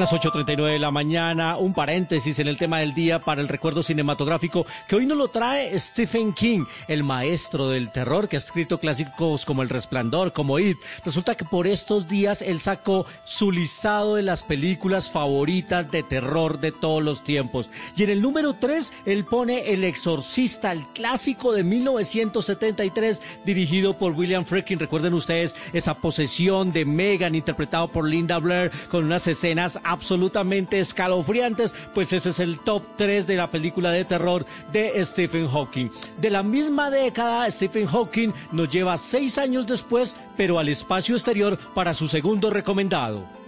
[0.00, 3.82] Las 8.39 de la mañana, un paréntesis en el tema del día para el recuerdo
[3.82, 8.78] cinematográfico que hoy nos lo trae Stephen King, el maestro del terror que ha escrito
[8.78, 10.78] clásicos como El Resplandor, como It.
[11.04, 16.60] Resulta que por estos días él sacó su listado de las películas favoritas de terror
[16.60, 17.68] de todos los tiempos.
[17.94, 24.12] Y en el número 3 él pone El Exorcista, el clásico de 1973 dirigido por
[24.12, 24.78] William Friedkin.
[24.78, 31.74] Recuerden ustedes esa posesión de Megan interpretado por Linda Blair con unas escenas absolutamente escalofriantes,
[31.94, 35.90] pues ese es el top 3 de la película de terror de Stephen Hawking.
[36.20, 41.58] De la misma década, Stephen Hawking nos lleva seis años después, pero al espacio exterior
[41.74, 43.39] para su segundo recomendado.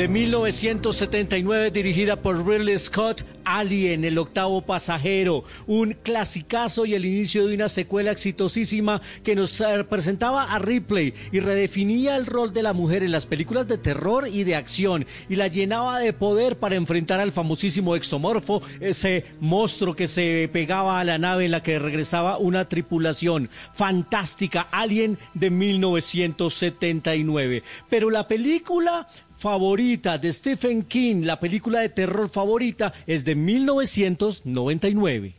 [0.00, 7.46] De 1979 dirigida por Ridley Scott, Alien, el octavo pasajero, un clasicazo y el inicio
[7.46, 12.62] de una secuela exitosísima que nos eh, presentaba a Ripley y redefinía el rol de
[12.62, 16.56] la mujer en las películas de terror y de acción y la llenaba de poder
[16.56, 21.62] para enfrentar al famosísimo exomorfo, ese monstruo que se pegaba a la nave en la
[21.62, 23.50] que regresaba una tripulación.
[23.74, 27.62] Fantástica, Alien de 1979.
[27.90, 29.06] Pero la película
[29.40, 35.34] favorita de Stephen King, la película de terror favorita, es de 1999.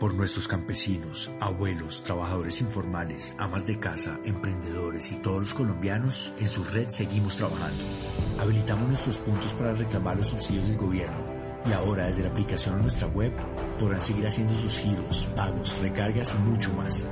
[0.00, 6.48] Por nuestros campesinos, abuelos, trabajadores informales, amas de casa, emprendedores y todos los colombianos, en
[6.48, 7.84] su red seguimos trabajando.
[8.40, 11.30] Habilitamos nuestros puntos para reclamar los subsidios del gobierno.
[11.64, 13.32] Y ahora desde la aplicación a nuestra web
[13.78, 17.06] podrán seguir haciendo sus giros, pagos, recargas y mucho más.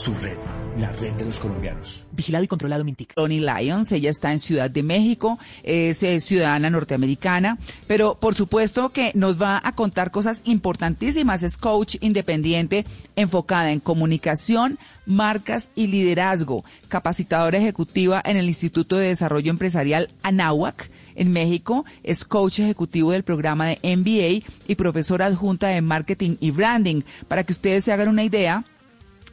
[0.00, 0.38] Su red,
[0.78, 2.06] la red de los colombianos.
[2.12, 3.12] Vigilado y controlado Mintic.
[3.12, 8.88] Tony Lyons, ella está en Ciudad de México, es eh, ciudadana norteamericana, pero por supuesto
[8.88, 11.42] que nos va a contar cosas importantísimas.
[11.42, 19.08] Es coach independiente enfocada en comunicación, marcas y liderazgo, capacitadora ejecutiva en el Instituto de
[19.08, 25.68] Desarrollo Empresarial Anáhuac en México, es coach ejecutivo del programa de MBA y profesora adjunta
[25.68, 27.02] de marketing y branding.
[27.28, 28.64] Para que ustedes se hagan una idea,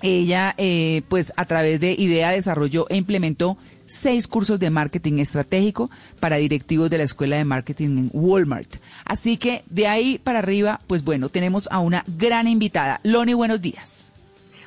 [0.02, 5.90] ella, eh, pues a través de IDEA desarrolló e implementó seis cursos de marketing estratégico
[6.20, 8.76] para directivos de la Escuela de Marketing en Walmart.
[9.06, 13.00] Así que de ahí para arriba, pues bueno, tenemos a una gran invitada.
[13.04, 14.12] Loni, buenos días.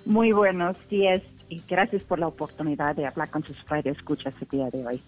[0.05, 4.71] Muy buenos días y gracias por la oportunidad de hablar con sus escuchas el día
[4.71, 5.03] de hoy.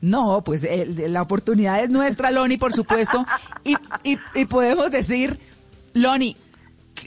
[0.00, 0.66] No, pues
[0.96, 3.24] la oportunidad es nuestra, Loni, por supuesto.
[3.64, 3.74] Y,
[4.04, 5.38] y, y podemos decir,
[5.92, 6.36] Loni,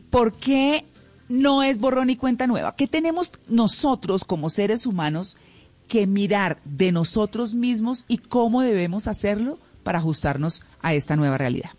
[0.10, 0.86] ¿por qué
[1.32, 2.76] no es borrón y cuenta nueva?
[2.76, 5.38] ¿Qué tenemos nosotros como seres humanos
[5.88, 11.72] que mirar de nosotros mismos y cómo debemos hacerlo para ajustarnos a esta nueva realidad?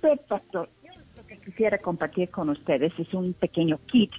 [0.00, 0.68] Perfecto.
[0.82, 4.10] Yo lo que quisiera compartir con ustedes es un pequeño kit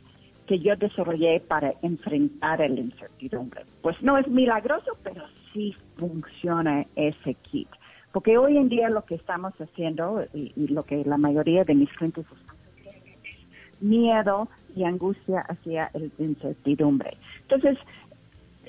[0.47, 3.65] que yo desarrollé para enfrentar la incertidumbre.
[3.81, 5.23] Pues no es milagroso, pero
[5.53, 7.67] sí funciona ese kit.
[8.11, 11.75] Porque hoy en día lo que estamos haciendo y, y lo que la mayoría de
[11.75, 17.17] mis clientes están haciendo es miedo y angustia hacia la incertidumbre.
[17.41, 17.77] Entonces,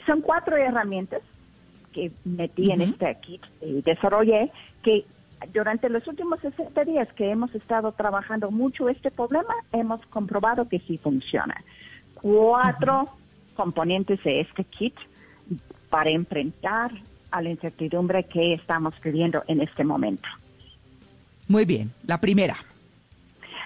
[0.07, 1.23] son cuatro herramientas
[1.93, 4.51] que metí en este kit y desarrollé
[4.83, 5.05] que
[5.53, 10.78] durante los últimos 60 días que hemos estado trabajando mucho este problema, hemos comprobado que
[10.81, 11.62] sí funciona.
[12.15, 13.11] Cuatro
[13.55, 14.95] componentes de este kit
[15.91, 16.93] para enfrentar
[17.31, 20.28] a la incertidumbre que estamos viviendo en este momento.
[21.49, 22.57] Muy bien, la primera.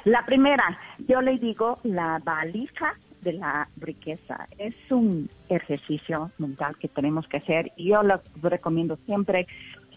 [0.05, 4.49] La primera, yo le digo la valija de la riqueza.
[4.59, 9.47] Es un ejercicio mental que tenemos que hacer y yo lo recomiendo siempre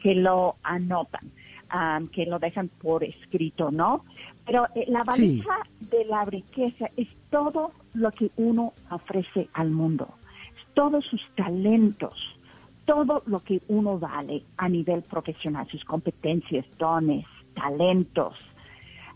[0.01, 1.31] que lo anotan,
[1.73, 4.03] um, que lo dejan por escrito, ¿no?
[4.45, 10.09] Pero eh, la valija de la riqueza es todo lo que uno ofrece al mundo,
[10.73, 12.17] todos sus talentos,
[12.85, 18.35] todo lo que uno vale a nivel profesional, sus competencias, dones, talentos,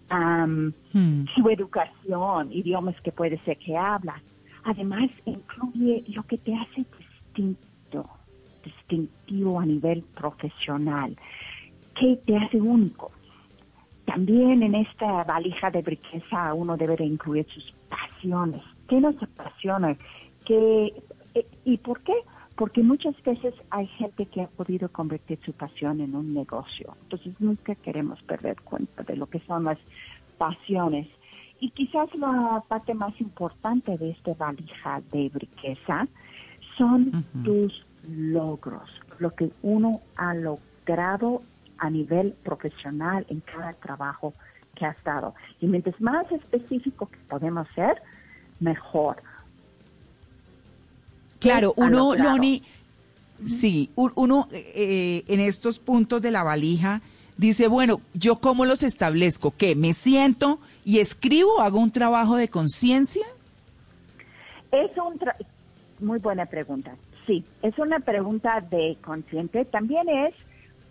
[0.10, 0.74] am,
[1.36, 4.22] su educación, idiomas que puede ser que habla.
[4.64, 8.10] Además, incluye lo que te hace distinto,
[8.64, 11.16] distintivo a nivel profesional,
[11.96, 13.12] que te hace único.
[14.06, 18.62] También en esta valija de riqueza uno debe de incluir sus pasiones.
[18.88, 19.98] ¿Qué nos apasiona?
[20.46, 20.94] ¿Qué,
[21.34, 22.14] eh, ¿Y por qué?
[22.58, 26.98] Porque muchas veces hay gente que ha podido convertir su pasión en un negocio.
[27.04, 29.78] Entonces nunca queremos perder cuenta de lo que son las
[30.40, 31.08] pasiones.
[31.60, 36.08] Y quizás la parte más importante de esta valija de riqueza
[36.78, 38.90] son tus logros,
[39.20, 41.42] lo que uno ha logrado
[41.78, 44.34] a nivel profesional en cada trabajo
[44.76, 45.36] que ha estado.
[45.60, 48.02] Y mientras más específico que podemos ser,
[48.60, 49.18] mejor.
[51.40, 52.16] Claro, ¿Qué ha uno?
[52.16, 52.64] Loni,
[53.46, 57.02] sí, uno eh, en estos puntos de la valija
[57.38, 59.54] dice, bueno, ¿yo cómo los establezco?
[59.58, 59.76] ¿Qué?
[59.76, 61.62] ¿Me siento y escribo?
[61.62, 63.26] ¿Hago un trabajo de conciencia?
[64.72, 65.36] Es un tra-
[66.00, 66.96] muy buena pregunta.
[67.26, 69.66] Sí, es una pregunta de consciente.
[69.66, 70.34] También es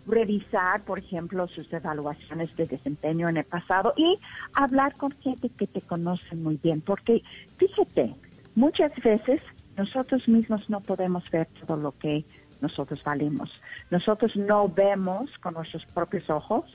[0.05, 4.17] revisar, por ejemplo, sus evaluaciones de desempeño en el pasado y
[4.53, 6.81] hablar con gente que te conoce muy bien.
[6.81, 7.23] Porque
[7.57, 8.13] fíjate,
[8.55, 9.41] muchas veces
[9.77, 12.25] nosotros mismos no podemos ver todo lo que
[12.61, 13.49] nosotros valemos.
[13.91, 16.65] Nosotros no vemos con nuestros propios ojos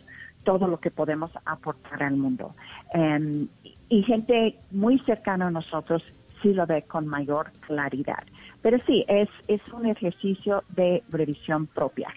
[0.44, 2.54] todo lo que podemos aportar al mundo.
[2.94, 3.48] Em,
[3.88, 6.02] y gente muy cercana a nosotros
[6.40, 8.24] sí lo ve con mayor claridad.
[8.60, 12.08] Pero sí, es, es un ejercicio de revisión propia.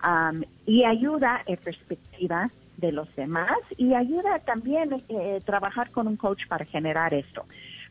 [0.00, 6.16] Am, y ayuda en perspectiva de los demás y ayuda también eh, trabajar con un
[6.16, 7.44] coach para generar esto.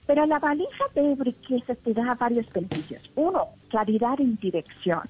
[0.08, 3.10] Pero la valija de riqueza te da varios beneficios.
[3.16, 5.04] Uno, claridad en dirección.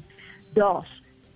[0.54, 0.86] Dos,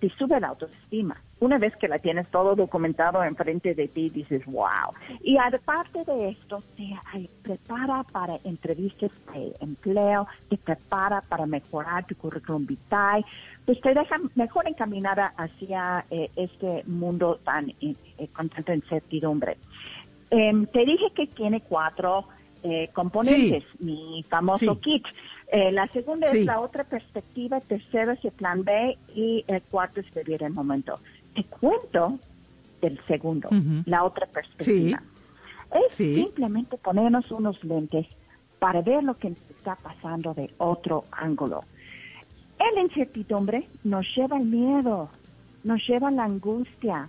[0.02, 1.16] te sube la autoestima.
[1.38, 4.92] Una vez que la tienes todo documentado enfrente de ti, dices, wow.
[5.22, 6.96] Y aparte de esto, te
[7.42, 13.24] prepara para entrevistas de empleo, te prepara para mejorar tu currículum vitae,
[13.64, 19.56] pues te deja mejor encaminada hacia eh, este mundo tan eh, eh, con tanta incertidumbre.
[20.30, 22.26] Em, te dije que tiene cuatro
[22.62, 24.80] eh, componentes, mi famoso Sí.
[24.80, 25.04] kit.
[25.48, 26.38] Eh, la segunda Sí.
[26.38, 30.52] es la otra perspectiva, tercero es el plan B y el cuarto es vivir el
[30.52, 30.98] momento.
[31.34, 32.18] Te cuento
[32.80, 33.48] del segundo,
[33.86, 35.02] la otra perspectiva.
[35.88, 38.06] Es simplemente ponernos unos lentes
[38.58, 41.64] para ver lo que nos está pasando de otro ángulo.
[42.74, 45.10] La incertidumbre nos lleva al miedo,
[45.64, 47.08] nos lleva a la angustia,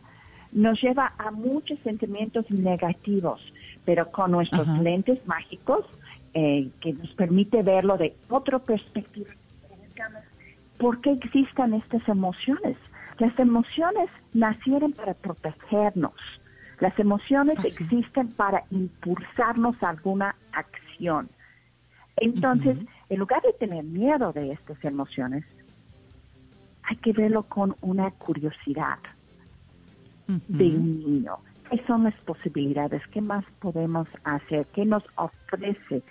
[0.52, 3.40] nos lleva a muchos sentimientos negativos,
[3.86, 4.82] pero con nuestros Ajá.
[4.82, 5.86] lentes mágicos
[6.34, 9.30] eh, que nos permite verlo de otra perspectiva.
[10.78, 12.78] ¿Por qué existen estas emociones?
[13.20, 16.14] Las emociones nacieron para protegernos.
[16.80, 21.30] Las emociones existen para impulsarnos a alguna acción.
[22.18, 22.78] Entonces,
[23.10, 25.46] en lugar de tener miedo de estas emociones,
[26.84, 28.98] hay que verlo con una curiosidad
[30.28, 31.38] de un niño.
[31.70, 33.02] ¿Qué son las posibilidades?
[33.12, 34.66] ¿Qué más podemos hacer?
[34.74, 36.04] ¿Qué nos ofrece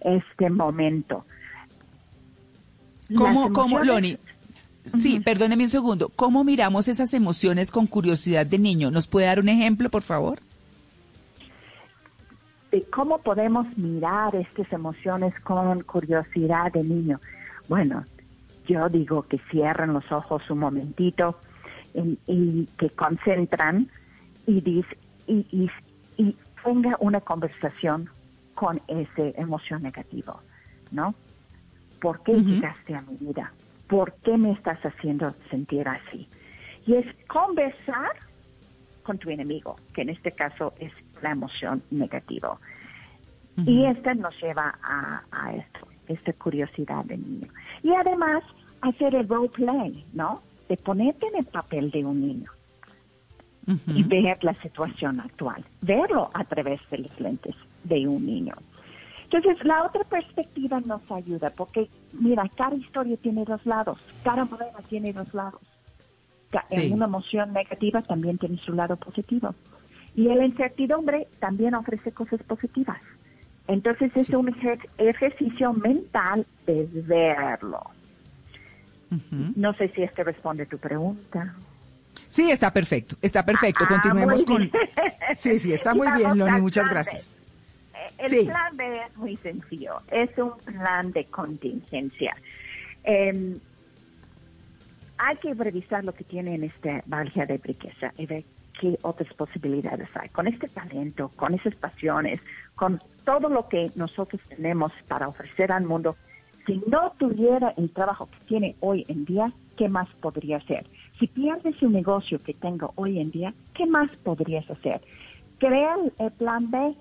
[0.00, 1.24] este momento?
[3.16, 4.18] ¿Cómo, cómo, Loni?
[4.84, 6.10] Sí, perdóneme un segundo.
[6.14, 8.90] ¿Cómo miramos esas emociones con curiosidad de niño?
[8.90, 10.40] ¿Nos puede dar un ejemplo, por favor?
[12.70, 17.20] de cómo podemos mirar estas emociones con curiosidad de niño.
[17.68, 18.04] Bueno,
[18.66, 21.38] yo digo que cierren los ojos un momentito
[21.94, 23.88] y, y que concentran
[24.46, 24.96] y, dis-
[25.26, 25.70] y, y,
[26.16, 28.08] y tenga una conversación
[28.54, 30.40] con esa emoción negativa,
[30.90, 31.14] ¿no?
[32.00, 33.52] ¿Por qué llegaste a mi vida?
[33.88, 36.28] ¿Por qué me estás haciendo sentir así?
[36.86, 38.10] Y es conversar
[39.02, 40.92] con tu enemigo, que en este caso es
[41.22, 42.58] la emoción negativa.
[43.64, 47.48] Y esta nos lleva a, a esto, esta curiosidad del niño.
[47.82, 48.42] Y además,
[48.82, 50.42] hacer el role play, ¿no?
[50.68, 52.50] De ponerte en el papel de un niño
[53.88, 58.54] y ver la situación actual, verlo a través de los lentes de un niño.
[59.24, 64.78] Entonces, la otra perspectiva nos ayuda, porque, mira, cada historia tiene dos lados, cada moneda
[64.88, 65.60] tiene dos lados.
[66.70, 66.90] Sí.
[66.92, 69.54] Una emoción negativa también tiene su lado positivo.
[70.14, 73.00] Y la incertidumbre también ofrece cosas positivas.
[73.66, 77.82] Entonces es un ejer- ejercicio mental de verlo.
[79.56, 81.54] No sé si este responde a tu pregunta.
[82.26, 83.84] Sí, está perfecto, está perfecto.
[83.84, 84.70] Ah, Continuemos muy con...
[85.34, 87.40] Sí, sí, está muy bien, Loni, muchas gracias.
[87.94, 88.46] Eh, El Sí.
[88.46, 92.36] plan B es muy sencillo, es un plan de contingencia.
[93.04, 93.58] Eh,
[95.18, 98.44] hay que revisar lo que tiene en esta valija de riqueza y ver
[98.78, 100.28] qué otras posibilidades hay.
[100.28, 102.40] Con este talento, con esas pasiones,
[102.74, 106.16] con todo lo que nosotros tenemos para ofrecer al mundo,
[106.66, 110.86] si no tuviera el trabajo que tiene hoy en día, ¿qué más podría hacer?
[111.18, 115.00] Si pierdes un negocio que tengo hoy en día, ¿qué más podrías hacer?
[115.58, 116.94] Crea el- plan B,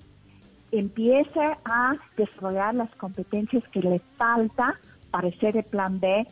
[0.72, 4.80] empieza a desarrollar las competencias que le falta
[5.12, 6.26] para hacer el plan B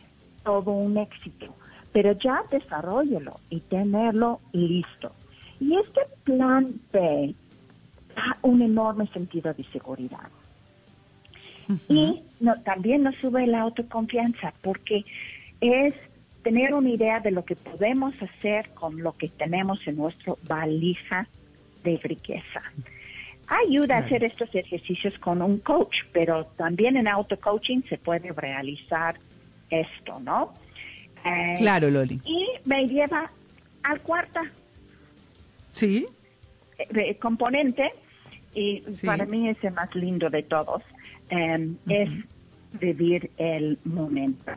[0.44, 1.54] todo un éxito.
[1.92, 5.12] Pero ya desarrollelo y tenerlo listo.
[5.60, 7.36] Y este plan B
[8.16, 10.30] da un enorme sentido de seguridad.
[11.88, 15.06] Y no, también nos sube la autoconfianza porque
[15.62, 15.94] es
[16.44, 21.28] tener una idea de lo que podemos hacer con lo que tenemos en nuestro valija
[21.84, 22.62] de riqueza.
[23.48, 29.20] Ayuda a hacer estos ejercicios con un coach, pero también en auto-coaching se puede realizar
[29.70, 30.54] esto, ¿no?
[31.26, 32.20] Eh, Claro, Loli.
[32.26, 33.30] Y me lleva
[33.84, 34.40] al cuarto
[35.74, 36.08] Sí.
[36.80, 37.92] eh, eh, componente,
[38.56, 39.06] y Sí.
[39.06, 40.82] para mí es el más lindo de todos,
[41.30, 42.10] em, es
[42.80, 44.52] vivir el momento.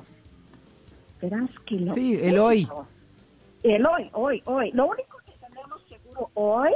[1.21, 2.69] Verás que lo Sí, el hoy.
[3.63, 4.71] El hoy, hoy, hoy.
[4.73, 6.73] Lo único que tenemos seguro hoy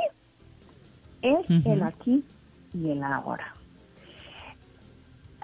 [1.23, 2.25] es el aquí
[2.73, 3.55] y el ahora.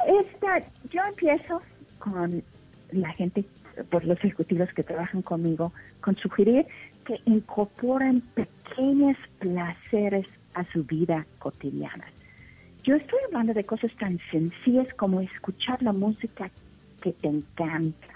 [0.07, 1.61] Esta, yo empiezo
[1.99, 2.43] con
[2.93, 3.45] la gente,
[3.91, 6.67] por los ejecutivos que trabajan conmigo, con sugerir
[7.05, 12.05] que incorporen pequeños placeres a su vida cotidiana.
[12.83, 16.51] Yo estoy hablando de cosas tan sencillas como escuchar la música
[17.03, 18.16] que te encanta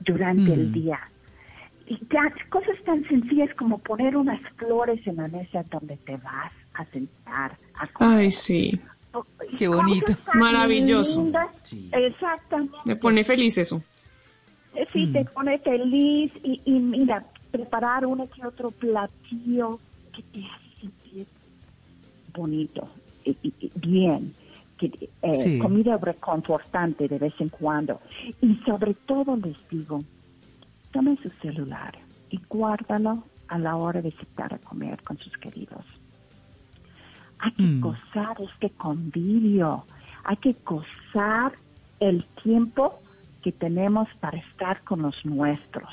[0.00, 0.72] durante el Mm.
[0.72, 1.00] día.
[1.86, 1.98] Y
[2.50, 7.56] cosas tan sencillas como poner unas flores en la mesa donde te vas a sentar
[7.80, 8.18] a comer.
[8.18, 8.78] Ay, sí.
[9.58, 10.12] Qué bonito.
[10.34, 11.22] Maravilloso.
[11.22, 11.48] lindas.
[11.92, 12.76] Exactamente.
[12.84, 13.82] Me pone feliz eso.
[14.74, 19.80] Eh, Sí, te pone feliz y, y mira, preparar uno que otro platillo
[20.14, 21.26] que te hace sentir
[22.34, 22.88] bonito,
[23.24, 24.34] y, y- y bien,
[24.78, 25.58] que, eh, Sí.
[25.58, 28.00] comida reconfortante de vez en cuando.
[28.40, 30.02] Y sobre todo les digo,
[30.92, 31.98] tome su celular
[32.30, 35.84] y guárdalo a la hora de sentar a comer con sus queridos.
[37.40, 37.80] Hay que Mm.
[37.80, 39.84] gozar este convivio,
[40.24, 41.52] hay que gozar
[42.00, 43.00] el tiempo
[43.42, 45.92] que tenemos para estar con los nuestros.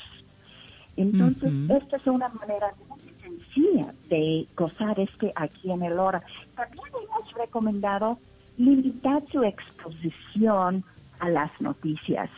[0.96, 6.22] Entonces, esta es una manera muy sencilla de gozar este aquí en el hora.
[6.54, 8.18] También hemos recomendado
[8.58, 10.84] limitar su exposición
[11.20, 12.30] a las noticias.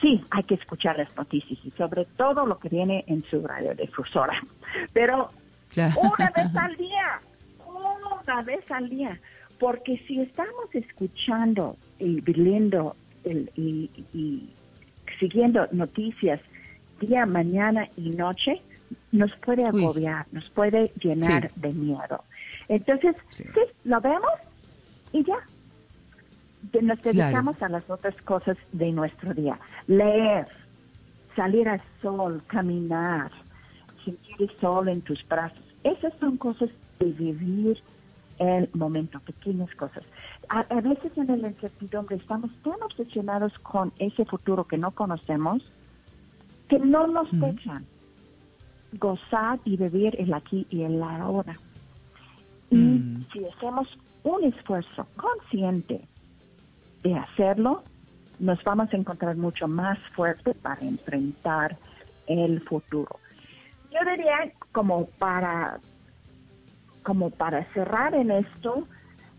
[0.00, 4.34] Sí, hay que escuchar las noticias y sobre todo lo que viene en su radiodifusora.
[4.92, 5.28] Pero
[5.70, 5.94] Claro.
[6.00, 7.20] una vez al día,
[8.24, 9.18] una vez al día.
[9.58, 14.50] Porque si estamos escuchando y viendo el- y, y
[15.18, 16.40] siguiendo noticias
[17.00, 18.60] día, mañana y noche,
[19.12, 19.82] nos puede Uy.
[19.84, 21.60] agobiar, nos puede llenar Sí.
[21.60, 22.24] de miedo.
[22.68, 23.44] Entonces, sí.
[23.84, 24.30] lo vemos
[25.14, 25.38] y ya.
[26.82, 27.18] Nos Claro.
[27.18, 29.58] dedicamos a las otras cosas de nuestro día.
[29.86, 30.46] Leer,
[31.36, 33.30] salir al sol, caminar,
[34.04, 35.62] sentir el sol en tus brazos.
[35.84, 37.78] Esas son cosas de vivir
[38.38, 40.02] el momento, pequeñas cosas.
[40.48, 45.62] A, a veces en la incertidumbre estamos tan obsesionados con ese futuro que no conocemos
[46.68, 47.84] que no nos dejan
[48.98, 51.54] gozar y vivir el aquí y el ahora.
[52.70, 53.00] Y
[53.32, 53.86] si hacemos
[54.24, 56.08] un esfuerzo consciente
[57.02, 57.84] de hacerlo,
[58.38, 61.78] nos vamos a encontrar mucho más fuerte para enfrentar
[62.26, 63.20] el futuro.
[63.90, 65.78] Yo diría como para
[67.02, 68.88] como para cerrar en esto,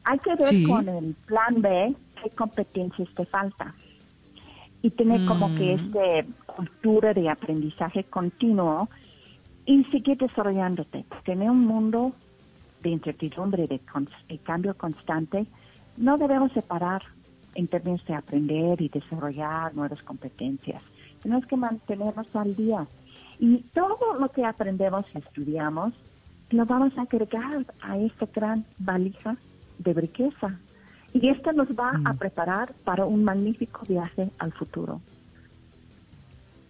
[0.03, 0.64] hay que ver Sí.
[0.68, 3.76] con el plan B qué competencias te falta
[4.84, 5.80] y tener como que Mm.
[5.80, 8.88] este cultura de aprendizaje continuo
[9.66, 11.06] y seguir desarrollándote.
[11.24, 12.14] Tener un mundo
[12.86, 15.48] de incertidumbre, de, cons- de cambio constante,
[15.98, 17.02] no debemos separar
[17.56, 20.84] en términos de aprender y desarrollar nuevas competencias.
[21.24, 22.86] Tenemos que mantenernos al día.
[23.40, 25.94] Y todo lo que aprendemos y estudiamos
[26.52, 29.36] lo vamos a agregar a esta gran valija
[29.80, 30.60] de riqueza.
[31.12, 35.02] Y esto nos va a preparar para un magnífico viaje al futuro.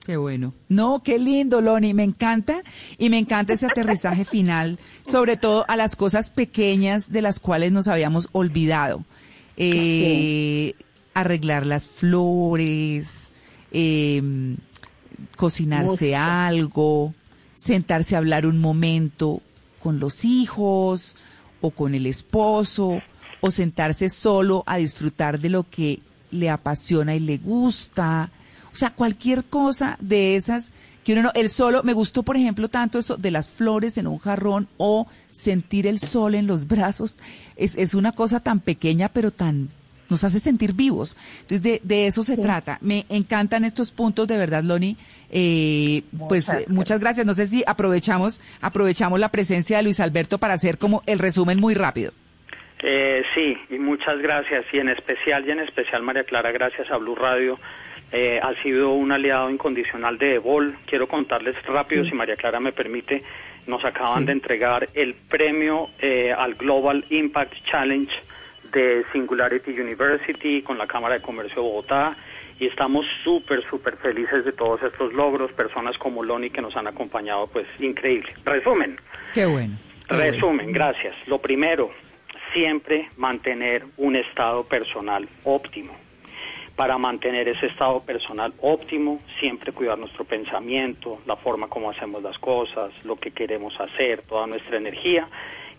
[0.06, 0.54] Qué bueno.
[0.70, 1.94] No, qué lindo, Loni.
[1.94, 2.62] Me encanta
[2.98, 7.72] y me encanta ese aterrizaje final, sobre todo a las cosas pequeñas de las cuales
[7.72, 9.04] nos habíamos olvidado.
[9.58, 10.74] Eh,
[11.14, 13.30] Arreglar las flores,
[13.72, 14.22] eh,
[15.38, 17.14] cocinarse algo,
[17.54, 19.42] sentarse a hablar un momento
[19.82, 21.16] con los hijos
[21.62, 23.02] o con el esposo
[23.40, 26.00] o sentarse solo a disfrutar de lo que
[26.32, 28.30] le apasiona y le gusta.
[28.76, 30.74] O sea, cualquier cosa de esas
[31.06, 34.06] que uno no, el solo, me gustó por ejemplo tanto eso de las flores en
[34.06, 37.18] un jarrón o sentir el sol en los brazos.
[37.56, 39.70] Es, es una cosa tan pequeña pero tan,
[40.10, 41.16] nos hace sentir vivos.
[41.44, 42.78] Entonces de, de eso se trata.
[42.82, 44.98] Me encantan estos puntos de verdad, Loni.
[45.32, 47.26] Eh, pues Muchas muchas gracias.
[47.26, 51.62] No sé si aprovechamos, aprovechamos la presencia de Luis Alberto para hacer como el resumen
[51.62, 52.12] muy rápido.
[52.84, 54.66] Eh, sí, y muchas gracias.
[54.74, 57.58] Y en especial, y en especial, María Clara, gracias a Blue Radio.
[58.12, 60.78] Eh, ha sido un aliado incondicional de Evol.
[60.86, 62.12] Quiero contarles rápido, Sí.
[62.12, 63.24] si María Clara me permite,
[63.68, 64.26] nos acaban Sí.
[64.26, 68.12] de entregar el premio eh, al Global Impact Challenge
[68.72, 72.16] de Singularity University con la Cámara de Comercio de Bogotá
[72.60, 76.88] y estamos súper, súper felices de todos estos logros, personas como Loni que nos han
[76.88, 78.34] acompañado, pues increíble.
[78.46, 78.98] Resumen,
[79.34, 79.76] Qué bueno.
[80.08, 80.32] qué bueno.
[80.32, 81.16] Resumen, gracias.
[81.28, 81.92] Lo primero,
[82.54, 85.96] siempre mantener un estado personal óptimo.
[86.76, 92.38] Para mantener ese estado personal óptimo, siempre cuidar nuestro pensamiento, la forma como hacemos las
[92.38, 95.30] cosas, lo que queremos hacer, toda nuestra energía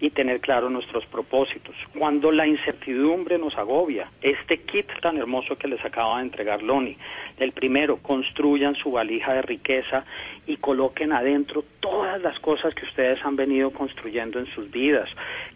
[0.00, 1.74] y tener claro nuestros propósitos.
[1.98, 6.96] Cuando la incertidumbre nos agobia, este kit tan hermoso que les acaba de entregar Loni,
[7.38, 10.04] el primero, construyan su valija de riqueza
[10.46, 15.08] y coloquen adentro todas las cosas que ustedes han venido construyendo en sus vidas.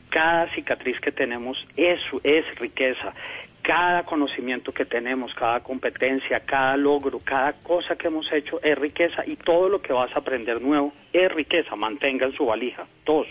[0.09, 3.15] Cada cicatriz que tenemos es, es riqueza.
[3.63, 9.25] Cada conocimiento que tenemos, cada competencia, cada logro, cada cosa que hemos hecho es riqueza
[9.27, 11.77] y todo lo que vas a aprender nuevo es riqueza.
[11.77, 12.87] Mantengan su valija.
[13.05, 13.27] Dos,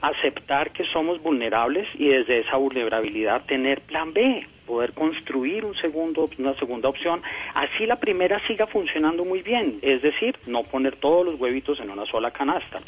[0.00, 6.28] aceptar que somos vulnerables y desde esa vulnerabilidad tener plan B, poder construir un segundo,
[6.38, 7.22] una segunda opción,
[7.54, 11.90] así la primera siga funcionando muy bien, es decir, no poner todos los huevitos en
[11.90, 12.80] una sola canasta.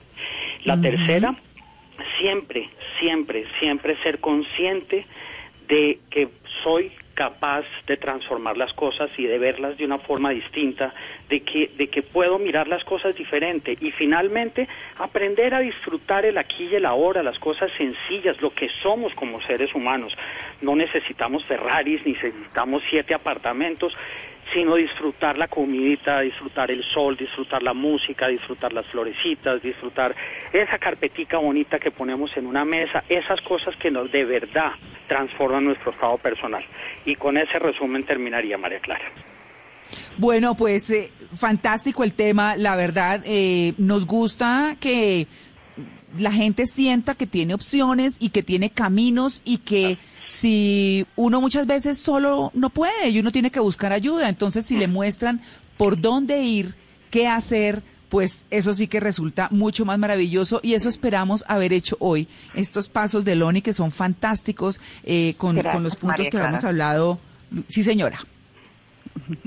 [0.65, 1.37] La tercera,
[2.21, 2.69] siempre,
[2.99, 5.07] siempre, siempre ser consciente
[5.69, 6.29] de que
[6.63, 10.95] soy capaz de transformar las cosas y de verlas de una forma distinta,
[11.29, 14.69] de que, de que puedo mirar las cosas diferente y finalmente
[14.99, 19.41] aprender a disfrutar el aquí y el ahora, las cosas sencillas, lo que somos como
[19.43, 20.17] seres humanos.
[20.63, 23.97] No necesitamos Ferraris ni necesitamos siete apartamentos,
[24.53, 30.15] sino disfrutar la comidita, disfrutar el sol, disfrutar la música, disfrutar las florecitas, disfrutar
[30.53, 34.73] esa carpetica bonita que ponemos en una mesa, esas cosas que nos de verdad
[35.07, 36.65] transforman nuestro estado personal.
[37.05, 39.05] Y con ese resumen terminaría, María Clara.
[40.17, 45.27] Bueno, pues eh, fantástico el tema, la verdad, eh, nos gusta que
[46.19, 49.99] la gente sienta que tiene opciones y que tiene caminos y que
[50.29, 54.77] si uno muchas veces solo no puede y uno tiene que buscar ayuda, entonces si
[54.77, 55.41] le muestran
[55.77, 56.75] por dónde ir,
[57.11, 61.97] qué hacer, pues eso sí que resulta mucho más maravilloso y eso esperamos haber hecho
[62.01, 62.29] hoy.
[62.55, 66.37] Estos pasos de Loni que son fantásticos eh, con, Gracias, con los puntos María que
[66.37, 67.19] habíamos hablado.
[67.67, 68.19] Sí, señora.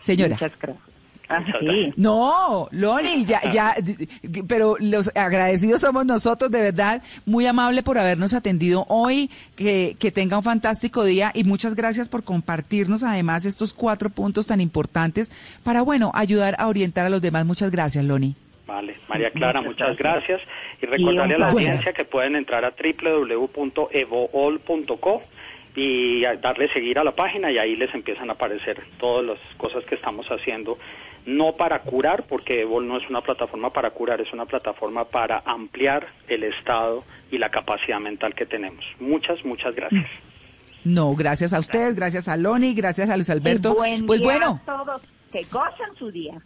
[0.00, 0.34] Señora.
[0.34, 0.89] Muchas gracias.
[1.32, 1.92] Ah, sí.
[1.96, 3.76] No, Loni, ya, ya,
[4.48, 10.10] pero los agradecidos somos nosotros, de verdad, muy amable por habernos atendido hoy, que, que
[10.10, 15.30] tenga un fantástico día y muchas gracias por compartirnos además estos cuatro puntos tan importantes
[15.62, 17.46] para, bueno, ayudar a orientar a los demás.
[17.46, 18.34] Muchas gracias, Loni.
[18.66, 20.40] Vale, María Clara, Muchas gracias.
[20.82, 23.92] Y recordarle a la audiencia que pueden entrar a www.evool.co
[25.76, 29.84] y darle seguir a la página y ahí les empiezan a aparecer todas las cosas
[29.84, 30.78] que estamos haciendo.
[31.30, 35.42] No para curar, porque Evol no es una plataforma para curar, es una plataforma para
[35.44, 38.84] ampliar el estado y la capacidad mental que tenemos.
[38.98, 40.06] Muchas, muchas gracias.
[40.84, 43.74] No, gracias a ustedes, gracias a Loni, gracias a Luis Alberto.
[43.74, 45.02] Buen Pues día bueno, a todos.
[45.30, 46.40] Que gozan su día.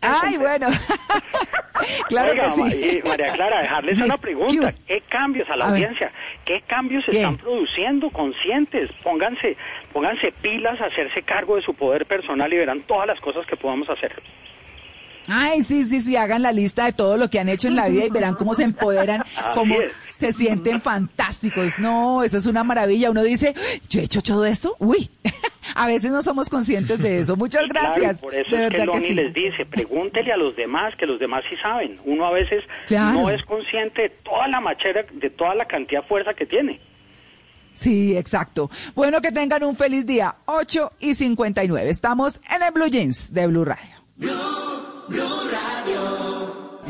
[0.00, 0.68] Ay, bueno,
[2.08, 3.00] claro Oiga, que sí.
[3.04, 4.74] y María Clara, dejarles una pregunta.
[4.86, 6.12] ¿Qué cambios a la A audiencia?
[6.44, 8.90] ¿Qué cambios se están produciendo conscientes?
[9.02, 9.56] Pónganse,
[9.92, 13.56] pónganse pilas a hacerse cargo de su poder personal y verán todas las cosas que
[13.56, 14.12] podamos hacer.
[15.28, 17.88] Ay, sí, sí, sí, hagan la lista de todo lo que han hecho en la
[17.88, 19.22] vida y verán cómo se empoderan,
[19.54, 19.76] cómo
[20.10, 21.78] se sienten fantásticos.
[21.78, 23.10] No, eso es una maravilla.
[23.10, 23.54] Uno dice,
[23.88, 24.74] yo he hecho todo esto.
[24.78, 25.10] Uy,
[25.74, 27.36] a veces no somos conscientes de eso.
[27.36, 28.18] Muchas Y claro, gracias.
[28.20, 29.14] por eso de es que verdad que Loni sí.
[29.14, 31.96] les dice, pregúntele a los demás, que los demás sí saben.
[32.04, 33.20] Uno a veces Claro.
[33.20, 36.80] no es consciente de toda la machera, de toda la cantidad de fuerza que tiene.
[37.74, 38.70] Sí, exacto.
[38.96, 40.34] Bueno, que tengan un feliz día.
[40.46, 41.88] 8 y 59.
[41.88, 43.94] Estamos en el Blue Jeans de Blue Radio.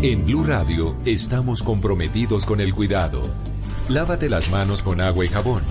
[0.02, 3.22] En Blue Radio estamos comprometidos con el cuidado.
[3.88, 5.62] Lávate las manos con agua y jabón.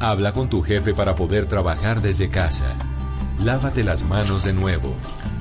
[0.00, 2.74] Habla con tu jefe para poder trabajar desde casa.
[3.38, 4.94] Lávate las manos de nuevo.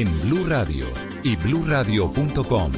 [0.00, 0.86] en Blue Radio
[1.22, 2.72] y bluradio.com,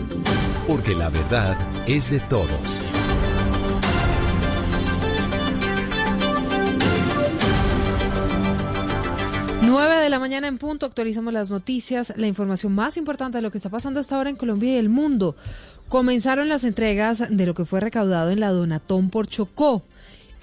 [0.67, 1.57] porque la verdad
[1.87, 2.83] es de todos.
[9.63, 13.51] 9 de la mañana en punto, actualizamos las noticias, la información más importante de lo
[13.51, 15.37] que está pasando hasta ahora en Colombia y el mundo.
[15.89, 19.85] Comenzaron las entregas de lo que fue recaudado en la Donatón por Chocó.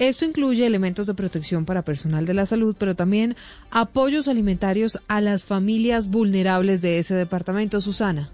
[0.09, 3.37] Esto incluye elementos de protección para personal de la salud, pero también
[3.71, 7.79] apoyos alimentarios a las familias vulnerables de ese departamento.
[7.79, 8.29] Susana.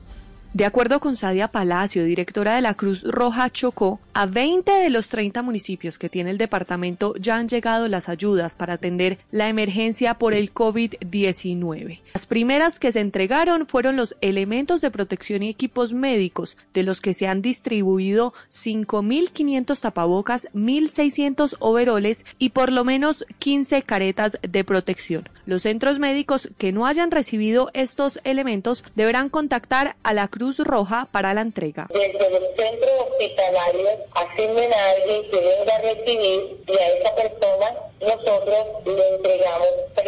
[0.52, 5.08] De acuerdo con Sadia Palacio, directora de la Cruz Roja Chocó, a 20 de los
[5.10, 10.16] 30 municipios que tiene el departamento ya han llegado las ayudas para atender la emergencia
[10.16, 12.00] por el COVID-19.
[12.16, 17.00] Las primeras que se entregaron fueron los elementos de protección y equipos médicos, de los
[17.00, 24.64] que se han distribuido 5.500 tapabocas, 1.600 overoles y por lo menos 15 caretas de
[24.64, 25.30] protección.
[25.46, 31.08] Los centros médicos que no hayan recibido estos elementos deberán contactar a la Cruz Roja
[31.12, 31.88] para la entrega.
[31.90, 37.90] Desde los centros hospitalarios asignen a alguien que venga a recibir y a esa persona
[38.02, 39.68] nosotros le entregamos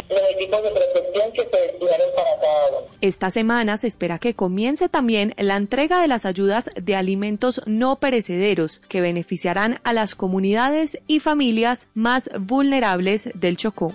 [0.09, 2.87] los equipos de protección que se destinaron para cada uno.
[3.01, 7.99] Esta semana se espera que comience también la entrega de las ayudas de alimentos no
[7.99, 13.93] perecederos que beneficiarán a las comunidades y familias más vulnerables del Chocó.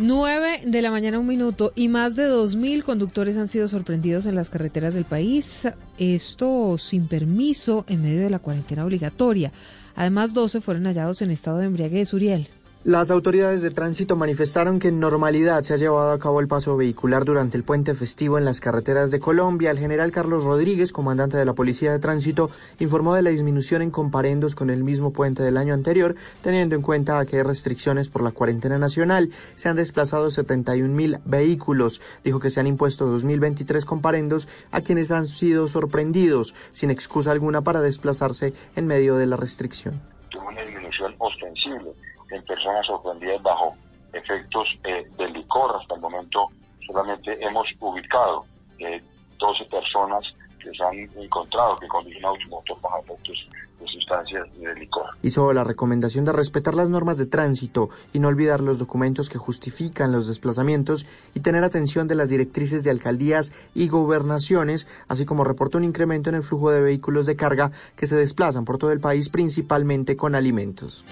[0.00, 4.36] 9 de la mañana, un minuto, y más de 2.000 conductores han sido sorprendidos en
[4.36, 5.66] las carreteras del país.
[5.98, 9.50] Esto sin permiso en medio de la cuarentena obligatoria.
[9.96, 12.46] Además, 12 fueron hallados en estado de embriaguez, Uriel.
[12.84, 16.76] Las autoridades de tránsito manifestaron que en normalidad se ha llevado a cabo el paso
[16.76, 19.72] vehicular durante el puente festivo en las carreteras de Colombia.
[19.72, 23.90] El general Carlos Rodríguez, comandante de la Policía de Tránsito, informó de la disminución en
[23.90, 28.22] comparendos con el mismo puente del año anterior, teniendo en cuenta que hay restricciones por
[28.22, 29.30] la cuarentena nacional.
[29.56, 32.00] Se han desplazado 71 mil vehículos.
[32.22, 37.62] Dijo que se han impuesto 2023 comparendos a quienes han sido sorprendidos, sin excusa alguna
[37.62, 40.00] para desplazarse en medio de la restricción.
[40.48, 41.97] Una disminución ostensible
[42.30, 43.74] en personas sorprendidas bajo
[44.12, 45.76] efectos eh, del licor.
[45.80, 46.48] Hasta el momento
[46.86, 48.44] solamente hemos ubicado
[48.78, 49.02] eh,
[49.38, 50.24] 12 personas
[50.58, 53.48] que se han encontrado que conducen automotor bajo efectos
[53.78, 55.06] de sustancias de licor.
[55.22, 59.38] Hizo la recomendación de respetar las normas de tránsito y no olvidar los documentos que
[59.38, 65.44] justifican los desplazamientos y tener atención de las directrices de alcaldías y gobernaciones, así como
[65.44, 68.90] reportó un incremento en el flujo de vehículos de carga que se desplazan por todo
[68.90, 71.04] el país principalmente con alimentos.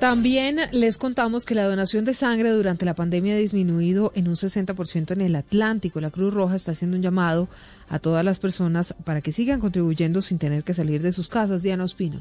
[0.00, 4.34] También les contamos que la donación de sangre durante la pandemia ha disminuido en un
[4.34, 6.00] 60% en el Atlántico.
[6.00, 7.48] La Cruz Roja está haciendo un llamado
[7.88, 11.62] a todas las personas para que sigan contribuyendo sin tener que salir de sus casas.
[11.62, 12.20] Diana Ospino.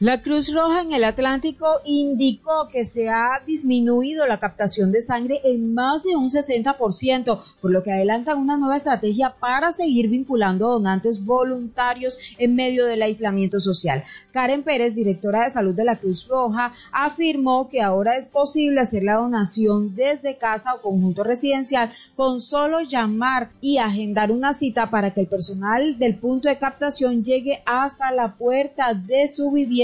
[0.00, 5.38] La Cruz Roja en el Atlántico indicó que se ha disminuido la captación de sangre
[5.44, 10.68] en más de un 60%, por lo que adelantan una nueva estrategia para seguir vinculando
[10.68, 14.02] donantes voluntarios en medio del aislamiento social.
[14.32, 19.04] Karen Pérez, directora de salud de la Cruz Roja, afirmó que ahora es posible hacer
[19.04, 25.12] la donación desde casa o conjunto residencial con solo llamar y agendar una cita para
[25.12, 29.83] que el personal del punto de captación llegue hasta la puerta de su vivienda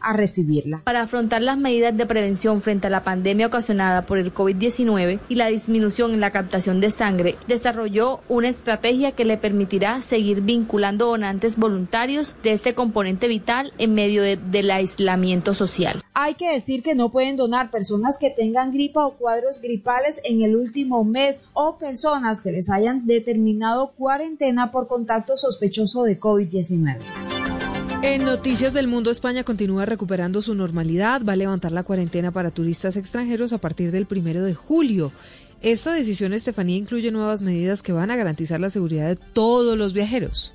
[0.00, 0.82] a recibirla.
[0.84, 5.34] Para afrontar las medidas de prevención frente a la pandemia ocasionada por el COVID-19 y
[5.34, 11.06] la disminución en la captación de sangre, desarrolló una estrategia que le permitirá seguir vinculando
[11.06, 16.02] donantes voluntarios de este componente vital en medio de- del aislamiento social.
[16.14, 20.42] Hay que decir que no pueden donar personas que tengan gripa o cuadros gripales en
[20.42, 27.47] el último mes o personas que les hayan determinado cuarentena por contacto sospechoso de COVID-19.
[28.00, 31.22] En Noticias del Mundo, España continúa recuperando su normalidad.
[31.28, 35.10] Va a levantar la cuarentena para turistas extranjeros a partir del primero de julio.
[35.62, 39.94] Esta decisión, Estefanía, incluye nuevas medidas que van a garantizar la seguridad de todos los
[39.94, 40.52] viajeros.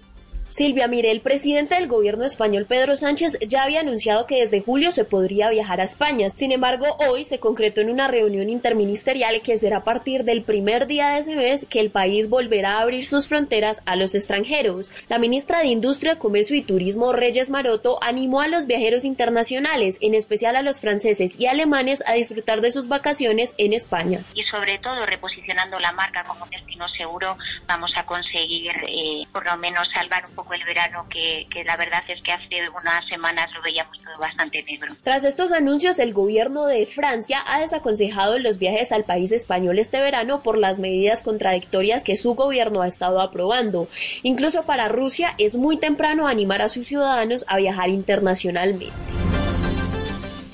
[0.53, 4.91] Silvia, mire, el presidente del gobierno español, Pedro Sánchez, ya había anunciado que desde julio
[4.91, 6.29] se podría viajar a España.
[6.29, 10.85] Sin embargo, hoy se concretó en una reunión interministerial que será a partir del primer
[10.85, 14.91] día de ese mes que el país volverá a abrir sus fronteras a los extranjeros.
[15.09, 20.13] La ministra de Industria, Comercio y Turismo, Reyes Maroto, animó a los viajeros internacionales, en
[20.13, 24.23] especial a los franceses y alemanes, a disfrutar de sus vacaciones en España.
[24.35, 29.57] y sobre todo reposicionando la marca como destino seguro vamos a conseguir eh, por lo
[29.57, 33.51] menos salvar un poco el verano que, que la verdad es que hace unas semanas
[33.53, 34.95] lo veíamos todo bastante negro.
[35.03, 39.99] Tras estos anuncios, el gobierno de Francia ha desaconsejado los viajes al país español este
[40.01, 43.87] verano por las medidas contradictorias que su gobierno ha estado aprobando.
[44.23, 48.91] Incluso para Rusia es muy temprano animar a sus ciudadanos a viajar internacionalmente.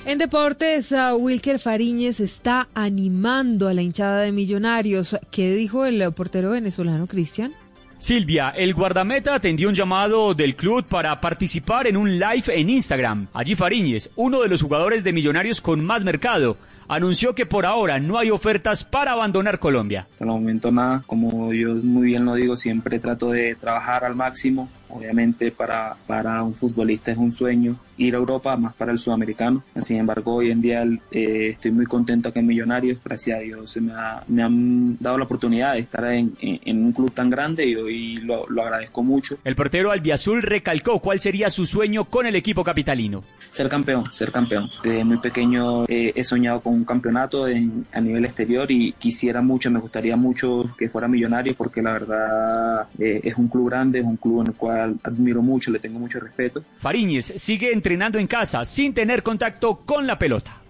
[0.06, 5.16] En deportes, uh, Wilker Fariñez está animando a la hinchada de millonarios.
[5.30, 7.54] ¿Qué dijo el portero venezolano Cristian?
[8.00, 13.26] Silvia, el guardameta atendió un llamado del club para participar en un live en Instagram.
[13.34, 16.56] Allí Fariñez, uno de los jugadores de Millonarios con más mercado,
[16.88, 20.06] anunció que por ahora no hay ofertas para abandonar Colombia.
[20.12, 24.14] Hasta el momento nada, como yo muy bien lo digo, siempre trato de trabajar al
[24.16, 24.70] máximo.
[24.92, 29.62] Obviamente para, para un futbolista es un sueño ir a Europa, más para el sudamericano.
[29.82, 33.70] Sin embargo, hoy en día eh, estoy muy contento que en Millonarios, gracias a Dios,
[33.70, 37.12] se me, ha- me han dado la oportunidad de estar en, en- en un club
[37.12, 39.36] tan grande y hoy lo, lo agradezco mucho.
[39.44, 43.22] El portero albiazul recalcó cuál sería su sueño con el equipo capitalino.
[43.50, 44.70] Ser campeón, ser campeón.
[44.82, 49.42] Desde muy pequeño eh, he soñado con un campeonato en- a nivel exterior y quisiera
[49.42, 53.98] mucho, me gustaría mucho que fuera millonario porque la verdad eh, es un club grande,
[53.98, 56.62] es un club en el cual admiro mucho, le tengo mucho respeto.
[56.78, 60.60] Fariñez sigue entrenando en casa sin tener contacto con la pelota.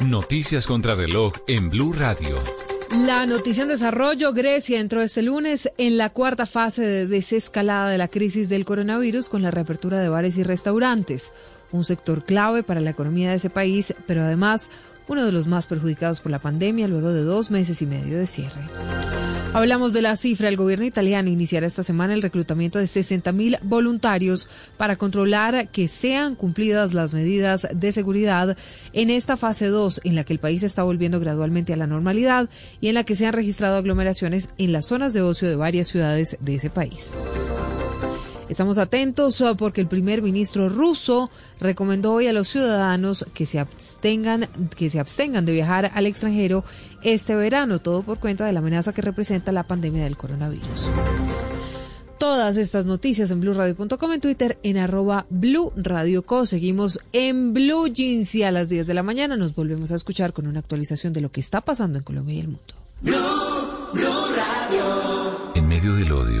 [0.00, 2.36] Noticias contra reloj en Blue Radio.
[2.90, 7.98] La noticia en desarrollo, Grecia entró este lunes en la cuarta fase de desescalada de
[7.98, 11.32] la crisis del coronavirus con la reapertura de bares y restaurantes,
[11.70, 14.70] un sector clave para la economía de ese país, pero además
[15.08, 18.26] uno de los más perjudicados por la pandemia luego de dos meses y medio de
[18.26, 18.60] cierre.
[19.54, 20.48] Hablamos de la cifra.
[20.48, 26.34] El gobierno italiano iniciará esta semana el reclutamiento de 60.000 voluntarios para controlar que sean
[26.34, 28.56] cumplidas las medidas de seguridad
[28.92, 32.50] en esta fase 2 en la que el país está volviendo gradualmente a la normalidad
[32.80, 35.88] y en la que se han registrado aglomeraciones en las zonas de ocio de varias
[35.88, 37.10] ciudades de ese país.
[38.48, 41.30] Estamos atentos uh, porque el primer ministro ruso
[41.60, 46.64] recomendó hoy a los ciudadanos que se abstengan, que se abstengan de viajar al extranjero
[47.02, 50.88] este verano, todo por cuenta de la amenaza que representa la pandemia del coronavirus.
[52.18, 56.46] Todas estas noticias en blueradio.com, en Twitter, en arroba Blue Radio Co.
[56.46, 60.32] Seguimos en Blue Jeans y a las 10 de la mañana nos volvemos a escuchar
[60.32, 62.74] con una actualización de lo que está pasando en Colombia y el mundo.
[63.04, 64.57] En medio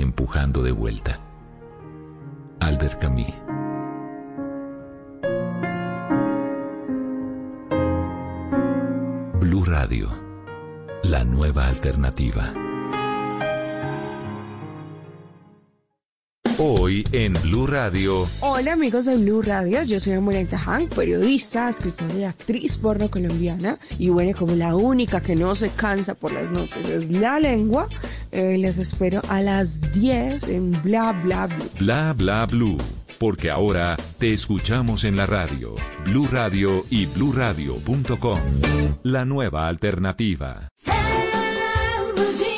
[0.00, 1.20] empujando de vuelta.
[2.60, 3.26] Albert Camus.
[9.40, 10.08] Blue Radio,
[11.04, 12.52] la nueva alternativa.
[16.58, 18.28] Hoy en Blue Radio.
[18.40, 23.78] Hola amigos de Blue Radio, yo soy Amorenta Hank, periodista, escritora y actriz porno colombiana.
[23.98, 27.86] Y bueno, como la única que no se cansa por las noches es la lengua,
[28.32, 31.70] eh, les espero a las 10 en Bla Bla Blue.
[31.78, 32.78] Bla bla blue.
[33.18, 35.74] Porque ahora te escuchamos en la radio.
[36.06, 38.40] Blue Radio y bluradio.com.
[39.02, 40.68] La nueva alternativa.
[40.84, 42.49] Blue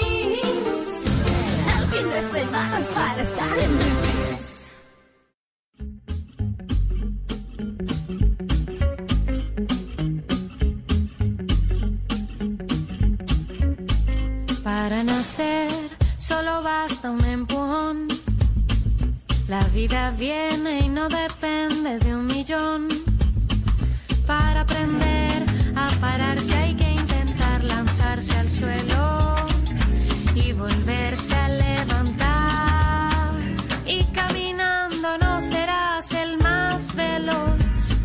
[19.89, 22.87] vida viene y no depende de un millón.
[24.29, 25.43] Para aprender
[25.75, 29.35] a pararse hay que intentar lanzarse al suelo
[30.37, 33.33] y volverse a levantar.
[33.85, 38.01] Y caminando no serás el más veloz,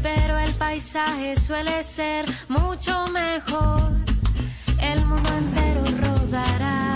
[0.00, 3.90] pero el paisaje suele ser mucho mejor.
[4.80, 6.87] El mundo entero rodará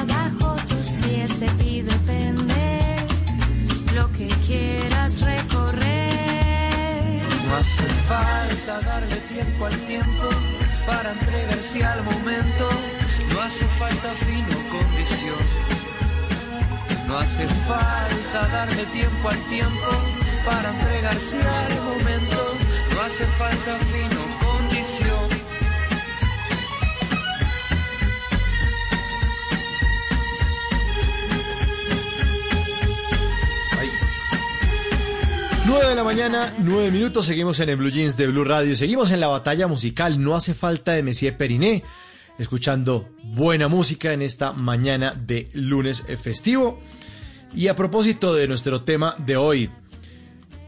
[8.06, 10.28] Falta darle tiempo al tiempo
[10.86, 12.68] para entregarse al momento.
[13.32, 15.42] No hace falta fino condición.
[17.06, 19.90] No hace falta darle tiempo al tiempo
[20.44, 22.56] para entregarse al momento.
[22.94, 24.31] No hace falta fino
[35.72, 39.10] 9 de la mañana, 9 minutos, seguimos en el Blue Jeans de Blue Radio, seguimos
[39.10, 41.82] en la batalla musical, no hace falta de Messier Periné,
[42.38, 46.78] escuchando buena música en esta mañana de lunes festivo.
[47.54, 49.70] Y a propósito de nuestro tema de hoy,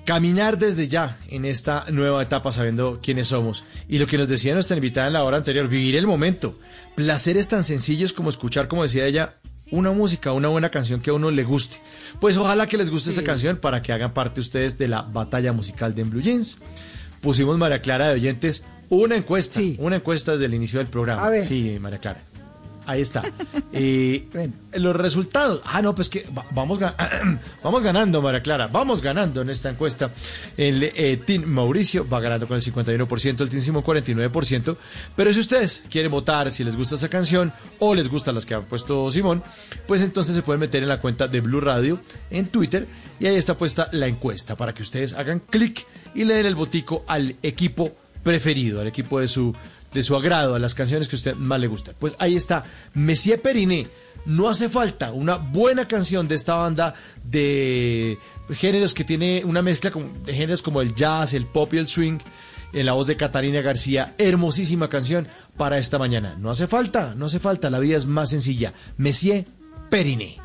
[0.07, 3.65] caminar desde ya en esta nueva etapa sabiendo quiénes somos.
[3.87, 6.59] Y lo que nos decía nuestra invitada en la hora anterior, vivir el momento.
[6.95, 9.35] Placeres tan sencillos como escuchar, como decía ella,
[9.71, 11.79] una música, una buena canción que a uno le guste.
[12.21, 15.53] Pues ojalá que les guste esta canción para que hagan parte ustedes de la batalla
[15.53, 16.59] musical de en Blue Jeans.
[17.21, 21.27] Pusimos María Clara de oyentes una encuesta, una encuesta desde el inicio del programa.
[21.27, 21.47] A ver.
[21.47, 22.21] Sí, María Clara.
[22.87, 23.23] Ahí está.
[23.77, 24.29] Eh,
[24.75, 25.61] los resultados.
[25.65, 26.79] Ah, no, pues que va- vamos,
[27.65, 28.69] vamos ganando, María Clara.
[28.69, 30.13] Vamos ganando en esta encuesta.
[30.57, 34.77] El eh, Team Mauricio va ganando con el 51%, el Team Simón 49%.
[35.17, 38.55] Pero si ustedes quieren votar, si les gusta esa canción o les gustan las que
[38.55, 39.43] ha puesto Simón,
[39.89, 42.01] pues entonces se pueden meter en la cuenta de Blue Radio
[42.31, 42.87] en Twitter
[43.19, 45.85] y ahí está puesta la encuesta para que ustedes hagan clic
[46.15, 47.93] y le den el botico al equipo
[48.23, 49.55] preferido, al equipo de su
[49.95, 51.95] de su agrado, a las canciones que a usted más le gustan.
[51.99, 53.89] Pues ahí está, Messier Periné.
[54.27, 58.19] No hace falta una buena canción de esta banda de
[58.53, 59.93] géneros que tiene una mezcla
[60.25, 62.19] de géneros como el jazz, el pop y el swing,
[62.73, 64.15] en la voz de Catalina García.
[64.19, 66.37] Hermosísima canción para esta mañana.
[66.39, 68.73] No hace falta, no hace falta, la vida es más sencilla.
[68.97, 69.47] Messier
[69.91, 70.39] Periné.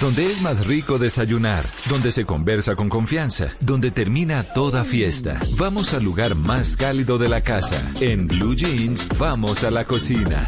[0.00, 5.40] Donde es más rico desayunar, donde se conversa con confianza, donde termina toda fiesta.
[5.58, 7.82] Vamos al lugar más cálido de la casa.
[8.00, 10.46] En Blue Jeans, vamos a la cocina.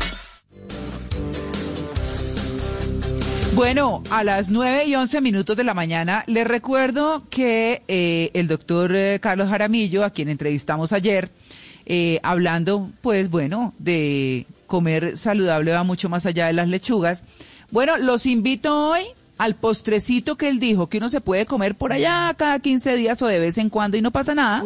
[3.56, 8.46] Bueno, a las 9 y 11 minutos de la mañana les recuerdo que eh, el
[8.46, 11.28] doctor eh, Carlos Jaramillo, a quien entrevistamos ayer,
[11.86, 17.24] eh, hablando, pues bueno, de comer saludable va mucho más allá de las lechugas.
[17.72, 19.02] Bueno, los invito hoy
[19.40, 23.22] al postrecito que él dijo que uno se puede comer por allá cada 15 días
[23.22, 24.62] o de vez en cuando y no pasa nada.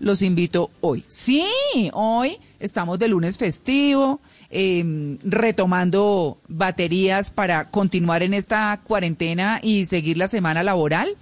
[0.00, 1.04] Los invito hoy.
[1.06, 1.46] Sí,
[1.92, 10.16] hoy estamos de lunes festivo, eh, retomando baterías para continuar en esta cuarentena y seguir
[10.16, 11.16] la semana laboral.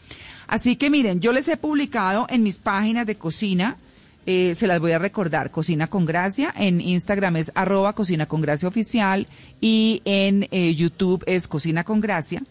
[0.46, 3.78] Así que miren, yo les he publicado en mis páginas de cocina,
[4.26, 8.42] eh, se las voy a recordar, Cocina con Gracia, en Instagram es arroba Cocina con
[8.42, 9.26] Gracia Oficial
[9.60, 12.44] y en eh, YouTube es Cocina con Gracia.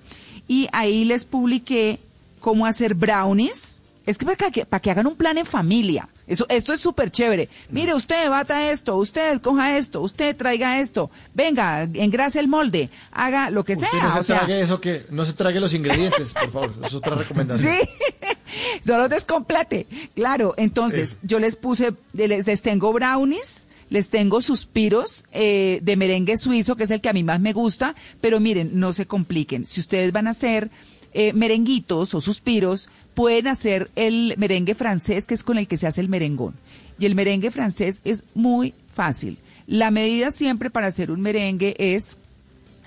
[0.52, 1.98] Y ahí les publiqué
[2.42, 3.80] cómo hacer brownies.
[4.06, 6.10] Es que para que, para que hagan un plan en familia.
[6.28, 7.48] Eso, esto es súper chévere.
[7.70, 11.10] Mire, usted bata esto, usted coja esto, usted traiga esto.
[11.34, 14.04] Venga, engrase el molde, haga lo que Usted sea.
[14.04, 16.74] no se o sea, trague eso que no se trague los ingredientes, por favor.
[16.86, 17.74] Es otra recomendación.
[17.74, 17.90] Sí,
[18.86, 19.88] no los descomplete.
[20.16, 26.38] Claro, entonces yo les puse, les, les tengo brownies, les tengo suspiros eh, de merengue
[26.38, 29.66] suizo, que es el que a mí más me gusta, pero miren, no se compliquen.
[29.66, 30.72] Si ustedes van a hacer
[31.14, 35.88] eh, merenguitos o suspiros, pueden hacer el merengue francés, que es con el que se
[35.88, 36.56] hace el merengón.
[37.00, 39.38] Y el merengue francés es muy fácil.
[39.68, 42.16] La medida siempre para hacer un merengue es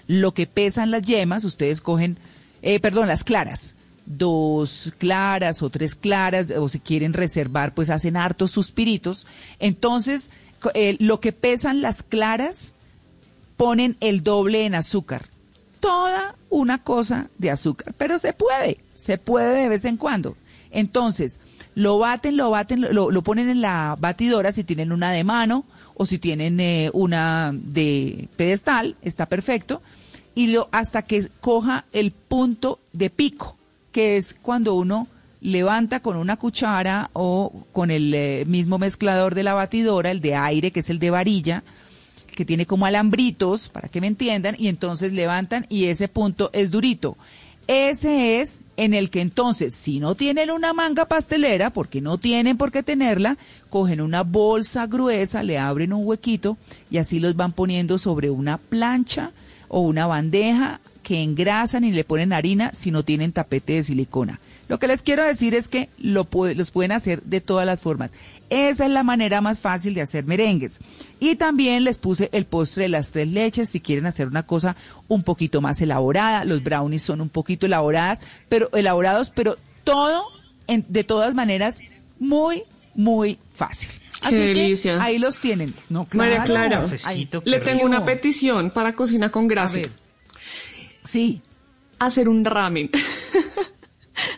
[0.06, 2.16] lo que pesan las yemas, ustedes cogen,
[2.62, 3.74] eh, perdón, las claras,
[4.06, 9.26] dos claras o tres claras, o si quieren reservar, pues hacen hartos suspiritos.
[9.58, 10.30] Entonces,
[10.74, 12.72] eh, lo que pesan las claras,
[13.56, 15.26] ponen el doble en azúcar.
[15.80, 20.36] Toda una cosa de azúcar, pero se puede, se puede de vez en cuando.
[20.70, 21.40] Entonces,
[21.74, 25.64] lo baten, lo baten, lo, ponen en la batidora si tienen una de mano
[25.94, 29.82] o si tienen eh, una de pedestal, está perfecto.
[30.34, 33.56] Y lo, hasta que coja el punto de pico,
[33.92, 35.06] que es cuando uno
[35.44, 40.34] levanta con una cuchara o con el eh, mismo mezclador de la batidora, el de
[40.34, 41.62] aire, que es el de varilla,
[42.34, 46.70] que tiene como alambritos, para que me entiendan, y entonces levantan y ese punto es
[46.70, 47.18] durito.
[47.66, 52.56] Ese es en el que entonces, si no tienen una manga pastelera, porque no tienen
[52.56, 53.36] por qué tenerla,
[53.68, 56.56] cogen una bolsa gruesa, le abren un huequito
[56.90, 59.32] y así los van poniendo sobre una plancha
[59.68, 64.40] o una bandeja que engrasan y le ponen harina si no tienen tapete de silicona.
[64.68, 66.26] Lo que les quiero decir es que lo
[66.56, 68.10] los pueden hacer de todas las formas.
[68.50, 70.78] Esa es la manera más fácil de hacer merengues.
[71.20, 74.74] Y también les puse el postre de las tres leches si quieren hacer una cosa
[75.06, 76.44] un poquito más elaborada.
[76.44, 78.18] Los brownies son un poquito elaboradas,
[78.48, 80.24] pero elaborados, pero todo
[80.66, 81.80] en- de todas maneras
[82.18, 82.62] muy,
[82.94, 83.90] muy fácil.
[84.22, 85.02] Qué Así que delicia.
[85.02, 85.74] ahí los tienen.
[85.90, 86.86] No, María claro.
[86.88, 89.82] Clara, Ahí- le tengo una petición para Cocina con Gracia.
[91.04, 91.40] Sí.
[91.98, 92.90] Hacer un ramen.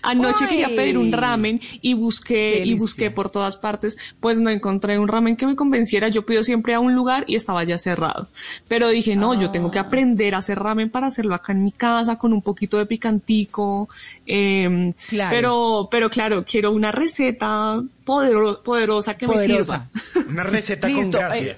[0.02, 0.48] Anoche Uy.
[0.50, 5.06] quería pedir un ramen y busqué y busqué por todas partes, pues no encontré un
[5.06, 6.08] ramen que me convenciera.
[6.08, 8.28] Yo pido siempre a un lugar y estaba ya cerrado.
[8.68, 11.72] Pero dije, no, yo tengo que aprender a hacer ramen para hacerlo acá en mi
[11.72, 13.88] casa con un poquito de picantico.
[14.26, 15.30] eh, Claro.
[15.36, 19.88] Pero, pero claro, quiero una receta podero- poderosa que Poderosa.
[19.92, 20.30] me sirva.
[20.30, 21.52] Una receta con Listo, gracia.
[21.52, 21.56] eh,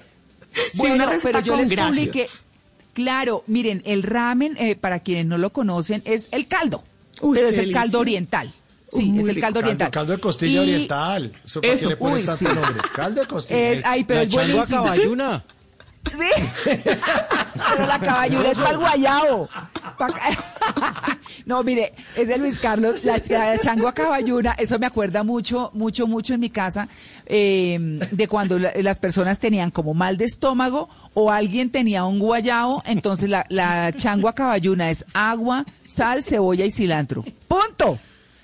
[0.73, 1.87] Sí, bueno, una receta pero yo con les gracia.
[2.01, 2.27] publiqué.
[2.99, 6.83] Claro, miren, el ramen, eh, para quienes no lo conocen, es el caldo.
[7.21, 7.81] Uy, pero es el delicia.
[7.83, 8.53] caldo oriental.
[8.91, 9.85] Sí, Uy, es el caldo oriental.
[9.89, 11.31] Caldo, caldo de costilla Y- oriental.
[11.45, 12.45] ¿Eso para qué Eso, le ponen uy, tanto sí.
[12.59, 12.81] nombre?
[12.93, 13.71] Caldo de costilla.
[13.71, 14.65] Es- ay, pero La es buenísimo.
[14.67, 15.45] caballuna.
[16.11, 16.79] Sí.
[16.95, 19.49] Pero la caballura es para el guayabo.
[21.45, 26.05] No, mire, es de Luis Carlos, la, la changua caballuna, eso me acuerda mucho, mucho,
[26.05, 26.87] mucho en mi casa,
[27.25, 32.19] eh, de cuando la- las personas tenían como mal de estómago o alguien tenía un
[32.19, 37.23] guayabo, entonces la, la changua caballuna es agua, sal, cebolla y cilantro.
[37.47, 37.97] ¡Punto!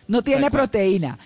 [0.08, 1.18] No tiene proteína.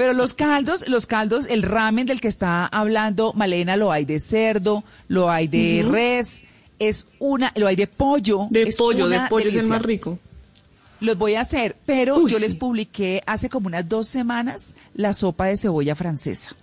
[0.00, 4.18] Pero los caldos, los caldos, el ramen del que está hablando Malena, lo hay de
[4.18, 6.44] cerdo, lo hay de res,
[6.78, 8.46] es una, lo hay de pollo.
[8.48, 10.18] De es pollo, de pollo es el más rico.
[11.00, 12.44] Los voy a hacer, pero Uy, yo sí.
[12.44, 16.56] les publiqué hace como unas dos semanas la sopa de cebolla francesa.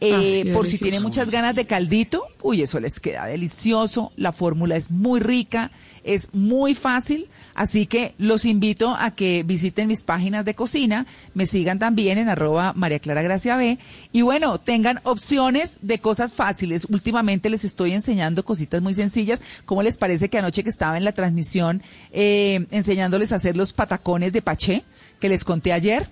[0.00, 4.10] Eh, por si tienen muchas ganas de caldito, uy, eso les queda delicioso.
[4.16, 5.70] La fórmula es muy rica,
[6.02, 7.28] es muy fácil.
[7.60, 11.04] Así que los invito a que visiten mis páginas de cocina,
[11.34, 13.76] me sigan también en arroba María Clara Gracia B.
[14.12, 16.86] Y bueno, tengan opciones de cosas fáciles.
[16.88, 19.42] Últimamente les estoy enseñando cositas muy sencillas.
[19.66, 21.82] ¿Cómo les parece que anoche que estaba en la transmisión
[22.12, 24.82] eh, enseñándoles a hacer los patacones de paché
[25.20, 26.08] que les conté ayer?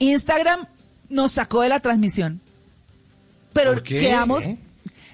[0.00, 0.66] Instagram
[1.08, 2.40] nos sacó de la transmisión.
[3.52, 4.58] Pero quedamos, ¿Eh?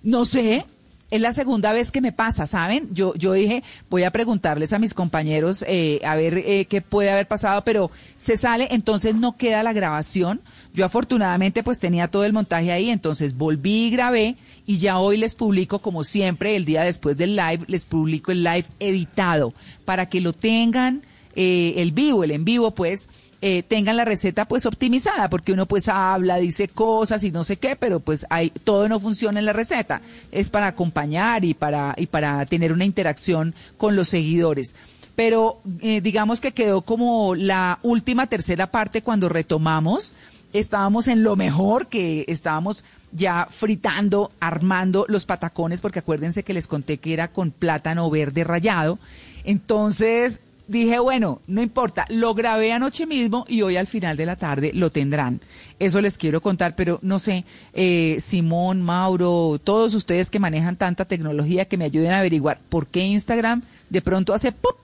[0.02, 0.64] no sé,
[1.12, 2.88] es la segunda vez que me pasa, ¿saben?
[2.94, 7.10] Yo, yo dije, voy a preguntarles a mis compañeros eh, a ver eh, qué puede
[7.10, 10.40] haber pasado, pero se sale, entonces no queda la grabación.
[10.72, 15.18] Yo afortunadamente pues tenía todo el montaje ahí, entonces volví y grabé y ya hoy
[15.18, 19.52] les publico como siempre, el día después del live, les publico el live editado
[19.84, 21.02] para que lo tengan,
[21.36, 23.10] eh, el vivo, el en vivo pues,
[23.44, 27.56] eh, tengan la receta pues optimizada, porque uno pues habla, dice cosas y no sé
[27.56, 30.00] qué, pero pues hay, todo no funciona en la receta.
[30.30, 34.76] Es para acompañar y para, y para tener una interacción con los seguidores.
[35.16, 40.14] Pero eh, digamos que quedó como la última tercera parte cuando retomamos.
[40.52, 46.68] Estábamos en lo mejor, que estábamos ya fritando, armando los patacones, porque acuérdense que les
[46.68, 49.00] conté que era con plátano verde rallado.
[49.42, 50.38] Entonces
[50.72, 54.72] dije, bueno, no importa, lo grabé anoche mismo y hoy al final de la tarde
[54.74, 55.40] lo tendrán.
[55.78, 57.44] Eso les quiero contar, pero no sé,
[57.74, 62.86] eh, Simón, Mauro, todos ustedes que manejan tanta tecnología que me ayuden a averiguar por
[62.86, 64.76] qué Instagram de pronto hace ¡pop!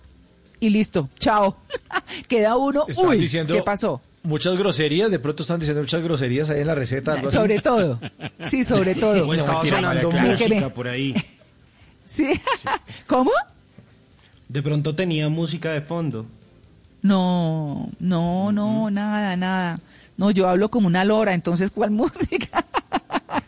[0.60, 1.56] y listo, chao.
[2.28, 4.01] Queda uno, uy, diciendo ¿qué pasó?
[4.24, 7.15] Muchas groserías, de pronto están diciendo muchas groserías ahí en la receta.
[7.15, 7.31] así.
[7.31, 7.98] Sobre todo,
[8.51, 9.27] sí, sobre todo.
[9.27, 11.15] O estaba Ay, sonando música por ahí.
[12.10, 12.40] Sí.
[13.06, 13.31] ¿Cómo?
[14.48, 16.27] De pronto tenía música de fondo.
[17.02, 19.80] No, no, no, nada, nada.
[20.16, 22.64] No, yo hablo como una lora, entonces, ¿cuál música?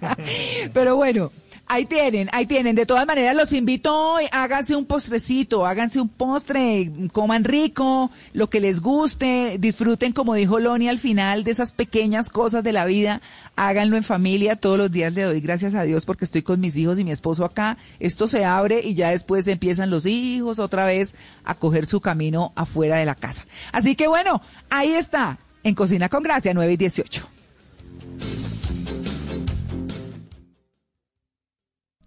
[0.73, 1.33] Pero bueno,
[1.71, 2.75] ahí tienen, ahí tienen.
[2.75, 8.51] De todas maneras, los invito hoy, háganse un postrecito, háganse un postre, coman rico, lo
[8.51, 12.87] que les guste, disfruten, como dijo Loni al final, de esas pequeñas cosas de la
[12.87, 13.23] vida,
[13.55, 16.77] háganlo en familia, todos los días le doy gracias a Dios porque estoy con mis
[16.77, 17.79] hijos y mi esposo acá.
[18.01, 22.53] Esto se abre y ya después empiezan los hijos otra vez a coger su camino
[22.57, 23.47] afuera de la casa.
[23.71, 27.29] Así que bueno, ahí está, en Cocina con Gracia, 9 y 18.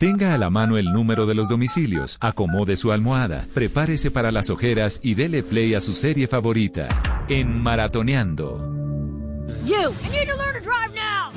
[0.03, 4.49] Tenga a la mano el número de los domicilios, acomode su almohada, prepárese para las
[4.49, 8.59] ojeras y dele play a su serie favorita, en Maratoneando.
[9.63, 9.95] You!
[10.03, 11.31] I need to learn to drive now!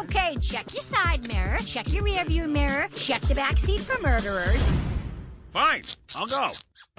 [0.00, 4.02] Okay, check your side mirror, check your rear view mirror, check the back seat for
[4.02, 4.66] murderers.
[5.52, 5.84] Fine,
[6.16, 6.50] I'll go.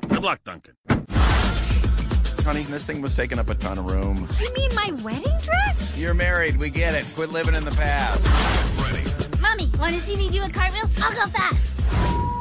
[0.07, 0.75] Good luck, Duncan.
[2.45, 4.25] Honey, this thing was taking up a ton of room.
[4.39, 5.97] You mean my wedding dress?
[5.97, 7.13] You're married, we get it.
[7.13, 9.22] Quit living in the past.
[9.55, 10.89] Mommy, wanna see me do a cartwheel?
[10.97, 12.32] I'll go fast.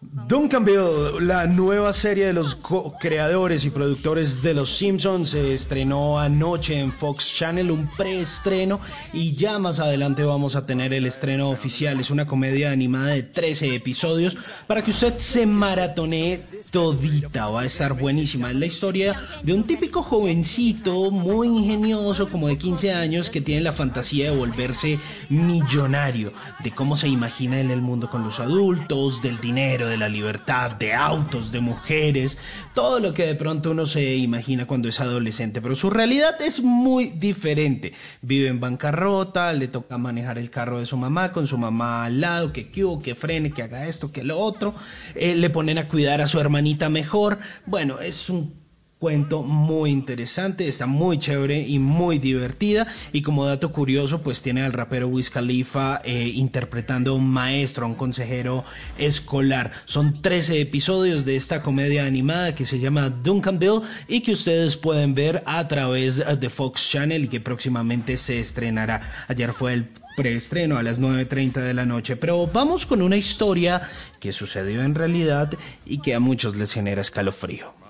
[0.00, 2.56] Duncanville, la nueva serie de los
[3.00, 8.78] creadores y productores de Los Simpsons, se estrenó anoche en Fox Channel, un preestreno,
[9.12, 11.98] y ya más adelante vamos a tener el estreno oficial.
[11.98, 14.36] Es una comedia animada de 13 episodios
[14.68, 18.50] para que usted se maratonee todita, va a estar buenísima.
[18.50, 23.62] Es la historia de un típico jovencito muy ingenioso, como de 15 años, que tiene
[23.62, 29.22] la fantasía de volverse millonario, de cómo se imagina en el mundo con los adultos,
[29.22, 32.38] del dinero, de la libertad, de autos, de mujeres,
[32.74, 36.60] todo lo que de pronto uno se imagina cuando es adolescente, pero su realidad es
[36.62, 37.92] muy diferente.
[38.22, 42.20] Vive en bancarrota, le toca manejar el carro de su mamá con su mamá al
[42.20, 44.74] lado, que que, que frene, que haga esto, que lo otro,
[45.14, 47.38] eh, le ponen a cuidar a su hermanita mejor.
[47.66, 48.57] Bueno, es un
[48.98, 54.62] cuento muy interesante, está muy chévere y muy divertida y como dato curioso pues tiene
[54.62, 58.64] al rapero Wiz Khalifa eh, interpretando a un maestro, a un consejero
[58.98, 59.70] escolar.
[59.84, 65.14] Son 13 episodios de esta comedia animada que se llama Duncanville y que ustedes pueden
[65.14, 69.00] ver a través de Fox Channel y que próximamente se estrenará.
[69.28, 73.82] Ayer fue el preestreno a las 9.30 de la noche, pero vamos con una historia
[74.18, 75.52] que sucedió en realidad
[75.86, 77.87] y que a muchos les genera escalofrío.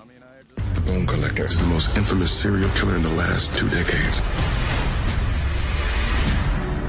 [0.75, 4.21] The Bone Collector is the most infamous serial killer in the last two decades.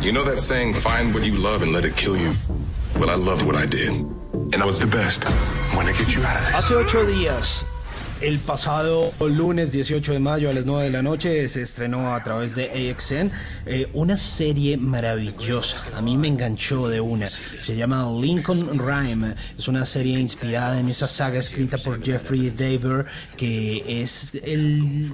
[0.05, 2.34] You know that saying, find what you love and let it kill you?
[2.97, 3.90] Well, I loved what I did.
[4.52, 5.24] And I was the best.
[5.24, 6.55] When I want to get you out of this.
[6.55, 7.65] Hace ocho días,
[8.20, 12.23] el pasado lunes 18 de mayo a las 9 de la noche se estrenó a
[12.23, 13.31] través de AXN
[13.66, 15.76] eh, una serie maravillosa.
[15.94, 17.31] A mí me enganchó de una.
[17.60, 19.34] Se llama Lincoln Rhyme.
[19.58, 25.12] Es una serie inspirada en esa saga escrita por Jeffrey Daver que es el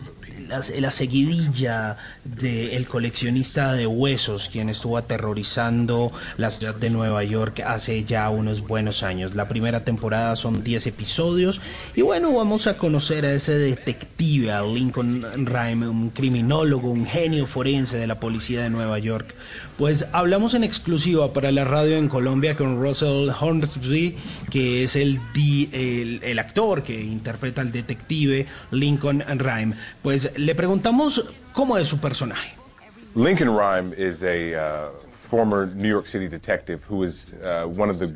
[0.49, 7.60] la, la seguidilla del coleccionista de huesos, quien estuvo aterrorizando la ciudad de Nueva York
[7.65, 9.34] hace ya unos buenos años.
[9.34, 11.60] La primera temporada son 10 episodios
[11.94, 17.47] y bueno, vamos a conocer a ese detective, a Lincoln Rhyme, un criminólogo, un genio
[17.47, 19.34] forense de la policía de Nueva York.
[19.78, 24.16] Pues hablamos en exclusiva para la radio en Colombia con Russell Hornsby,
[24.50, 29.75] que es el, el, el actor que interpreta al detective Lincoln Rhyme.
[30.02, 32.52] Pues le preguntamos cómo es su personaje.
[33.15, 34.90] Lincoln Rhyme is a uh,
[35.31, 38.15] former New York City detective who is uh, one of the.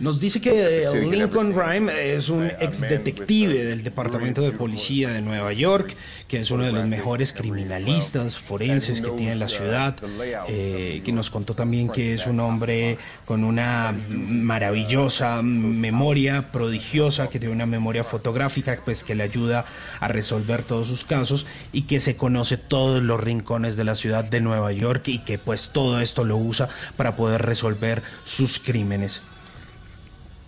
[0.00, 1.54] Nos dice que eh, Lincoln.
[1.54, 5.94] Rhyme es un ex detective del Departamento de Policía de Nueva York,
[6.26, 9.96] que es uno de los mejores criminalistas forenses que tiene la ciudad,
[10.48, 17.38] eh, que nos contó también que es un hombre con una maravillosa memoria, prodigiosa, que
[17.38, 19.64] tiene una memoria fotográfica, pues que le ayuda
[20.00, 24.24] a resolver todos sus casos y que se conoce todos los rincones de la ciudad
[24.24, 28.71] de Nueva York y que pues todo esto lo usa para poder resolver sus crímenes.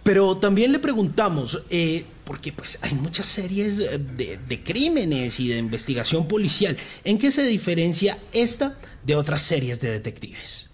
[0.03, 5.59] Pero también le preguntamos, eh, porque pues hay muchas series de, de crímenes y de
[5.59, 10.71] investigación policial, ¿en qué se diferencia esta de otras series de detectives?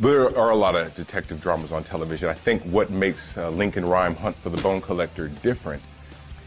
[0.00, 2.28] There are a lot of detective dramas on television.
[2.28, 5.82] I think what makes uh, Lincoln Rhyme Hunt for the Bone Collector different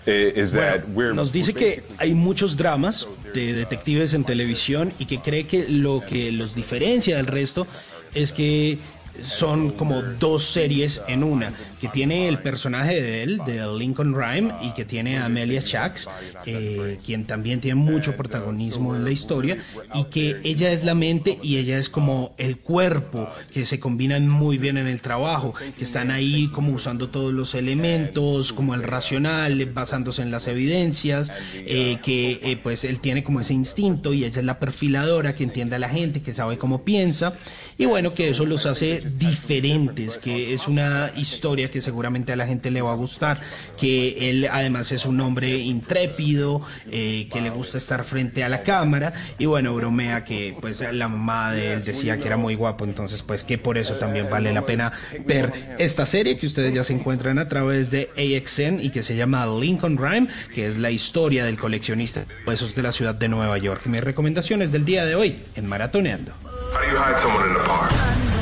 [0.06, 4.94] is that Bueno, we're nos dice we're que hay muchos dramas de detectives en televisión
[5.00, 7.68] y que cree que lo que los diferencia del resto
[8.14, 8.80] es que
[9.22, 14.54] son como dos series en una, que tiene el personaje de él, de Lincoln Rhyme,
[14.62, 16.08] y que tiene a Amelia Shax,
[16.46, 19.58] eh, quien también tiene mucho protagonismo en la historia,
[19.94, 24.28] y que ella es la mente y ella es como el cuerpo, que se combinan
[24.28, 28.84] muy bien en el trabajo, que están ahí como usando todos los elementos, como el
[28.84, 34.26] racional, basándose en las evidencias, eh, que eh, pues él tiene como ese instinto y
[34.26, 37.34] ella es la perfiladora que entiende a la gente, que sabe cómo piensa,
[37.78, 42.48] y bueno, que eso los hace diferentes, que es una historia que seguramente a la
[42.48, 43.42] gente le va a gustar,
[43.78, 46.62] que él además es un hombre intrépido,
[46.92, 51.08] eh, que le gusta estar frente a la cámara, y bueno, bromea que pues la
[51.08, 54.54] mamá de él decía que era muy guapo, entonces pues que por eso también vale
[54.54, 54.92] la pena
[55.26, 59.16] ver esta serie que ustedes ya se encuentran a través de AXN y que se
[59.16, 63.28] llama Lincoln Rhyme, que es la historia del coleccionista de huesos de la ciudad de
[63.28, 63.86] Nueva York.
[63.86, 66.34] Mis recomendaciones del día de hoy en Maratoneando.
[66.74, 68.37] How do you hide someone in?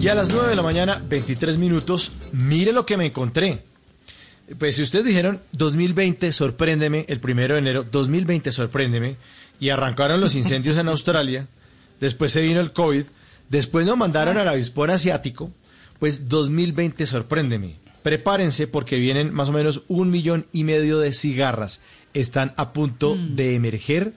[0.00, 3.62] Y a las 9 de la mañana, 23 minutos, mire lo que me encontré.
[4.58, 9.16] Pues si ustedes dijeron 2020, sorpréndeme, el primero de enero, 2020, sorpréndeme,
[9.60, 11.48] y arrancaron los incendios en Australia,
[12.00, 13.04] después se vino el COVID,
[13.50, 15.52] después nos mandaron al avispón asiático,
[15.98, 17.76] pues 2020, sorpréndeme.
[18.02, 21.82] prepárense porque vienen más o menos un millón y medio de cigarras.
[22.14, 24.14] Están a punto de emerger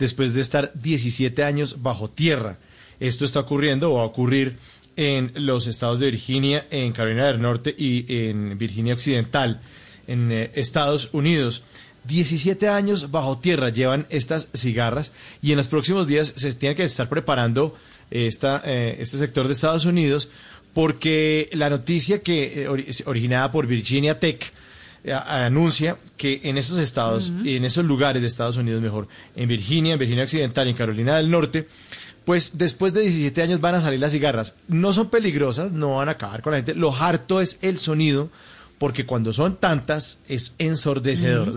[0.00, 2.58] después de estar 17 años bajo tierra.
[2.98, 4.56] Esto está ocurriendo o va a ocurrir
[4.96, 9.60] en los estados de Virginia, en Carolina del Norte y en Virginia Occidental,
[10.06, 11.62] en eh, Estados Unidos.
[12.04, 15.12] 17 años bajo tierra llevan estas cigarras
[15.42, 17.76] y en los próximos días se tiene que estar preparando
[18.10, 20.30] esta, eh, este sector de Estados Unidos
[20.72, 24.52] porque la noticia que eh, ori- originada por Virginia Tech
[25.04, 29.92] eh, anuncia que en esos estados, en esos lugares de Estados Unidos mejor, en Virginia,
[29.94, 31.68] en Virginia Occidental y en Carolina del Norte,
[32.30, 34.54] pues después de 17 años van a salir las cigarras.
[34.68, 36.76] No son peligrosas, no van a acabar con la gente.
[36.76, 38.30] Lo harto es el sonido,
[38.78, 41.52] porque cuando son tantas es ensordecedor.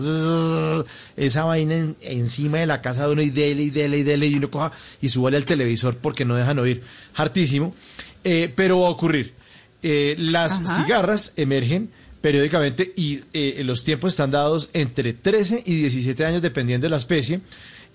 [1.16, 4.26] Esa vaina en- encima de la casa de uno y dele y dele y dele
[4.26, 6.82] y uno coja y súbale al televisor porque no dejan oír.
[7.14, 7.72] Hartísimo.
[8.24, 9.32] Eh, pero va a ocurrir.
[9.84, 10.82] Eh, las Ajá.
[10.82, 11.88] cigarras emergen
[12.20, 16.96] periódicamente y eh, los tiempos están dados entre 13 y 17 años dependiendo de la
[16.96, 17.42] especie.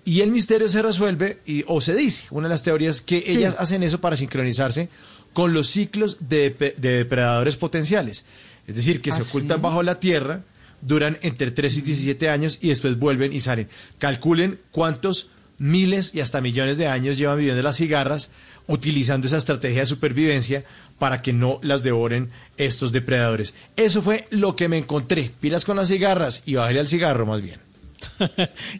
[0.09, 3.37] Y el misterio se resuelve, y, o se dice, una de las teorías, que Sí.
[3.37, 4.89] ellas hacen eso para sincronizarse
[5.33, 8.25] con los ciclos de, depredadores potenciales.
[8.67, 9.61] Es decir, que se ¿Ah, ocultan sí?
[9.61, 10.41] bajo la tierra,
[10.81, 13.67] duran entre 3 y 17 años y después vuelven y salen.
[13.99, 15.27] Calculen cuántos
[15.59, 18.31] miles y hasta millones de años llevan viviendo las cigarras
[18.65, 20.63] utilizando esa estrategia de supervivencia
[20.97, 23.53] para que no las devoren estos depredadores.
[23.75, 25.29] Eso fue lo que me encontré.
[25.39, 27.59] Pilas con las cigarras y bájale al cigarro más bien.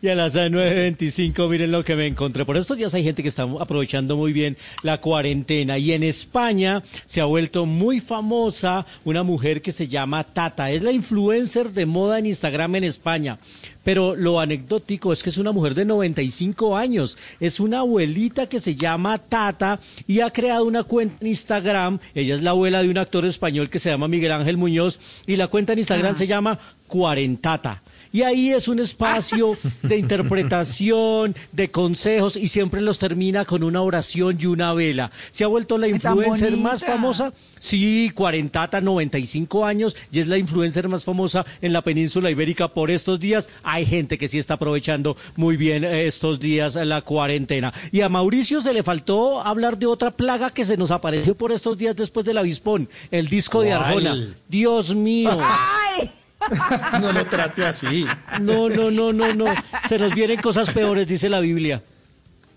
[0.01, 2.45] Y a las 9.25, miren lo que me encontré.
[2.45, 5.77] Por estos días hay gente que está aprovechando muy bien la cuarentena.
[5.77, 10.71] Y en España se ha vuelto muy famosa una mujer que se llama Tata.
[10.71, 13.39] Es la influencer de moda en Instagram en España.
[13.83, 17.17] Pero lo anecdótico es que es una mujer de 95 años.
[17.39, 21.99] Es una abuelita que se llama Tata y ha creado una cuenta en Instagram.
[22.13, 24.99] Ella es la abuela de un actor español que se llama Miguel Ángel Muñoz.
[25.25, 26.17] Y la cuenta en Instagram Ah.
[26.17, 27.81] se llama Cuarentata.
[28.11, 33.81] Y ahí es un espacio de interpretación, de consejos y siempre los termina con una
[33.81, 35.11] oración y una vela.
[35.31, 40.89] Se ha vuelto la influencer más famosa, sí, cuarentata, 95 años y es la influencer
[40.89, 43.49] más famosa en la península ibérica por estos días.
[43.63, 47.73] Hay gente que sí está aprovechando muy bien eh, estos días la cuarentena.
[47.91, 51.51] Y a Mauricio se le faltó hablar de otra plaga que se nos apareció por
[51.51, 53.73] estos días después del avispón, el disco de.
[53.73, 54.35] Arjona.
[54.47, 55.29] Dios mío.
[55.41, 56.09] ¡Ay!
[57.01, 58.05] No lo trate así.
[58.41, 59.45] No, no, no, no, no.
[59.87, 61.81] Se nos vienen cosas peores, dice la Biblia.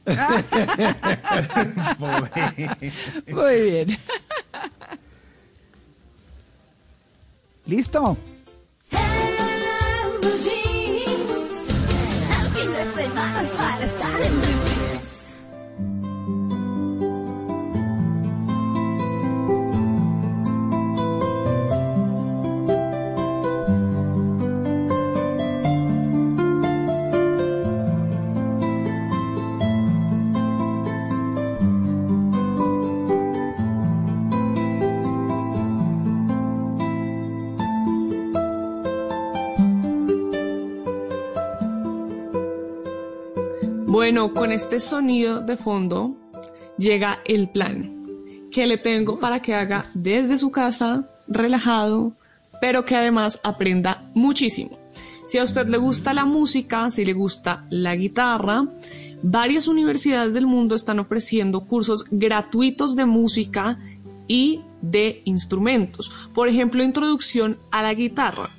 [3.28, 3.98] Muy bien.
[7.66, 8.16] ¿Listo?
[44.12, 46.14] Bueno, con este sonido de fondo
[46.76, 48.04] llega el plan
[48.50, 52.12] que le tengo para que haga desde su casa, relajado,
[52.60, 54.78] pero que además aprenda muchísimo.
[55.28, 58.66] Si a usted le gusta la música, si le gusta la guitarra,
[59.22, 63.78] varias universidades del mundo están ofreciendo cursos gratuitos de música
[64.28, 66.12] y de instrumentos.
[66.34, 68.50] Por ejemplo, introducción a la guitarra.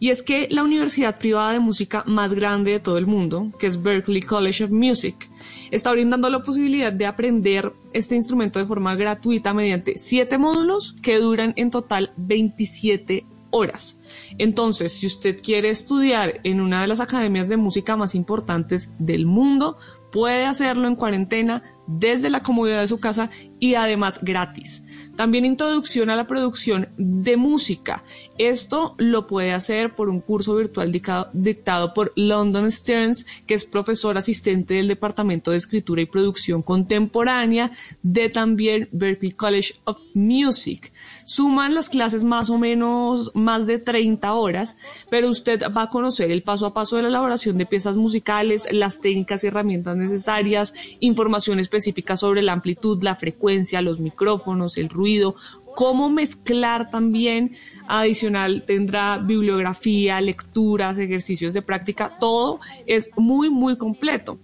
[0.00, 3.66] Y es que la universidad privada de música más grande de todo el mundo, que
[3.66, 5.30] es Berklee College of Music,
[5.70, 11.18] está brindando la posibilidad de aprender este instrumento de forma gratuita mediante siete módulos que
[11.18, 14.00] duran en total 27 horas.
[14.38, 19.26] Entonces, si usted quiere estudiar en una de las academias de música más importantes del
[19.26, 19.76] mundo,
[20.10, 24.82] puede hacerlo en cuarentena desde la comodidad de su casa y además gratis.
[25.16, 28.04] También introducción a la producción de música.
[28.38, 30.92] Esto lo puede hacer por un curso virtual
[31.32, 37.72] dictado por London Stearns, que es profesor asistente del Departamento de Escritura y Producción Contemporánea
[38.02, 40.92] de también Berklee College of Music.
[41.30, 44.76] Suman las clases más o menos más de 30 horas,
[45.10, 48.66] pero usted va a conocer el paso a paso de la elaboración de piezas musicales,
[48.72, 54.88] las técnicas y herramientas necesarias, información específica sobre la amplitud, la frecuencia, los micrófonos, el
[54.88, 55.36] ruido,
[55.76, 57.52] cómo mezclar también.
[57.86, 64.36] Adicional tendrá bibliografía, lecturas, ejercicios de práctica, todo es muy, muy completo.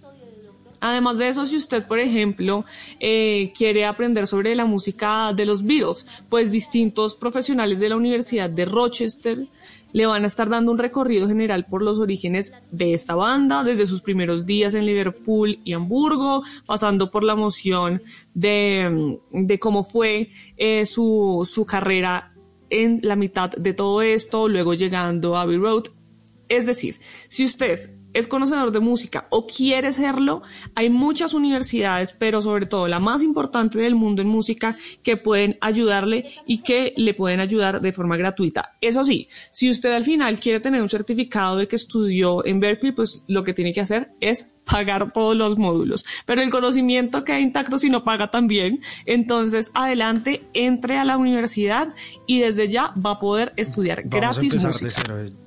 [0.79, 2.65] Además de eso, si usted, por ejemplo,
[2.99, 8.49] eh, quiere aprender sobre la música de los Beatles, pues distintos profesionales de la Universidad
[8.49, 9.47] de Rochester
[9.93, 13.87] le van a estar dando un recorrido general por los orígenes de esta banda, desde
[13.87, 18.01] sus primeros días en Liverpool y Hamburgo, pasando por la emoción
[18.33, 22.29] de, de cómo fue eh, su, su carrera
[22.69, 25.85] en la mitad de todo esto, luego llegando a Abbey Road.
[26.49, 30.41] Es decir, si usted es conocedor de música o quiere serlo,
[30.75, 35.57] hay muchas universidades, pero sobre todo la más importante del mundo en música, que pueden
[35.61, 38.75] ayudarle y que le pueden ayudar de forma gratuita.
[38.81, 42.91] Eso sí, si usted al final quiere tener un certificado de que estudió en Berkeley,
[42.91, 46.05] pues lo que tiene que hacer es pagar todos los módulos.
[46.25, 48.81] Pero el conocimiento queda intacto si no paga también.
[49.05, 51.93] Entonces, adelante, entre a la universidad
[52.25, 54.91] y desde ya va a poder estudiar Vamos a gratis de música.
[54.93, 55.46] cero.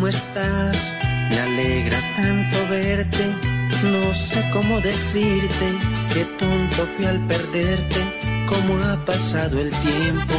[0.00, 0.78] ¿Cómo estás?
[1.28, 3.34] Me alegra tanto verte.
[3.82, 5.66] No sé cómo decirte,
[6.14, 8.00] qué tonto fui al perderte.
[8.46, 10.34] Cómo ha pasado el tiempo,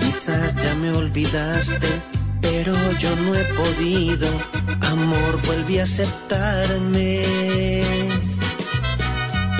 [0.00, 1.88] quizás ya me olvidaste,
[2.40, 4.28] pero yo no he podido.
[4.80, 7.22] Amor, vuelve a aceptarme.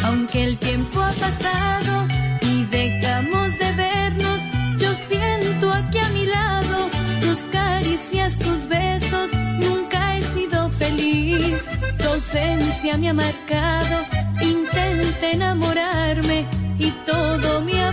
[0.04, 2.06] Aunque el tiempo ha pasado
[2.40, 4.42] y dejamos de vernos,
[4.78, 6.88] yo siento aquí a mi lado
[7.20, 9.41] tus caricias, tus besos.
[11.98, 13.96] Tu ausencia me ha marcado.
[14.40, 16.46] Intenté enamorarme
[16.78, 17.92] y todo me ha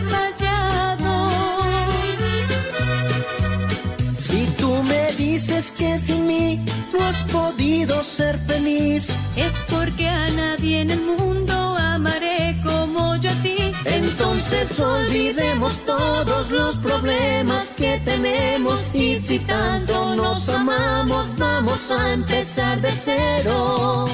[5.59, 6.59] dices que sin mí
[6.93, 13.29] no has podido ser feliz, Es porque a nadie en el mundo amaré como yo
[13.29, 13.57] a ti.
[13.85, 22.79] Entonces olvidemos todos los problemas que tenemos y si tanto nos amamos vamos a empezar
[22.81, 24.05] de cero.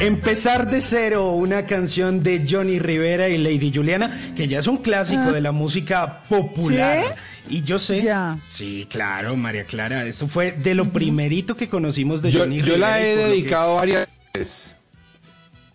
[0.00, 4.76] Empezar de cero, una canción de Johnny Rivera y Lady Juliana, que ya es un
[4.78, 5.32] clásico Ah.
[5.32, 7.16] de la música popular.
[7.48, 8.06] Y yo sé.
[8.46, 10.04] Sí, claro, María Clara.
[10.04, 12.90] Esto fue de lo primerito que conocimos de Yo, Johnny yo Rivera.
[12.90, 14.74] la y he que- dedicado varias veces.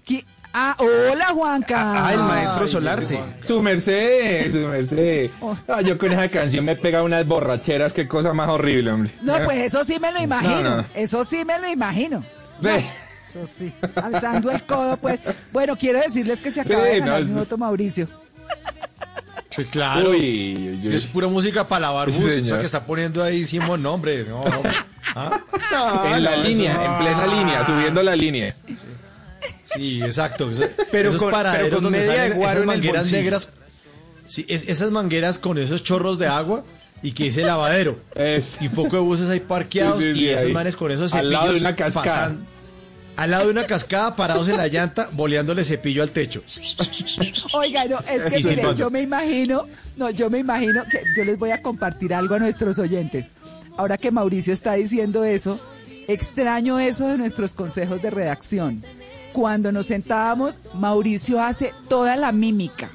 [0.06, 0.24] ¿Qué?
[0.54, 2.08] Ah, hola Juanca.
[2.08, 3.18] Ah, el maestro Solarte.
[3.44, 5.30] Su merced, su merced.
[5.68, 9.12] Ah, yo con esa canción me pega unas borracheras, qué cosa más horrible, hombre.
[9.24, 10.62] No, pues eso sí me lo imagino.
[10.62, 10.86] No, no.
[10.94, 12.24] Eso sí me lo imagino.
[12.60, 12.84] Ve.
[13.32, 13.72] Eso sí.
[13.96, 15.20] Alzando el codo, pues.
[15.54, 18.08] Bueno, quiero decirles que se Sí, acaba de no, ganar es- mi voto Mauricio.
[19.50, 20.12] Sí, claro.
[20.12, 22.46] Uy, es pura música para lavar Sí, bus, señor.
[22.48, 24.44] esa que está poniendo ahí Simón, no, hombre, no.
[25.16, 25.42] ¿Ah?
[26.16, 26.86] en la no, línea, eso no.
[26.86, 28.56] en plena línea, subiendo la línea.
[29.76, 30.52] Sí, exacto.
[30.52, 33.50] Eso- Pero esos con- paraderos pero con donde media de salen guaro esas mangueras negras.
[34.28, 36.64] Sí, es- esas mangueras con esos chorros de agua
[37.02, 38.00] y que dice lavadero.
[38.62, 40.54] Y poco de buses ahí parqueados Sí, sí, sí, y esos ahí.
[40.54, 41.34] manes con esos Al cepillos.
[41.42, 42.06] lado de una cascada.
[42.06, 42.48] pasan-
[43.22, 46.42] al lado de una cascada, parados en la llanta, boleándole cepillo al techo.
[47.54, 51.38] Oiga, no, es que mire, yo me imagino, no, yo me imagino que yo les
[51.38, 53.28] voy a compartir algo a nuestros oyentes.
[53.78, 55.60] Ahora que Mauricio está diciendo eso,
[56.08, 58.84] extraño eso de nuestros consejos de redacción.
[59.34, 62.90] Cuando nos sentábamos, Mauricio hace toda la mímica,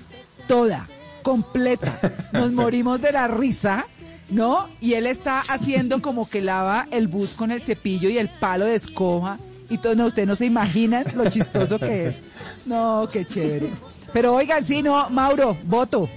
[0.48, 0.88] toda,
[1.22, 2.00] completa.
[2.32, 3.86] Nos morimos de la risa,
[4.30, 4.66] ¿no?
[4.80, 8.64] Y él está haciendo como que lava el bus con el cepillo y el palo
[8.64, 9.38] de escoba.
[9.68, 12.14] Y todo, no, ustedes no se imaginan lo chistoso que es.
[12.66, 13.70] No, qué chévere.
[14.12, 16.08] Pero oigan, sí, no, Mauro, voto.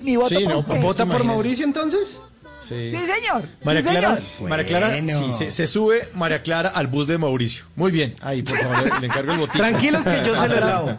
[0.00, 0.80] Mi voto Sí, por no, usted.
[0.80, 2.20] ¿Vota por Mauricio entonces?
[2.66, 2.90] Sí.
[2.90, 3.44] Sí, señor.
[3.64, 4.50] María sí, Clara, señor.
[4.50, 5.18] María Clara, Bueno.
[5.18, 7.64] sí, se, se sube María Clara al bus de Mauricio.
[7.76, 9.60] Muy bien, ahí, por favor, le, le encargo el botín.
[9.60, 10.98] Tranquilos que yo se lo Atrás- lavo.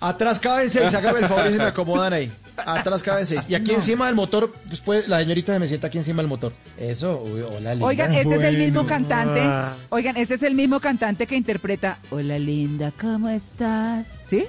[0.00, 2.30] Atrás caben seis, hágame el favor y se me acomodan ahí.
[2.56, 3.46] Atrás caben seis.
[3.48, 3.78] Y aquí No.
[3.78, 6.52] encima del motor, después la señorita se me sienta aquí encima del motor.
[6.78, 7.86] Eso, uy, hola, linda.
[7.86, 9.40] Oigan, este es el mismo cantante.
[9.88, 14.06] Oigan, este es el mismo cantante que interpreta Hola linda, ¿cómo estás?
[14.28, 14.44] ¿Sí?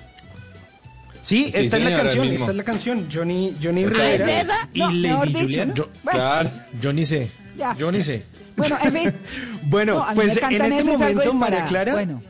[1.24, 3.08] Sí, Sí, esta es la canción, esta es la canción.
[3.12, 4.70] Johnny, Johnny Ah, Rivera ¿es esa?
[4.74, 5.44] y No, mejor Lady dicho.
[5.46, 5.74] Juliana.
[5.74, 6.52] Yo, Bueno, Claro.
[6.82, 7.32] yo ni sé.
[7.58, 7.76] Ya.
[7.76, 8.24] Yo ni sé.
[8.56, 9.14] Bueno, en fin.
[9.64, 11.66] Bueno, No, a mí pues en este momento, María.
[11.66, 12.22] Clara, Bueno,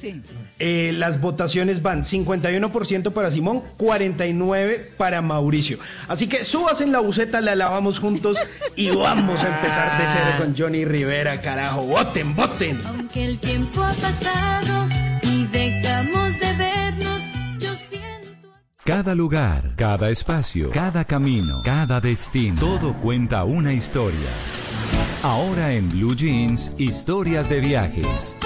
[0.00, 0.22] sí.
[0.58, 5.78] Eh, las votaciones van 51% para Simón, 49% para Mauricio.
[6.08, 8.38] Así que subas en la buceta, la lavamos juntos
[8.74, 11.82] y vamos a empezar de cero con Johnny Rivera, carajo.
[11.82, 12.80] Voten, voten.
[12.86, 14.88] Aunque el tiempo ha pasado
[15.22, 17.24] y dejamos de vernos,
[17.58, 18.48] yo siento.
[18.84, 24.30] Cada lugar, cada espacio, cada camino, cada destino, todo cuenta una historia.
[25.22, 28.36] Ahora en Blue Jeans, historias de viajes.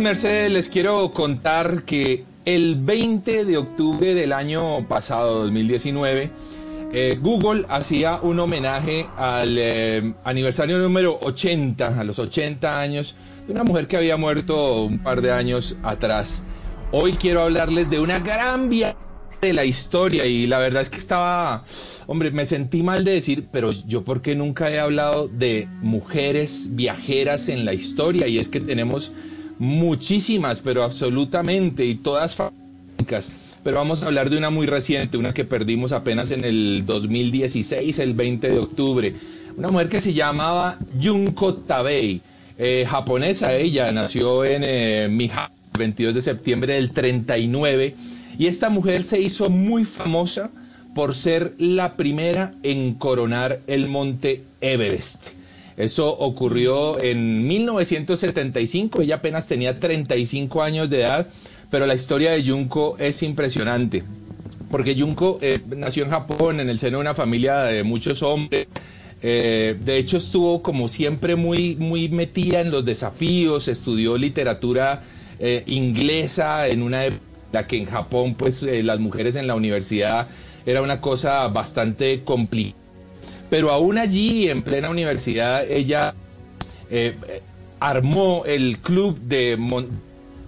[0.00, 6.30] Mercedes, les quiero contar que el 20 de octubre del año pasado, 2019,
[6.92, 13.52] eh, Google hacía un homenaje al eh, aniversario número 80, a los 80 años, de
[13.52, 16.42] una mujer que había muerto un par de años atrás.
[16.92, 18.96] Hoy quiero hablarles de una gran vía
[19.40, 21.64] de la historia y la verdad es que estaba,
[22.06, 26.68] hombre, me sentí mal de decir, pero yo por qué nunca he hablado de mujeres
[26.70, 29.12] viajeras en la historia y es que tenemos
[29.58, 33.32] muchísimas, pero absolutamente y todas fantásticas.
[33.64, 37.98] Pero vamos a hablar de una muy reciente, una que perdimos apenas en el 2016,
[37.98, 39.14] el 20 de octubre.
[39.56, 42.20] Una mujer que se llamaba Junko Tabei,
[42.56, 45.30] eh, japonesa ella, nació en eh, el
[45.78, 47.94] 22 de septiembre del 39
[48.38, 50.50] y esta mujer se hizo muy famosa
[50.94, 55.37] por ser la primera en coronar el monte Everest.
[55.78, 61.28] Eso ocurrió en 1975, ella apenas tenía 35 años de edad,
[61.70, 64.02] pero la historia de Junko es impresionante,
[64.72, 68.66] porque Junko eh, nació en Japón en el seno de una familia de muchos hombres.
[69.22, 75.02] Eh, de hecho estuvo como siempre muy, muy metida en los desafíos, estudió literatura
[75.38, 80.28] eh, inglesa en una época la que en Japón pues las mujeres en la universidad
[80.66, 82.87] era una cosa bastante complicada.
[83.50, 86.14] Pero aún allí, en plena universidad, ella
[86.90, 87.14] eh,
[87.80, 89.88] armó el club de mon-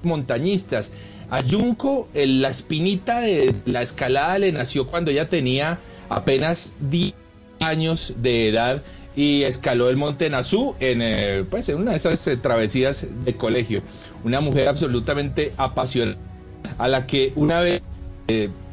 [0.02, 0.92] montañistas.
[1.30, 7.14] A Junko, el- la espinita de la escalada le nació cuando ella tenía apenas 10
[7.60, 8.82] años de edad
[9.16, 13.34] y escaló el monte Nazú en, eh, pues, en una de esas eh, travesías de
[13.36, 13.82] colegio.
[14.24, 16.16] Una mujer absolutamente apasionada
[16.78, 17.82] a la que una vez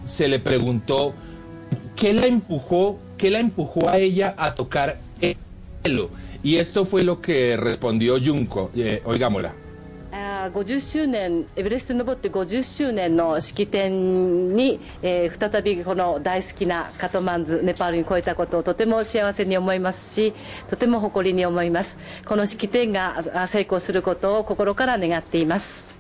[0.06, 1.14] se le preguntó
[1.96, 5.36] qué la empujó, ¿qué la empujó a ella a tocar el
[5.84, 6.10] cielo?
[6.44, 8.72] Y esto fue lo que respondió Junko.
[8.76, 9.54] Eh, oigámosla.
[10.10, 20.34] Ah, 50周年エベレストに登って50周年の式典に、えー、再びこの大好きなカトマンズネパールに越えたことをとても幸せに思いますし
[20.70, 25.98] とても誇りに思いますこの式典が成功することを心から願っています。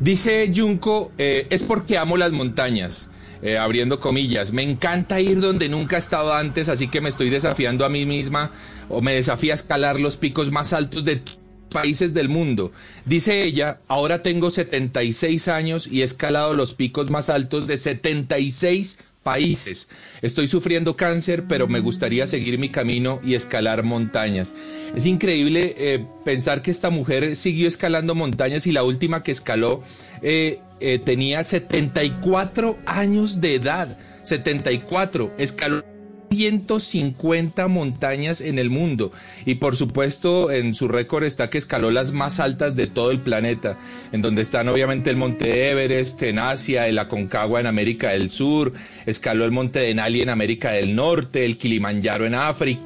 [0.00, 3.08] Dice Junko, eh, es porque amo las montañas
[3.42, 7.30] eh, abriendo comillas, me encanta ir donde nunca he estado antes, así que me estoy
[7.30, 8.50] desafiando a mí misma
[8.88, 11.22] o me desafía a escalar los picos más altos de
[11.70, 12.72] países del mundo.
[13.04, 18.98] Dice ella, ahora tengo 76 años y he escalado los picos más altos de 76
[19.26, 19.88] países.
[20.22, 24.54] Estoy sufriendo cáncer, pero me gustaría seguir mi camino y escalar montañas.
[24.94, 29.82] Es increíble eh, pensar que esta mujer siguió escalando montañas y la última que escaló
[30.22, 33.98] eh, eh, tenía 74 años de edad.
[34.22, 35.32] 74.
[35.38, 35.82] Escaló
[36.30, 39.12] 150 montañas en el mundo
[39.44, 43.20] y por supuesto en su récord está que escaló las más altas de todo el
[43.20, 43.78] planeta,
[44.12, 48.72] en donde están obviamente el monte Everest en Asia, el Aconcagua en América del Sur,
[49.06, 52.80] escaló el monte Denali en América del Norte, el Kilimanjaro en África,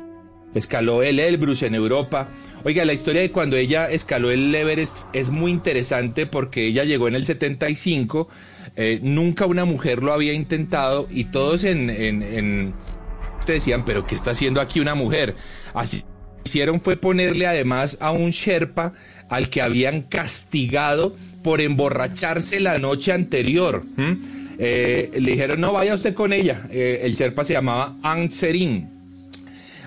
[0.55, 2.29] escaló el Elbrus en Europa.
[2.65, 7.09] Oiga, la historia de cuando ella escaló el Everest es muy interesante porque ella llegó
[7.09, 8.29] en el 75,
[8.77, 12.75] eh, nunca una mujer lo había intentado y todos en, en, en
[13.53, 15.35] decían, pero ¿qué está haciendo aquí una mujer?
[15.75, 16.05] Así
[16.45, 18.93] hicieron fue ponerle además a un Sherpa
[19.29, 23.85] al que habían castigado por emborracharse la noche anterior.
[24.59, 26.67] Eh, le dijeron, no, vaya usted con ella.
[26.71, 28.89] Eh, el Sherpa se llamaba Aung Serin.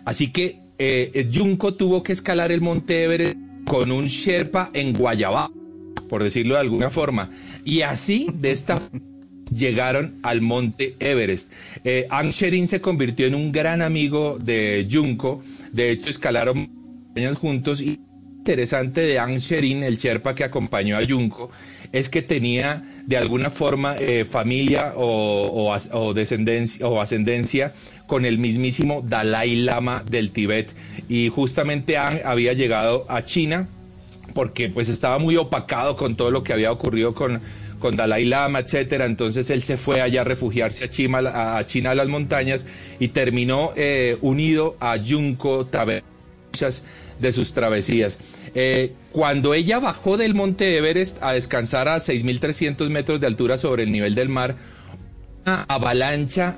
[0.06, 5.52] Así que eh, Junko tuvo que escalar el Monte Everest con un Sherpa en Guayabá,
[6.10, 7.30] por decirlo de alguna forma.
[7.64, 8.82] Y así, de esta
[9.56, 11.52] llegaron al monte Everest.
[11.84, 15.42] Eh, Sherin se convirtió en un gran amigo de Junko,
[15.72, 16.70] de hecho escalaron
[17.16, 18.00] años juntos y
[18.44, 21.50] interesante de Aung Sherin, el Sherpa que acompañó a Junko,
[21.94, 27.72] es que tenía de alguna forma eh, familia o, descendencia o ascendencia
[28.06, 30.74] con el mismísimo Dalai Lama del Tíbet
[31.08, 33.70] y justamente Aung había llegado a China
[34.34, 37.40] porque pues estaba muy opacado con todo lo que había ocurrido con,
[37.84, 39.06] con Dalai Lama, etcétera.
[39.06, 42.66] Entonces él se fue allá a refugiarse a China, a China a las montañas
[42.98, 46.02] y terminó eh, unido a Junko Tabe
[47.20, 48.20] de sus travesías.
[48.56, 53.84] Eh, cuando ella bajó del monte Everest a descansar a 6.300 metros de altura sobre
[53.84, 54.56] el nivel del mar,
[55.46, 56.56] una avalancha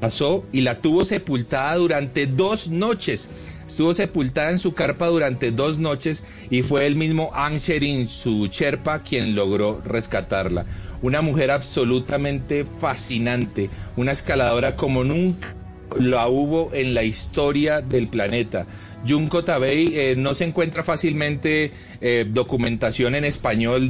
[0.00, 3.30] pasó y la tuvo sepultada durante dos noches.
[3.72, 8.46] Estuvo sepultada en su carpa durante dos noches y fue el mismo Aung Sherin, su
[8.48, 10.66] Sherpa, quien logró rescatarla.
[11.00, 15.56] Una mujer absolutamente fascinante, una escaladora como nunca
[15.98, 18.66] la hubo en la historia del planeta.
[19.08, 21.70] Junko Tabei eh, no se encuentra fácilmente
[22.02, 23.88] eh, documentación en español,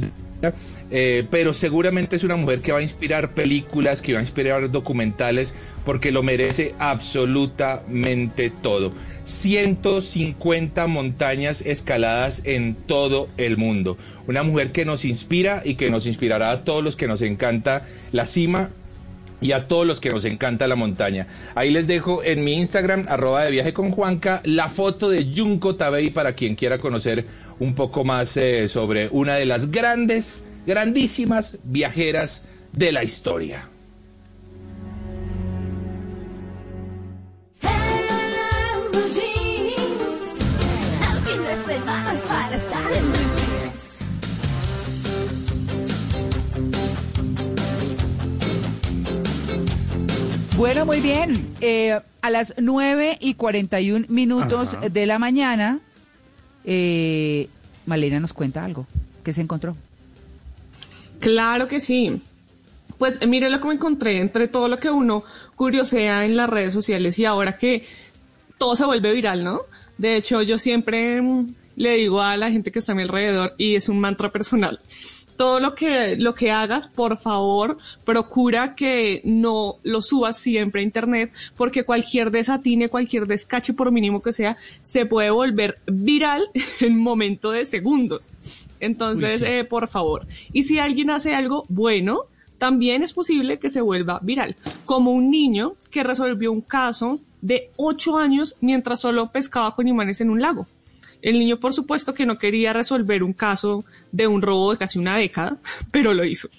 [0.91, 4.71] eh, pero seguramente es una mujer que va a inspirar películas, que va a inspirar
[4.71, 5.53] documentales,
[5.85, 8.93] porque lo merece absolutamente todo.
[9.25, 13.97] 150 montañas escaladas en todo el mundo.
[14.27, 17.83] Una mujer que nos inspira y que nos inspirará a todos los que nos encanta
[18.11, 18.69] la cima
[19.43, 21.27] y a todos los que nos encanta la montaña.
[21.53, 25.75] Ahí les dejo en mi Instagram, arroba de viaje con Juanca, la foto de Junko
[25.75, 27.25] Tabei para quien quiera conocer
[27.59, 33.69] un poco más eh, sobre una de las grandes, grandísimas viajeras de la historia.
[50.63, 51.55] Bueno, muy bien.
[51.59, 54.87] Eh, a las 9 y 41 minutos Ajá.
[54.87, 55.81] de la mañana,
[56.63, 57.49] eh,
[57.85, 58.87] Malena nos cuenta algo.
[59.25, 59.75] ¿Qué se encontró?
[61.19, 62.21] Claro que sí.
[62.97, 65.25] Pues eh, mire lo que me encontré entre todo lo que uno
[65.57, 67.83] curiosea en las redes sociales y ahora que
[68.57, 69.63] todo se vuelve viral, ¿no?
[69.97, 73.53] De hecho, yo siempre mm, le digo a la gente que está a mi alrededor
[73.57, 74.79] y es un mantra personal.
[75.43, 80.85] Todo lo que, lo que hagas, por favor, procura que no lo subas siempre a
[80.85, 86.49] internet, porque cualquier desatine, cualquier descache, por mínimo que sea, se puede volver viral
[86.79, 88.29] en momento de segundos.
[88.79, 89.53] Entonces, Uy, sí.
[89.53, 90.25] eh, por favor.
[90.53, 92.21] Y si alguien hace algo bueno,
[92.57, 94.55] también es posible que se vuelva viral,
[94.85, 100.21] como un niño que resolvió un caso de 8 años mientras solo pescaba con imanes
[100.21, 100.67] en un lago.
[101.23, 104.99] El niño, por supuesto, que no quería resolver un caso de un robo de casi
[104.99, 105.57] una década,
[105.91, 106.49] pero lo hizo.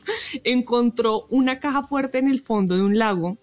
[0.43, 3.37] Encontró una caja fuerte en el fondo de un lago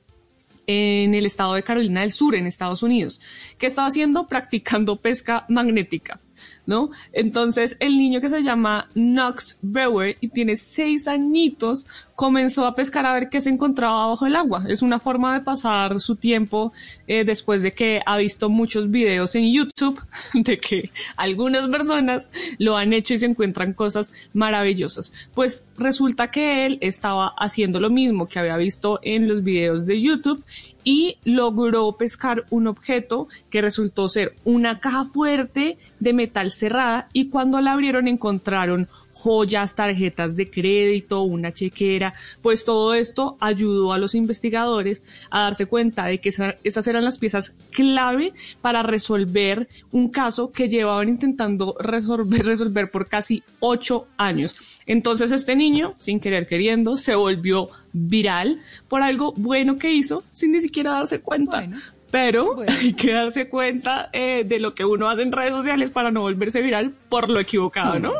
[0.65, 3.21] en el estado de Carolina del Sur, en Estados Unidos.
[3.57, 4.27] ¿Qué estaba haciendo?
[4.29, 6.19] Practicando pesca magnética.
[6.65, 6.89] ¿No?
[7.11, 11.85] Entonces el niño que se llama Knox Brewer y tiene seis añitos
[12.21, 14.63] comenzó a pescar a ver qué se encontraba bajo el agua.
[14.67, 16.71] Es una forma de pasar su tiempo
[17.07, 19.99] eh, después de que ha visto muchos videos en YouTube
[20.35, 25.11] de que algunas personas lo han hecho y se encuentran cosas maravillosas.
[25.33, 29.99] Pues resulta que él estaba haciendo lo mismo que había visto en los videos de
[29.99, 30.43] YouTube
[30.83, 37.29] y logró pescar un objeto que resultó ser una caja fuerte de metal cerrada y
[37.29, 38.87] cuando la abrieron encontraron
[39.21, 45.65] joyas, tarjetas de crédito, una chequera, pues todo esto ayudó a los investigadores a darse
[45.65, 51.09] cuenta de que esa- esas eran las piezas clave para resolver un caso que llevaban
[51.09, 54.55] intentando resolver, resolver por casi ocho años.
[54.87, 60.51] Entonces este niño, sin querer queriendo, se volvió viral por algo bueno que hizo sin
[60.51, 61.67] ni siquiera darse cuenta.
[62.09, 66.11] Pero hay que darse cuenta eh, de lo que uno hace en redes sociales para
[66.11, 68.11] no volverse viral por lo equivocado, ¿no?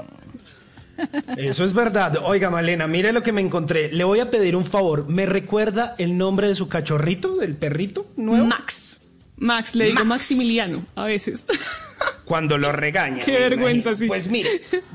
[1.38, 2.18] Eso es verdad.
[2.24, 3.92] Oiga, Malena, mire lo que me encontré.
[3.92, 5.08] Le voy a pedir un favor.
[5.08, 8.46] ¿Me recuerda el nombre de su cachorrito, del perrito nuevo?
[8.46, 9.02] Max.
[9.38, 10.08] Max, le digo Max.
[10.08, 11.46] Maximiliano a veces.
[12.26, 13.24] Cuando lo regaña.
[13.26, 14.08] Qué vergüenza, sí.
[14.08, 14.50] Pues mire,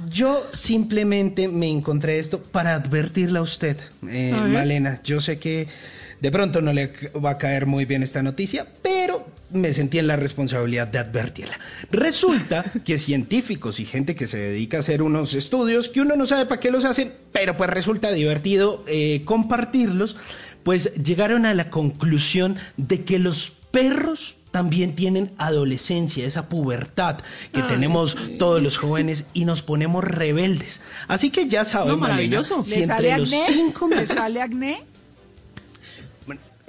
[0.08, 3.76] yo simplemente me encontré esto para advertirle a usted,
[4.08, 4.42] eh, A.
[4.42, 5.00] Malena.
[5.02, 5.66] Yo sé que
[6.26, 6.90] de pronto no le
[7.24, 11.56] va a caer muy bien esta noticia, pero me sentí en la responsabilidad de advertirla.
[11.92, 16.26] Resulta que científicos y gente que se dedica a hacer unos estudios que uno no
[16.26, 20.16] sabe para qué los hacen, pero pues resulta divertido eh, compartirlos,
[20.64, 27.18] pues llegaron a la conclusión de que los perros también tienen adolescencia, esa pubertad
[27.52, 28.34] que Ay, tenemos sí.
[28.36, 30.80] todos los jóvenes y nos ponemos rebeldes.
[31.06, 32.62] Así que ya saben, No, Malena, maravilloso.
[32.64, 33.54] si ¿Le sale entre los acné?
[33.54, 34.16] cinco ¿Le meses...
[34.16, 34.82] sale acné?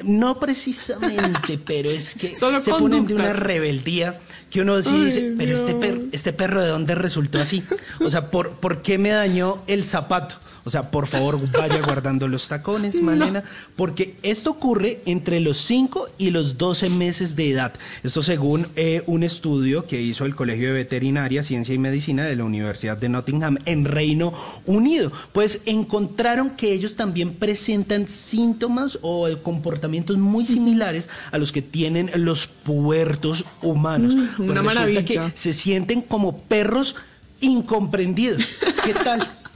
[0.03, 4.19] No precisamente, pero es que Solo se ponen de una rebeldía
[4.51, 5.79] que uno sí Ay, dice, pero este, Dios.
[5.79, 7.63] per- este perro de dónde resultó así.
[7.99, 10.35] O sea, ¿por, ¿por qué me dañó el zapato?
[10.67, 13.41] O sea, por favor, vaya guardando los tacones, Malena,
[13.77, 17.73] porque esto ocurre entre los 5 y los 12 meses de edad.
[18.03, 22.35] Esto según eh, un estudio que hizo el Colegio de Veterinaria, Ciencia y Medicina de
[22.35, 24.33] la Universidad de Nottingham en Reino
[24.65, 25.09] Unido.
[25.31, 32.11] Pues encontraron que ellos también presentan síntomas o comportamientos muy similares a los que tienen
[32.15, 34.15] los pubertos humanos.
[34.15, 35.05] Mm, Pues una maravilla.
[35.05, 36.97] que se sienten como perros
[37.39, 38.45] incomprendidos.
[38.83, 39.31] ¿Qué tal?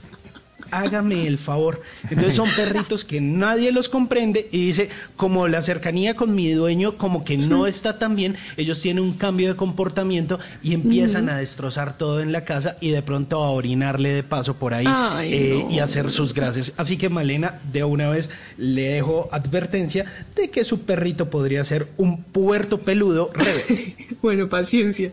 [0.72, 1.82] Hágame el favor.
[2.10, 6.96] Entonces son perritos que nadie los comprende y dice, como la cercanía con mi dueño
[6.96, 11.36] como que no está tan bien, ellos tienen un cambio de comportamiento y empiezan a
[11.36, 15.32] destrozar todo en la casa y de pronto a orinarle de paso por ahí Ay,
[15.32, 15.70] eh, no.
[15.70, 16.72] y hacer sus gracias.
[16.76, 21.88] Así que Malena, de una vez le dejo advertencia de que su perrito podría ser
[21.96, 23.96] un puerto peludo rebelde.
[24.22, 25.12] bueno, paciencia.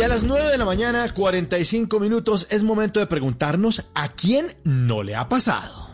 [0.00, 4.46] Y a las 9 de la mañana, 45 minutos, es momento de preguntarnos a quién
[4.64, 5.90] no le ha pasado.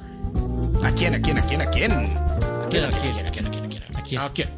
[0.85, 1.91] ¿A quién, a quién, a quién, a quién?
[1.91, 4.20] ¿A quién, a quién, a quién, a quién, a quién, a quién?
[4.20, 4.49] ¿A quién?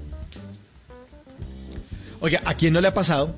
[2.21, 3.37] Oiga, ¿a quién no le ha pasado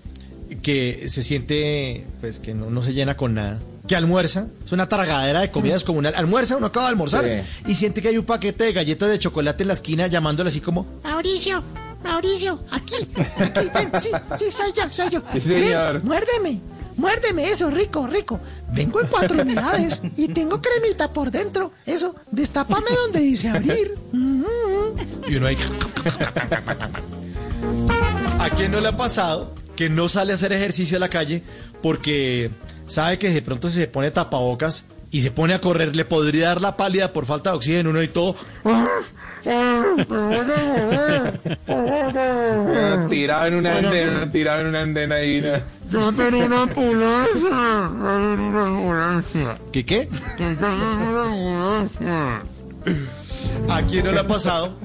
[0.64, 3.60] que se siente, pues, que no, no se llena con nada?
[3.86, 6.14] Que almuerza, es una tragadera de comida descomunal.
[6.16, 9.62] Almuerza, uno acaba de almorzar y siente que hay un paquete de galletas de chocolate
[9.62, 11.62] en la esquina llamándole así como, Mauricio,
[12.02, 15.22] Mauricio, aquí, aquí, ven, sí, sí, soy yo, soy yo.
[15.34, 15.94] Sí, señor.
[15.94, 16.60] Ven, muérdeme,
[16.96, 18.40] muérdeme eso, rico, rico.
[18.72, 21.72] Vengo en cuatro unidades y tengo cremita por dentro.
[21.84, 23.94] Eso, destápame donde dice abrir.
[25.28, 25.56] Y uno ahí.
[28.38, 31.42] ¿A quién no le ha pasado que no sale a hacer ejercicio a la calle
[31.82, 32.50] porque
[32.86, 36.48] sabe que de pronto si se pone tapabocas y se pone a correr le podría
[36.48, 38.36] dar la pálida por falta de oxígeno uno y todo?
[43.08, 45.40] Tirado en una andena, tirado en una andena ahí.
[45.40, 45.58] ¿no?
[45.90, 47.48] Yo tenía una ambulancia.
[47.90, 49.58] una ambulancia.
[49.72, 50.08] ¿Qué qué?
[50.38, 52.42] una ambulancia.
[53.68, 54.76] ¿A quién no le ha pasado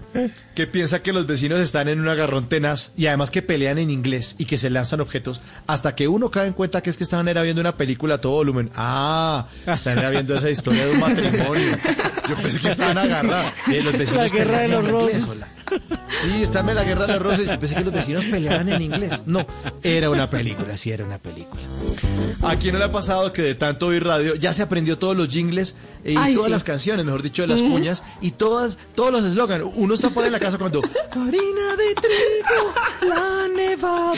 [0.53, 3.89] que piensa que los vecinos están en un agarrón tenaz y además que pelean en
[3.89, 7.03] inglés y que se lanzan objetos hasta que uno cae en cuenta que es que
[7.03, 8.69] estaban era viendo una película a todo volumen?
[8.75, 11.77] Ah, están era viendo esa historia de un matrimonio.
[12.29, 13.51] Yo pensé que estaban agarrados.
[13.71, 15.29] Eh, los vecinos La guerra de los en inglés, rosas.
[15.29, 15.47] hola.
[16.21, 17.45] Sí, está en la guerra de los rosas.
[17.47, 19.23] Yo pensé que los vecinos peleaban en inglés.
[19.25, 19.45] No,
[19.83, 21.61] era una película, sí, era una película.
[22.43, 25.15] ¿A quién no le ha pasado que de tanto oír radio ya se aprendió todos
[25.17, 26.51] los jingles y Ay, todas sí.
[26.51, 27.71] las canciones, mejor dicho, de las Ujú.
[27.71, 29.63] cuñas y todas, todos los eslogans?
[29.75, 32.73] Uno está por en la casa cuando Harina de trigo,
[33.15, 34.13] la nevada.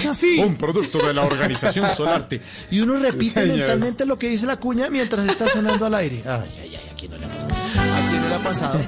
[0.46, 4.90] un producto de la organización Solarte y uno repite mentalmente lo que dice la cuña
[4.90, 6.24] mientras está sonando al aire.
[6.26, 7.54] Ay, ay, ay, ¿a quién no le ha pasado?
[7.54, 8.80] ¿A quién no le ha pasado?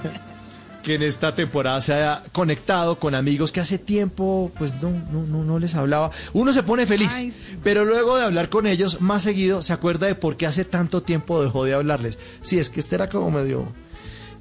[0.84, 5.24] Que en esta temporada se haya conectado con amigos que hace tiempo pues no, no,
[5.24, 6.12] no, no les hablaba.
[6.34, 10.16] Uno se pone feliz, pero luego de hablar con ellos más seguido se acuerda de
[10.16, 12.18] por qué hace tanto tiempo dejó de hablarles.
[12.42, 13.72] Sí, es que este era como medio,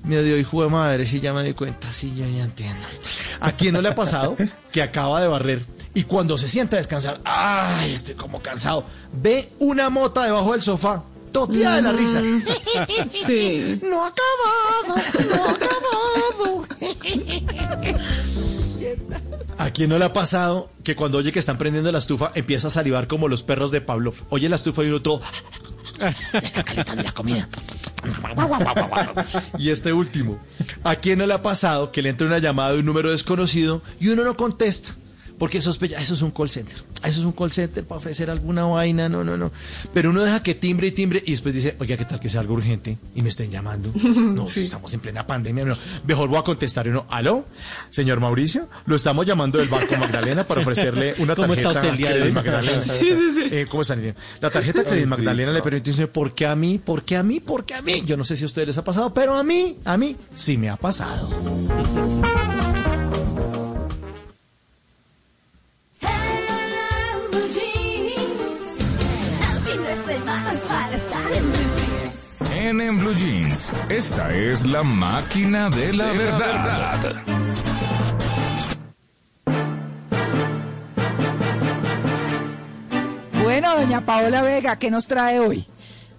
[0.04, 2.86] medio hijo de madre, sí ya me di cuenta, sí, ya, ya entiendo.
[3.40, 4.36] ¿A quién no le ha pasado
[4.72, 9.50] que acaba de barrer y cuando se sienta a descansar, ay, estoy como cansado, ve
[9.58, 12.22] una mota debajo del sofá, toteada de la risa?
[13.08, 13.80] Sí.
[13.82, 16.66] No ha acabado, no ha acabado.
[19.58, 22.68] ¿A quién no le ha pasado que cuando oye que están prendiendo la estufa empieza
[22.68, 24.14] a salivar como los perros de Pavlov?
[24.30, 25.20] Oye la estufa y uno todo...
[26.40, 27.48] Está calentando la comida.
[29.58, 30.38] Y este último,
[30.84, 33.82] ¿a quién no le ha pasado que le entra una llamada de un número desconocido
[33.98, 34.94] y uno no contesta?
[35.38, 38.64] Porque sospecha, eso es un call center, eso es un call center para ofrecer alguna
[38.64, 39.52] vaina, no, no, no.
[39.94, 42.40] Pero uno deja que timbre y timbre y después dice, oiga, ¿qué tal que sea
[42.40, 43.92] algo urgente y me estén llamando?
[44.18, 45.76] No, si estamos en plena pandemia, no.
[46.04, 47.46] Mejor voy a contestar y uno, ¿aló?
[47.90, 52.10] Señor Mauricio, lo estamos llamando del Banco Magdalena para ofrecerle una ¿Cómo está tarjeta día
[52.12, 52.32] de?
[52.32, 52.80] Magdalena.
[52.80, 53.48] Sí, sí, sí.
[53.50, 54.14] Eh, ¿Cómo están?
[54.40, 56.78] La tarjeta Credit Magdalena le permite decir, ¿por qué a mí?
[56.78, 57.40] ¿Por qué a mí?
[57.40, 58.02] ¿Por qué a mí?
[58.04, 60.56] Yo no sé si a ustedes les ha pasado, pero a mí, a mí sí
[60.56, 61.28] me ha pasado.
[72.68, 77.24] En, Blue Jeans, esta es la máquina de la De la verdad.
[83.42, 85.64] Bueno, doña Paola Vega, ¿qué nos trae hoy?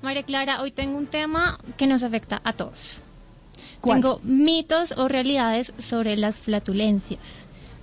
[0.01, 2.97] María Clara, hoy tengo un tema que nos afecta a todos.
[3.81, 4.01] ¿Cuál?
[4.01, 7.19] Tengo mitos o realidades sobre las flatulencias,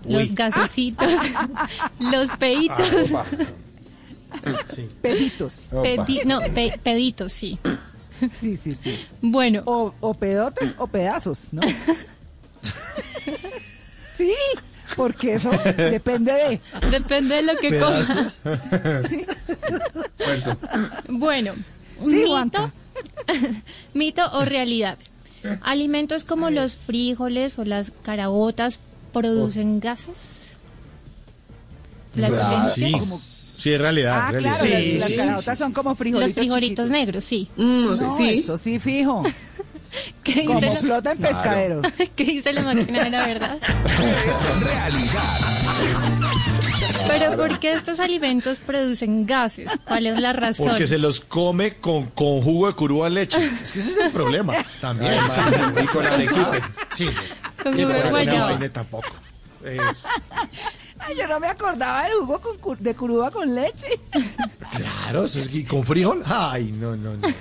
[0.05, 0.13] Uy.
[0.15, 1.13] los gasecitos,
[2.01, 3.13] los peitos.
[3.15, 3.25] Ah,
[5.01, 5.71] Peditos.
[5.73, 7.59] Pedi- no, pe- peditos, sí.
[8.41, 8.99] Sí, sí, sí.
[9.21, 9.63] Bueno.
[9.67, 11.63] O, o pedotes o pedazos, ¿no?
[14.17, 14.33] sí,
[14.97, 16.61] porque eso depende de...
[16.91, 18.39] Depende de lo que comas.
[21.09, 21.53] Bueno,
[22.05, 22.73] Sí, mito,
[23.95, 24.99] mito o realidad.
[25.63, 28.81] Alimentos como los frijoles o las caraotas
[29.13, 30.49] producen gases.
[32.15, 32.75] Flatulencias.
[32.75, 32.93] Sí,
[33.57, 34.21] sí, es realidad.
[34.27, 34.59] Ah, realidad.
[34.61, 36.91] claro, las, las caraotas son como frijolitos Los frijolitos chiquitos.
[36.91, 37.49] negros, sí.
[37.57, 37.93] No,
[38.29, 39.23] eso sí, fijo.
[40.23, 41.83] ¿Qué Como dice la- flota en pescadero.
[42.17, 43.57] ¿Qué dice la máquina de la verdad?
[43.63, 45.39] Es realidad.
[47.07, 49.71] Pero ¿por qué estos alimentos producen gases?
[49.87, 50.69] ¿Cuál es la razón?
[50.69, 53.39] Porque se los come con, con jugo de curúa leche.
[53.63, 55.13] Es que ese es el problema también.
[55.15, 56.61] Además, y con arequipe.
[56.91, 57.09] Sí.
[57.63, 58.69] Con jugo de guayaba.
[58.71, 59.09] tampoco.
[59.65, 60.03] Es-
[61.07, 63.89] Ay, yo no me acordaba del jugo con de curuba con leche.
[64.71, 66.23] claro, eso es con frijol.
[66.27, 67.29] Ay, no, no, no.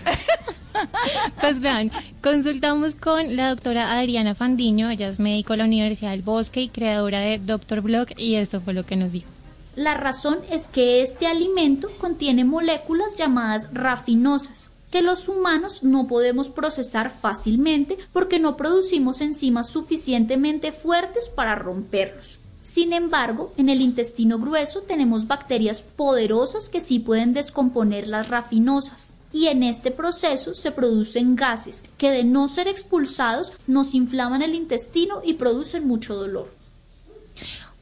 [1.39, 1.89] Pues vean,
[2.21, 6.69] consultamos con la doctora Adriana Fandiño, ella es médico de la Universidad del Bosque y
[6.69, 9.29] creadora de Doctor Blog, y esto fue lo que nos dijo.
[9.75, 16.49] La razón es que este alimento contiene moléculas llamadas rafinosas, que los humanos no podemos
[16.49, 22.39] procesar fácilmente porque no producimos enzimas suficientemente fuertes para romperlos.
[22.65, 29.13] Sin embargo, en el intestino grueso tenemos bacterias poderosas que sí pueden descomponer las rafinosas.
[29.31, 34.55] Y en este proceso se producen gases que de no ser expulsados nos inflaman el
[34.55, 36.51] intestino y producen mucho dolor.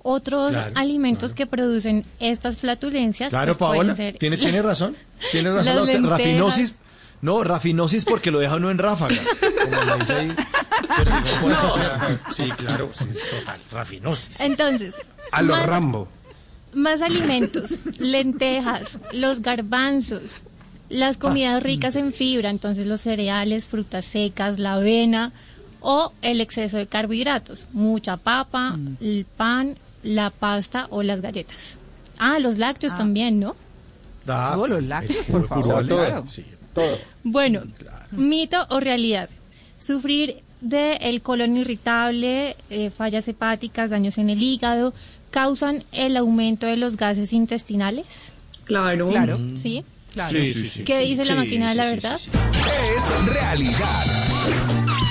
[0.02, 4.98] Otros Claro, alimentos que producen estas flatulencias Claro, pues, pueden Paola, ser tiene, tiene razón.
[5.32, 5.86] Tiene razón.
[5.88, 6.10] Lentejas.
[6.10, 6.76] rafinosis.
[7.24, 9.16] No, rafinosis porque lo deja uno en ráfaga.
[9.64, 10.32] Como lo dice ahí.
[12.32, 13.60] Sí, claro, sí, total.
[13.72, 14.40] Rafinosis.
[14.42, 14.94] Entonces,
[15.32, 16.08] A lo más- Rambo.
[16.74, 20.42] Más alimentos, lentejas, los garbanzos,
[20.90, 25.32] las comidas ricas en fibra, entonces los cereales, frutas secas, la avena
[25.82, 31.78] o el exceso de carbohidratos, mucha papa, el pan, la pasta o las galletas.
[32.18, 33.56] Ah, los lácteos también, ¿no?
[34.26, 36.26] Da, Oh, los lácteos, por favor, claro.
[36.28, 36.44] sí.
[37.24, 37.62] Bueno,
[38.12, 39.30] mito o realidad.
[39.80, 44.94] Sufrir de el colon irritable, eh, fallas hepáticas, daños en el hígado,
[45.32, 48.32] causan el aumento de los gases intestinales.
[48.66, 49.08] Claro.
[49.10, 49.40] Claro.
[49.56, 49.84] ¿Sí?
[50.14, 50.40] Claro.
[50.40, 50.84] Sí, sí, sí.
[50.84, 52.20] ¿Qué dice la máquina de la verdad?
[52.20, 54.04] Es realidad.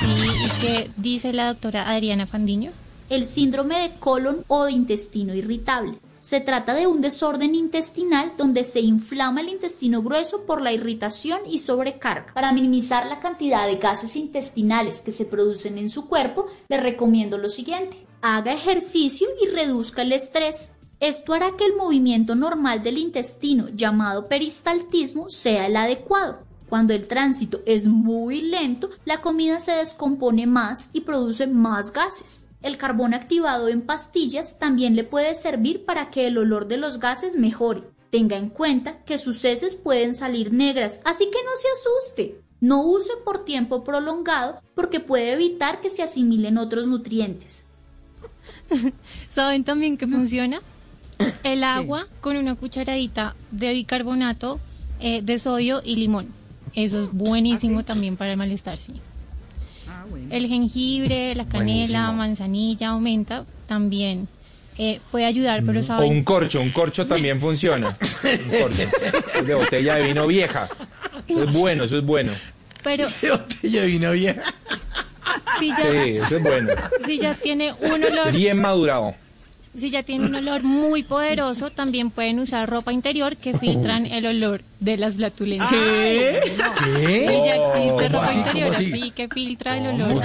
[0.01, 2.73] Sí, ¿y qué dice la doctora Adriana Fandiño?
[3.13, 5.99] el síndrome de colon o de intestino irritable.
[6.23, 11.41] Se trata de un desorden intestinal donde se inflama el intestino grueso por la irritación
[11.49, 12.33] y sobrecarga.
[12.33, 17.39] Para minimizar la cantidad de gases intestinales que se producen en su cuerpo, le recomiendo
[17.39, 18.07] lo siguiente.
[18.21, 20.71] Haga ejercicio y reduzca el estrés.
[21.01, 26.39] Esto hará que el movimiento normal del intestino, llamado peristaltismo, sea el adecuado.
[26.69, 32.42] Cuando el tránsito es muy lento, la comida se descompone más y produce más gases.
[32.63, 37.01] El carbón activado en pastillas también le puede servir para que el olor de los
[37.01, 37.83] gases mejore.
[38.11, 42.41] Tenga en cuenta que sus heces pueden salir negras, así que no se asuste.
[42.61, 47.67] No use por tiempo prolongado porque puede evitar que se asimilen otros nutrientes.
[49.31, 50.61] ¿Saben también que funciona?
[51.43, 54.61] El agua con una cucharadita de bicarbonato
[55.01, 56.29] eh, de sodio y limón.
[56.75, 58.93] Eso es buenísimo también para el malestar, sí.
[60.31, 62.13] El jengibre, la canela, Buenísimo.
[62.15, 64.29] manzanilla, aumenta también.
[64.79, 66.11] eh, puede ayudar, pero O saben...
[66.11, 67.89] un corcho, un corcho también funciona.
[68.25, 69.43] Un corcho.
[69.45, 70.69] De botella de vino vieja.
[71.29, 72.33] Eso es bueno, eso es bueno.
[72.83, 74.43] Pero botella de vino vieja.
[75.59, 76.71] si ya, Sí, eso es bueno.
[77.07, 78.33] si ya tiene un olor...
[78.33, 79.15] Bien madurado.
[79.75, 84.27] Si ya tienen un olor muy poderoso, también pueden usar ropa interior que filtran el
[84.27, 85.71] olor de las flatulencias.
[85.71, 86.43] ¿Qué?
[86.79, 87.27] ¿Qué?
[87.27, 88.39] Sí, ya existe ¿Cómo ropa así?
[88.39, 88.93] ¿Cómo interior así?
[88.93, 90.23] así que filtra el olor.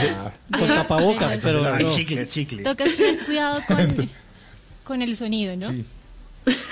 [0.51, 1.95] Con tapabocas, pero Ay, no.
[1.95, 2.63] chicle, chicle.
[2.63, 4.09] Toca tener cuidado con,
[4.83, 5.73] con el sonido, ¿no?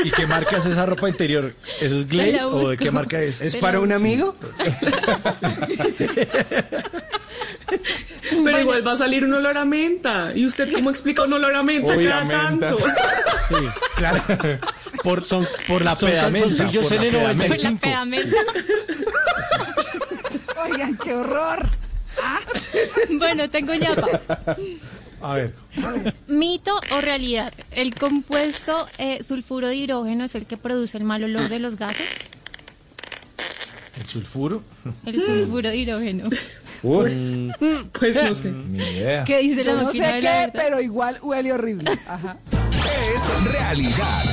[0.04, 1.54] ¿Y qué marca es esa ropa interior?
[1.80, 3.40] ¿Es Glade la o de qué marca es?
[3.40, 4.36] ¿Es para un amigo?
[8.30, 8.60] Pero Bueno.
[8.60, 10.32] igual va a salir un olor a menta.
[10.36, 12.70] ¿Y usted cómo explica un olor a menta Uy, cada menta.
[12.70, 12.78] tanto?
[13.50, 13.56] Sí.
[13.98, 14.22] Claro.
[15.04, 16.66] Por, Son, por la son pedamenta.
[16.66, 17.10] por la N95.
[17.10, 17.48] pedamenta.
[17.56, 18.38] Con la pedamenta.
[20.64, 21.68] Oigan, qué horror.
[23.20, 24.08] Bueno, tengo ñapa.
[25.22, 25.54] A ver.
[26.28, 27.52] Mito o realidad.
[27.72, 31.76] El compuesto eh, sulfuro de hidrógeno es el que produce el mal olor de los
[31.76, 32.08] gases.
[33.98, 34.64] ¿El sulfuro?
[35.06, 36.30] El sulfuro de hidrógeno.
[36.86, 37.52] Uy,
[38.00, 38.52] Pues no sé.
[38.52, 39.24] ni idea.
[39.26, 41.92] ¿Qué dice la no sé de la qué, pero igual huele horrible.
[42.08, 42.38] Ajá.
[43.16, 44.24] Es realidad.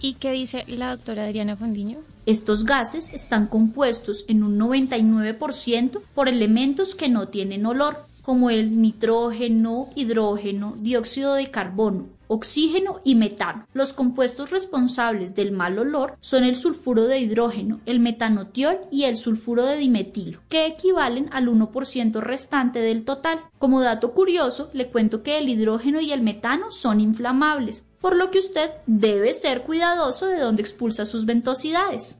[0.00, 1.98] ¿Y qué dice la doctora Adriana Fondiño?
[2.26, 8.80] Estos gases están compuestos en un 99% por elementos que no tienen olor, como el
[8.80, 13.66] nitrógeno, hidrógeno, dióxido de carbono, oxígeno y metano.
[13.74, 19.16] Los compuestos responsables del mal olor son el sulfuro de hidrógeno, el metanotiol y el
[19.16, 23.40] sulfuro de dimetilo, que equivalen al 1% restante del total.
[23.58, 28.30] Como dato curioso, le cuento que el hidrógeno y el metano son inflamables, por lo
[28.30, 32.18] que usted debe ser cuidadoso de dónde expulsa sus ventosidades.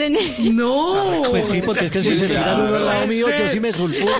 [0.00, 1.22] Tener- No.
[1.28, 3.70] Pues sí, porque es que si se tiran uno al lado mío, yo sí me
[3.70, 4.14] sulfuro.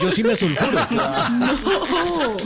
[0.00, 0.78] Yo sí me sulfuro.
[1.30, 2.36] No.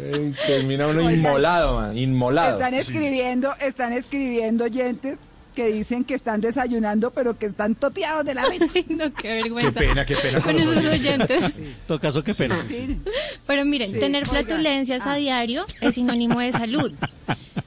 [0.00, 2.52] Ey, termina uno inmolado, man, inmolado.
[2.58, 5.18] Están escribiendo, están escribiendo oyentes
[5.58, 8.66] que dicen que están desayunando, pero que están toteados de la mesa.
[8.76, 9.72] Ay, no, qué vergüenza.
[9.72, 11.58] Qué pena, qué pena Con esos oyentes.
[11.88, 12.56] todo caso, qué pena.
[12.64, 12.96] Sí.
[13.44, 14.44] Pero miren, Sí, tener oigan.
[14.46, 15.16] flatulencias a Ah.
[15.16, 16.92] diario es sinónimo de salud.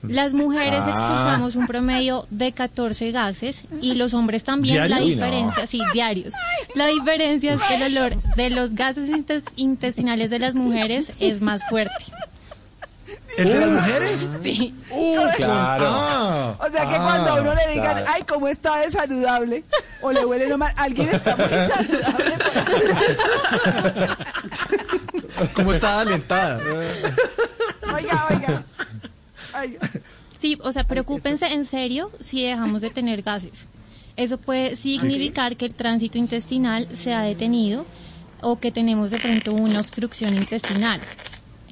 [0.03, 0.89] Las mujeres Ah.
[0.91, 4.89] expulsamos un promedio de 14 gases y los hombres también.
[4.89, 6.33] La diferencia, sí, diarios.
[6.75, 11.41] La diferencia es que el olor de los gases intes- intestinales de las mujeres es
[11.41, 11.93] más fuerte.
[13.37, 14.27] ¿El de las mujeres?
[14.43, 14.75] Sí.
[14.89, 15.85] Uh, Claro.
[15.87, 18.11] ah, O sea que ah, cuando a uno le digan, claro.
[18.13, 19.63] ay, cómo está de saludable,
[20.01, 22.35] o le huele nomás, alguien está muy saludable.
[25.53, 26.59] ¿Cómo está alentada?
[27.93, 28.63] Oiga, oiga.
[29.59, 29.79] Oiga.
[30.39, 33.67] Sí, o sea, preocúpense en serio si dejamos de tener gases.
[34.17, 37.85] Eso puede significar que el tránsito intestinal se ha detenido
[38.41, 40.99] o que tenemos de pronto una obstrucción intestinal.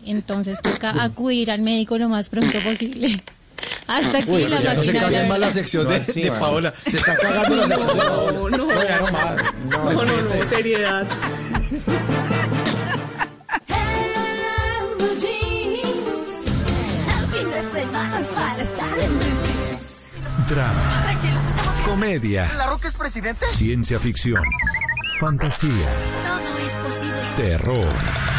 [0.06, 3.22] Entonces toca acudir al médico lo más pronto posible.
[3.88, 6.32] Hasta aquí Uy, la ya no se caguen más la sección No, de, así, de.
[6.32, 6.74] Paola.
[6.88, 8.34] Se están cagando la sección de Paola.
[8.34, 8.68] No, no.
[8.68, 9.94] no.
[9.94, 11.08] No, no, no, seriedad.
[20.48, 21.20] Drama.
[21.86, 22.50] Comedia.
[22.58, 23.46] ¿La Roca es presidente?
[23.48, 24.44] Ciencia ficción.
[25.20, 25.70] Fantasía.
[25.72, 27.14] Todo es posible.
[27.38, 28.39] Terror.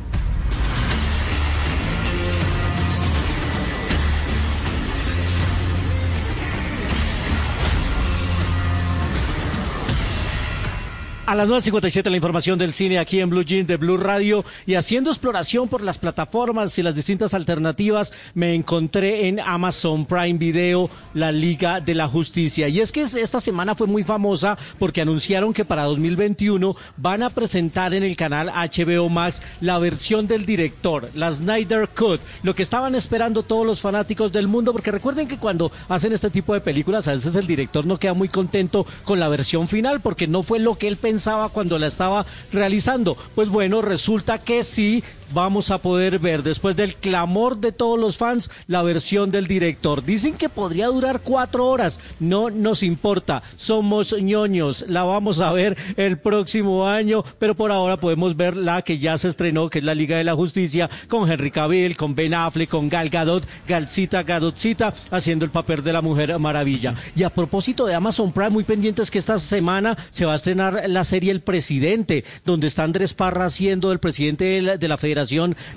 [11.27, 14.73] A las 9.57 la información del cine aquí en Blue Jeans de Blue Radio y
[14.73, 20.89] haciendo exploración por las plataformas y las distintas alternativas me encontré en Amazon Prime Video
[21.13, 22.67] la Liga de la Justicia.
[22.69, 27.29] Y es que esta semana fue muy famosa porque anunciaron que para 2021 van a
[27.29, 32.63] presentar en el canal HBO Max la versión del director, la Snyder Cut, lo que
[32.63, 36.61] estaban esperando todos los fanáticos del mundo porque recuerden que cuando hacen este tipo de
[36.61, 40.41] películas a veces el director no queda muy contento con la versión final porque no
[40.41, 41.10] fue lo que él pensaba
[41.49, 43.17] cuando la estaba realizando.
[43.35, 48.17] Pues bueno, resulta que sí vamos a poder ver después del clamor de todos los
[48.17, 50.03] fans la versión del director.
[50.03, 55.77] Dicen que podría durar cuatro horas, no nos importa, somos ñoños, la vamos a ver
[55.97, 59.85] el próximo año, pero por ahora podemos ver la que ya se estrenó, que es
[59.85, 64.23] la Liga de la Justicia, con Henry Cavill, con Ben Affleck, con Gal Gadot, Galcita
[64.23, 66.95] Gadotcita, haciendo el papel de la Mujer Maravilla.
[67.15, 70.83] Y a propósito de Amazon Prime, muy pendientes que esta semana se va a estrenar
[70.87, 74.97] la serie El Presidente, donde está Andrés Parra siendo el presidente de la, de la
[74.97, 75.20] Federación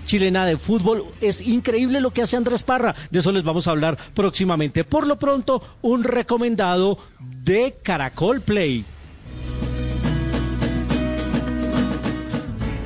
[0.06, 1.04] Chilena de Fútbol.
[1.20, 2.94] Es increíble lo que hace Andrés Parra.
[3.10, 4.84] De eso les vamos a hablar próximamente.
[4.84, 8.84] Por lo pronto, un recomendado de Caracol Play.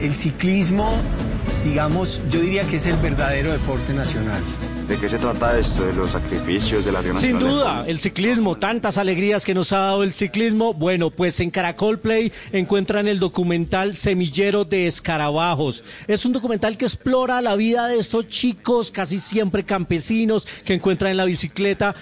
[0.00, 0.96] El ciclismo,
[1.64, 4.42] digamos, yo diría que es el verdadero deporte nacional.
[4.88, 5.84] ¿De qué se trata esto?
[5.84, 9.80] ¿De los sacrificios, de la Río Sin duda, el ciclismo, tantas alegrías que nos ha
[9.80, 10.72] dado el ciclismo.
[10.72, 15.84] Bueno, pues en Caracol Play encuentran el documental Semillero de Escarabajos.
[16.06, 21.10] Es un documental que explora la vida de estos chicos, casi siempre campesinos, que encuentran
[21.10, 21.94] en la bicicleta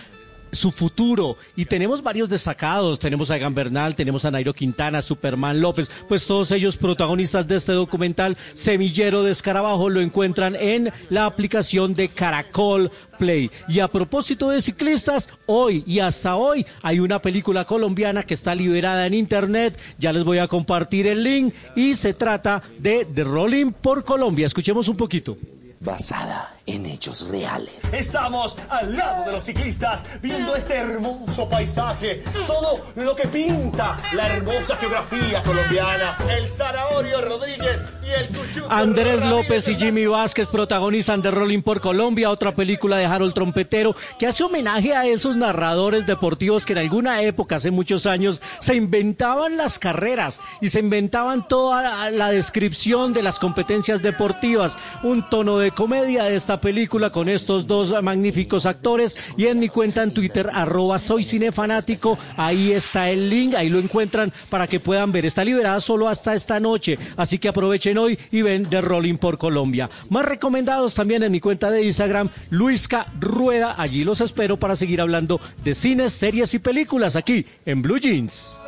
[0.52, 1.36] su futuro.
[1.54, 2.98] Y tenemos varios destacados.
[2.98, 5.90] Tenemos a Egan Bernal, tenemos a Nairo Quintana, Superman López.
[6.08, 11.94] Pues todos ellos protagonistas de este documental Semillero de Escarabajo lo encuentran en la aplicación
[11.94, 13.50] de Caracol Play.
[13.68, 18.54] Y a propósito de ciclistas, hoy y hasta hoy hay una película colombiana que está
[18.54, 19.78] liberada en internet.
[19.98, 24.46] Ya les voy a compartir el link y se trata de The Rolling por Colombia.
[24.46, 25.36] Escuchemos un poquito.
[25.80, 27.72] basada en hechos reales.
[27.92, 34.26] Estamos al lado de los ciclistas viendo este hermoso paisaje, todo lo que pinta la
[34.28, 39.30] hermosa geografía colombiana, el Zanahorio Rodríguez y el Cuchuco Andrés Ramírez.
[39.30, 44.26] López y Jimmy Vázquez protagonizan The Rolling por Colombia, otra película de Harold Trompetero que
[44.26, 49.56] hace homenaje a esos narradores deportivos que en alguna época, hace muchos años, se inventaban
[49.56, 54.76] las carreras y se inventaban toda la, la descripción de las competencias deportivas.
[55.02, 59.68] Un tono de comedia de esta película con estos dos magníficos actores y en mi
[59.68, 64.80] cuenta en Twitter, arroba soy cinefanático, ahí está el link, ahí lo encuentran para que
[64.80, 65.26] puedan ver.
[65.26, 69.38] Está liberada solo hasta esta noche, así que aprovechen hoy y ven The Rolling por
[69.38, 69.90] Colombia.
[70.08, 75.00] Más recomendados también en mi cuenta de Instagram, Luisca Rueda, allí los espero para seguir
[75.00, 78.58] hablando de cines, series y películas aquí en Blue Jeans.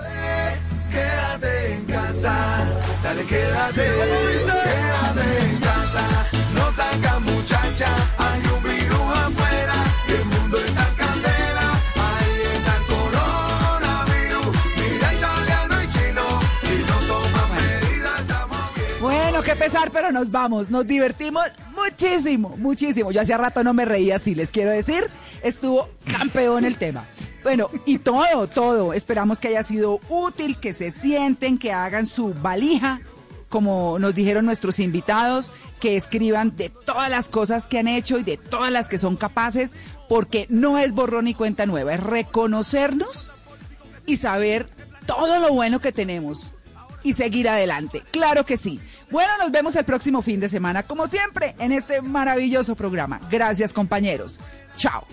[0.90, 2.66] Quédate en casa,
[3.02, 7.18] dale quédate, en casa, no saca
[19.92, 20.70] pero nos vamos.
[20.70, 23.10] Nos divertimos muchísimo, muchísimo.
[23.12, 25.08] Yo hacía rato no me reía así, les quiero decir.
[25.42, 25.88] Estuvo
[26.18, 27.04] campeón el tema.
[27.42, 28.92] Bueno, y todo, todo.
[28.92, 33.00] Esperamos que haya sido útil, que se sienten, que hagan su valija,
[33.48, 38.22] como nos dijeron nuestros invitados, que escriban de todas las cosas que han hecho y
[38.22, 39.72] de todas las que son capaces,
[40.08, 43.30] porque no es borrón y cuenta nueva, es reconocernos
[44.04, 44.68] y saber
[45.06, 46.52] todo lo bueno que tenemos
[47.02, 48.02] y seguir adelante.
[48.10, 48.80] Claro que sí.
[49.10, 53.20] Bueno, nos vemos el próximo fin de semana, como siempre, en este maravilloso programa.
[53.30, 54.40] Gracias, compañeros.
[54.76, 55.06] Chao.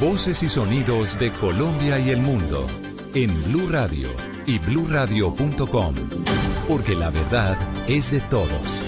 [0.00, 2.64] Voces y sonidos de Colombia y el mundo
[3.14, 4.08] en Blue Radio
[4.46, 5.94] y bluradio.com,
[6.68, 8.80] porque la verdad es de todos.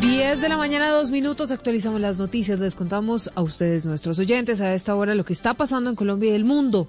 [0.00, 4.60] 10 de la mañana, dos minutos, actualizamos las noticias, les contamos a ustedes, nuestros oyentes,
[4.60, 6.86] a esta hora lo que está pasando en Colombia y el mundo.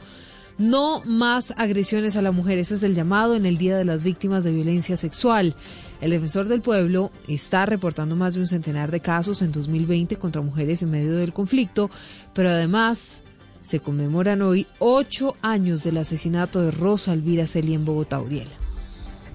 [0.60, 4.04] No más agresiones a la mujer, ese es el llamado en el Día de las
[4.04, 5.56] Víctimas de Violencia Sexual.
[6.02, 10.42] El defensor del pueblo está reportando más de un centenar de casos en 2020 contra
[10.42, 11.90] mujeres en medio del conflicto,
[12.34, 13.22] pero además
[13.62, 18.48] se conmemoran hoy ocho años del asesinato de Rosa Elvira Celia en Bogotá, Uriel.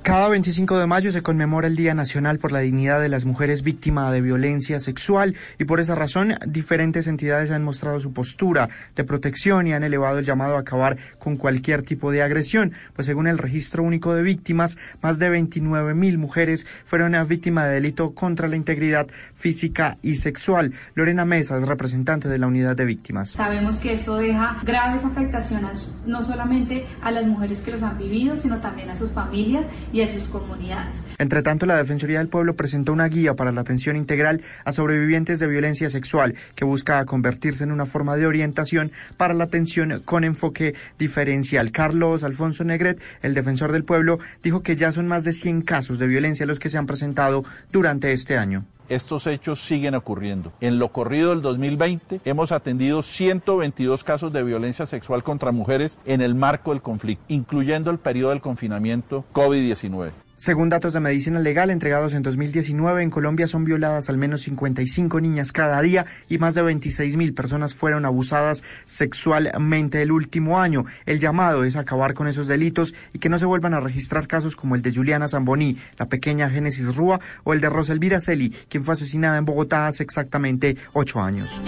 [0.04, 3.62] Cada 25 de mayo se conmemora el Día Nacional por la Dignidad de las Mujeres
[3.62, 9.04] Víctimas de Violencia Sexual y por esa razón diferentes entidades han mostrado su postura de
[9.04, 13.26] protección y han elevado el llamado a acabar con cualquier tipo de agresión, pues según
[13.26, 18.46] el Registro Único de Víctimas, más de 29 mil mujeres fueron víctimas de delito contra
[18.46, 20.74] la integridad física y sexual.
[20.94, 23.30] Lorena Mesa es representante de la Unidad de Víctimas.
[23.30, 28.36] Sabemos que esto deja graves afectaciones no solamente a las mujeres que los han vivido,
[28.36, 30.98] sino también a sus familias y a sus comunidades.
[31.18, 35.38] Entre tanto, la Defensoría del Pueblo presentó una guía para la atención integral a sobrevivientes
[35.38, 40.24] de violencia sexual que busca convertirse en una forma de orientación para la atención con
[40.24, 41.70] enfoque diferencial.
[41.70, 46.00] Carlos Alfonso Negret, el defensor del pueblo, dijo que ya son más de 100 casos
[46.00, 48.66] de violencia los que se han presentado durante este año.
[48.88, 50.52] Estos hechos siguen ocurriendo.
[50.60, 56.20] En lo corrido del 2020 hemos atendido 122 casos de violencia sexual contra mujeres en
[56.20, 60.23] el marco del conflicto, incluyendo el periodo del confinamiento COVID-19.
[60.44, 65.18] Según datos de medicina legal entregados en 2019, en Colombia son violadas al menos 55
[65.22, 70.84] niñas cada día y más de 26 mil personas fueron abusadas sexualmente el último año.
[71.06, 74.54] El llamado es acabar con esos delitos y que no se vuelvan a registrar casos
[74.54, 78.84] como el de Juliana Zamboní, la pequeña Génesis Rúa, o el de Roselvira Celi, quien
[78.84, 81.58] fue asesinada en Bogotá hace exactamente ocho años.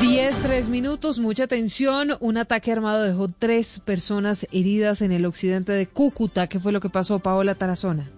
[0.00, 2.16] 10, 3 minutos, mucha atención.
[2.20, 6.46] Un ataque armado dejó tres personas heridas en el occidente de Cúcuta.
[6.46, 8.08] ¿Qué fue lo que pasó, Paola Tarazona?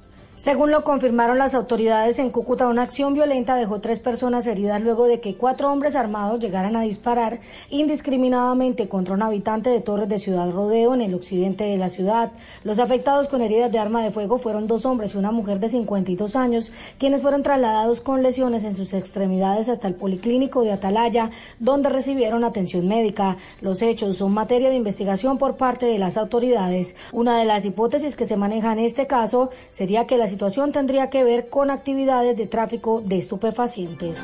[0.41, 5.05] Según lo confirmaron las autoridades en Cúcuta, una acción violenta dejó tres personas heridas luego
[5.07, 10.19] de que cuatro hombres armados llegaran a disparar indiscriminadamente contra un habitante de Torres de
[10.19, 12.33] Ciudad Rodeo en el occidente de la ciudad.
[12.65, 15.69] Los afectados con heridas de arma de fuego fueron dos hombres y una mujer de
[15.69, 21.31] 52 años, quienes fueron trasladados con lesiones en sus extremidades hasta el policlínico de Atalaya,
[21.59, 23.36] donde recibieron atención médica.
[23.60, 26.97] Los hechos son materia de investigación por parte de las autoridades.
[27.12, 31.10] Una de las hipótesis que se maneja en este caso sería que la situación tendría
[31.10, 34.23] que ver con actividades de tráfico de estupefacientes.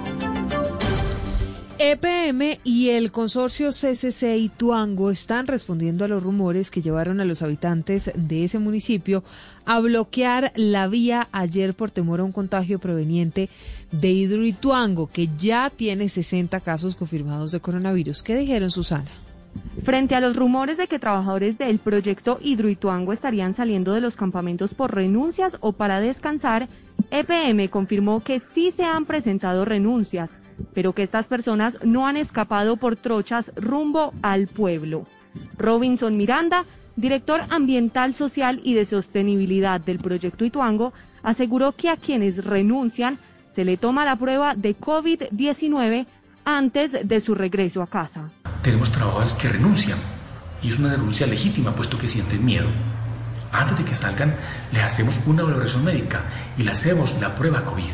[1.78, 7.26] EPM y el consorcio CCC y Tuango están respondiendo a los rumores que llevaron a
[7.26, 9.22] los habitantes de ese municipio
[9.66, 13.50] a bloquear la vía ayer por temor a un contagio proveniente
[13.92, 18.22] de Hidroituango, que ya tiene 60 casos confirmados de coronavirus.
[18.22, 19.10] ¿Qué dijeron, Susana?
[19.82, 24.74] Frente a los rumores de que trabajadores del proyecto Hidroituango estarían saliendo de los campamentos
[24.74, 26.68] por renuncias o para descansar,
[27.10, 30.30] EPM confirmó que sí se han presentado renuncias,
[30.74, 35.04] pero que estas personas no han escapado por trochas rumbo al pueblo.
[35.56, 36.64] Robinson Miranda,
[36.96, 43.18] director ambiental, social y de sostenibilidad del proyecto Ituango, aseguró que a quienes renuncian
[43.50, 46.06] se le toma la prueba de COVID-19
[46.46, 48.30] antes de su regreso a casa
[48.66, 49.96] tenemos trabajadores que renuncian
[50.60, 52.66] y es una renuncia legítima puesto que sienten miedo.
[53.52, 54.34] Antes de que salgan,
[54.72, 56.22] les hacemos una valoración médica
[56.58, 57.92] y le hacemos la prueba COVID.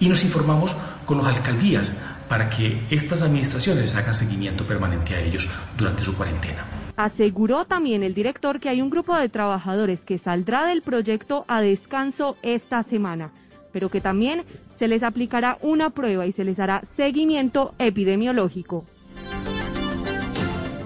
[0.00, 0.74] Y nos informamos
[1.06, 1.92] con las alcaldías
[2.28, 6.64] para que estas administraciones hagan seguimiento permanente a ellos durante su cuarentena.
[6.96, 11.60] Aseguró también el director que hay un grupo de trabajadores que saldrá del proyecto a
[11.60, 13.30] descanso esta semana,
[13.72, 14.44] pero que también
[14.78, 18.84] se les aplicará una prueba y se les hará seguimiento epidemiológico.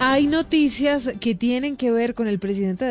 [0.05, 2.91] Hay noticias que tienen que ver con el presidente de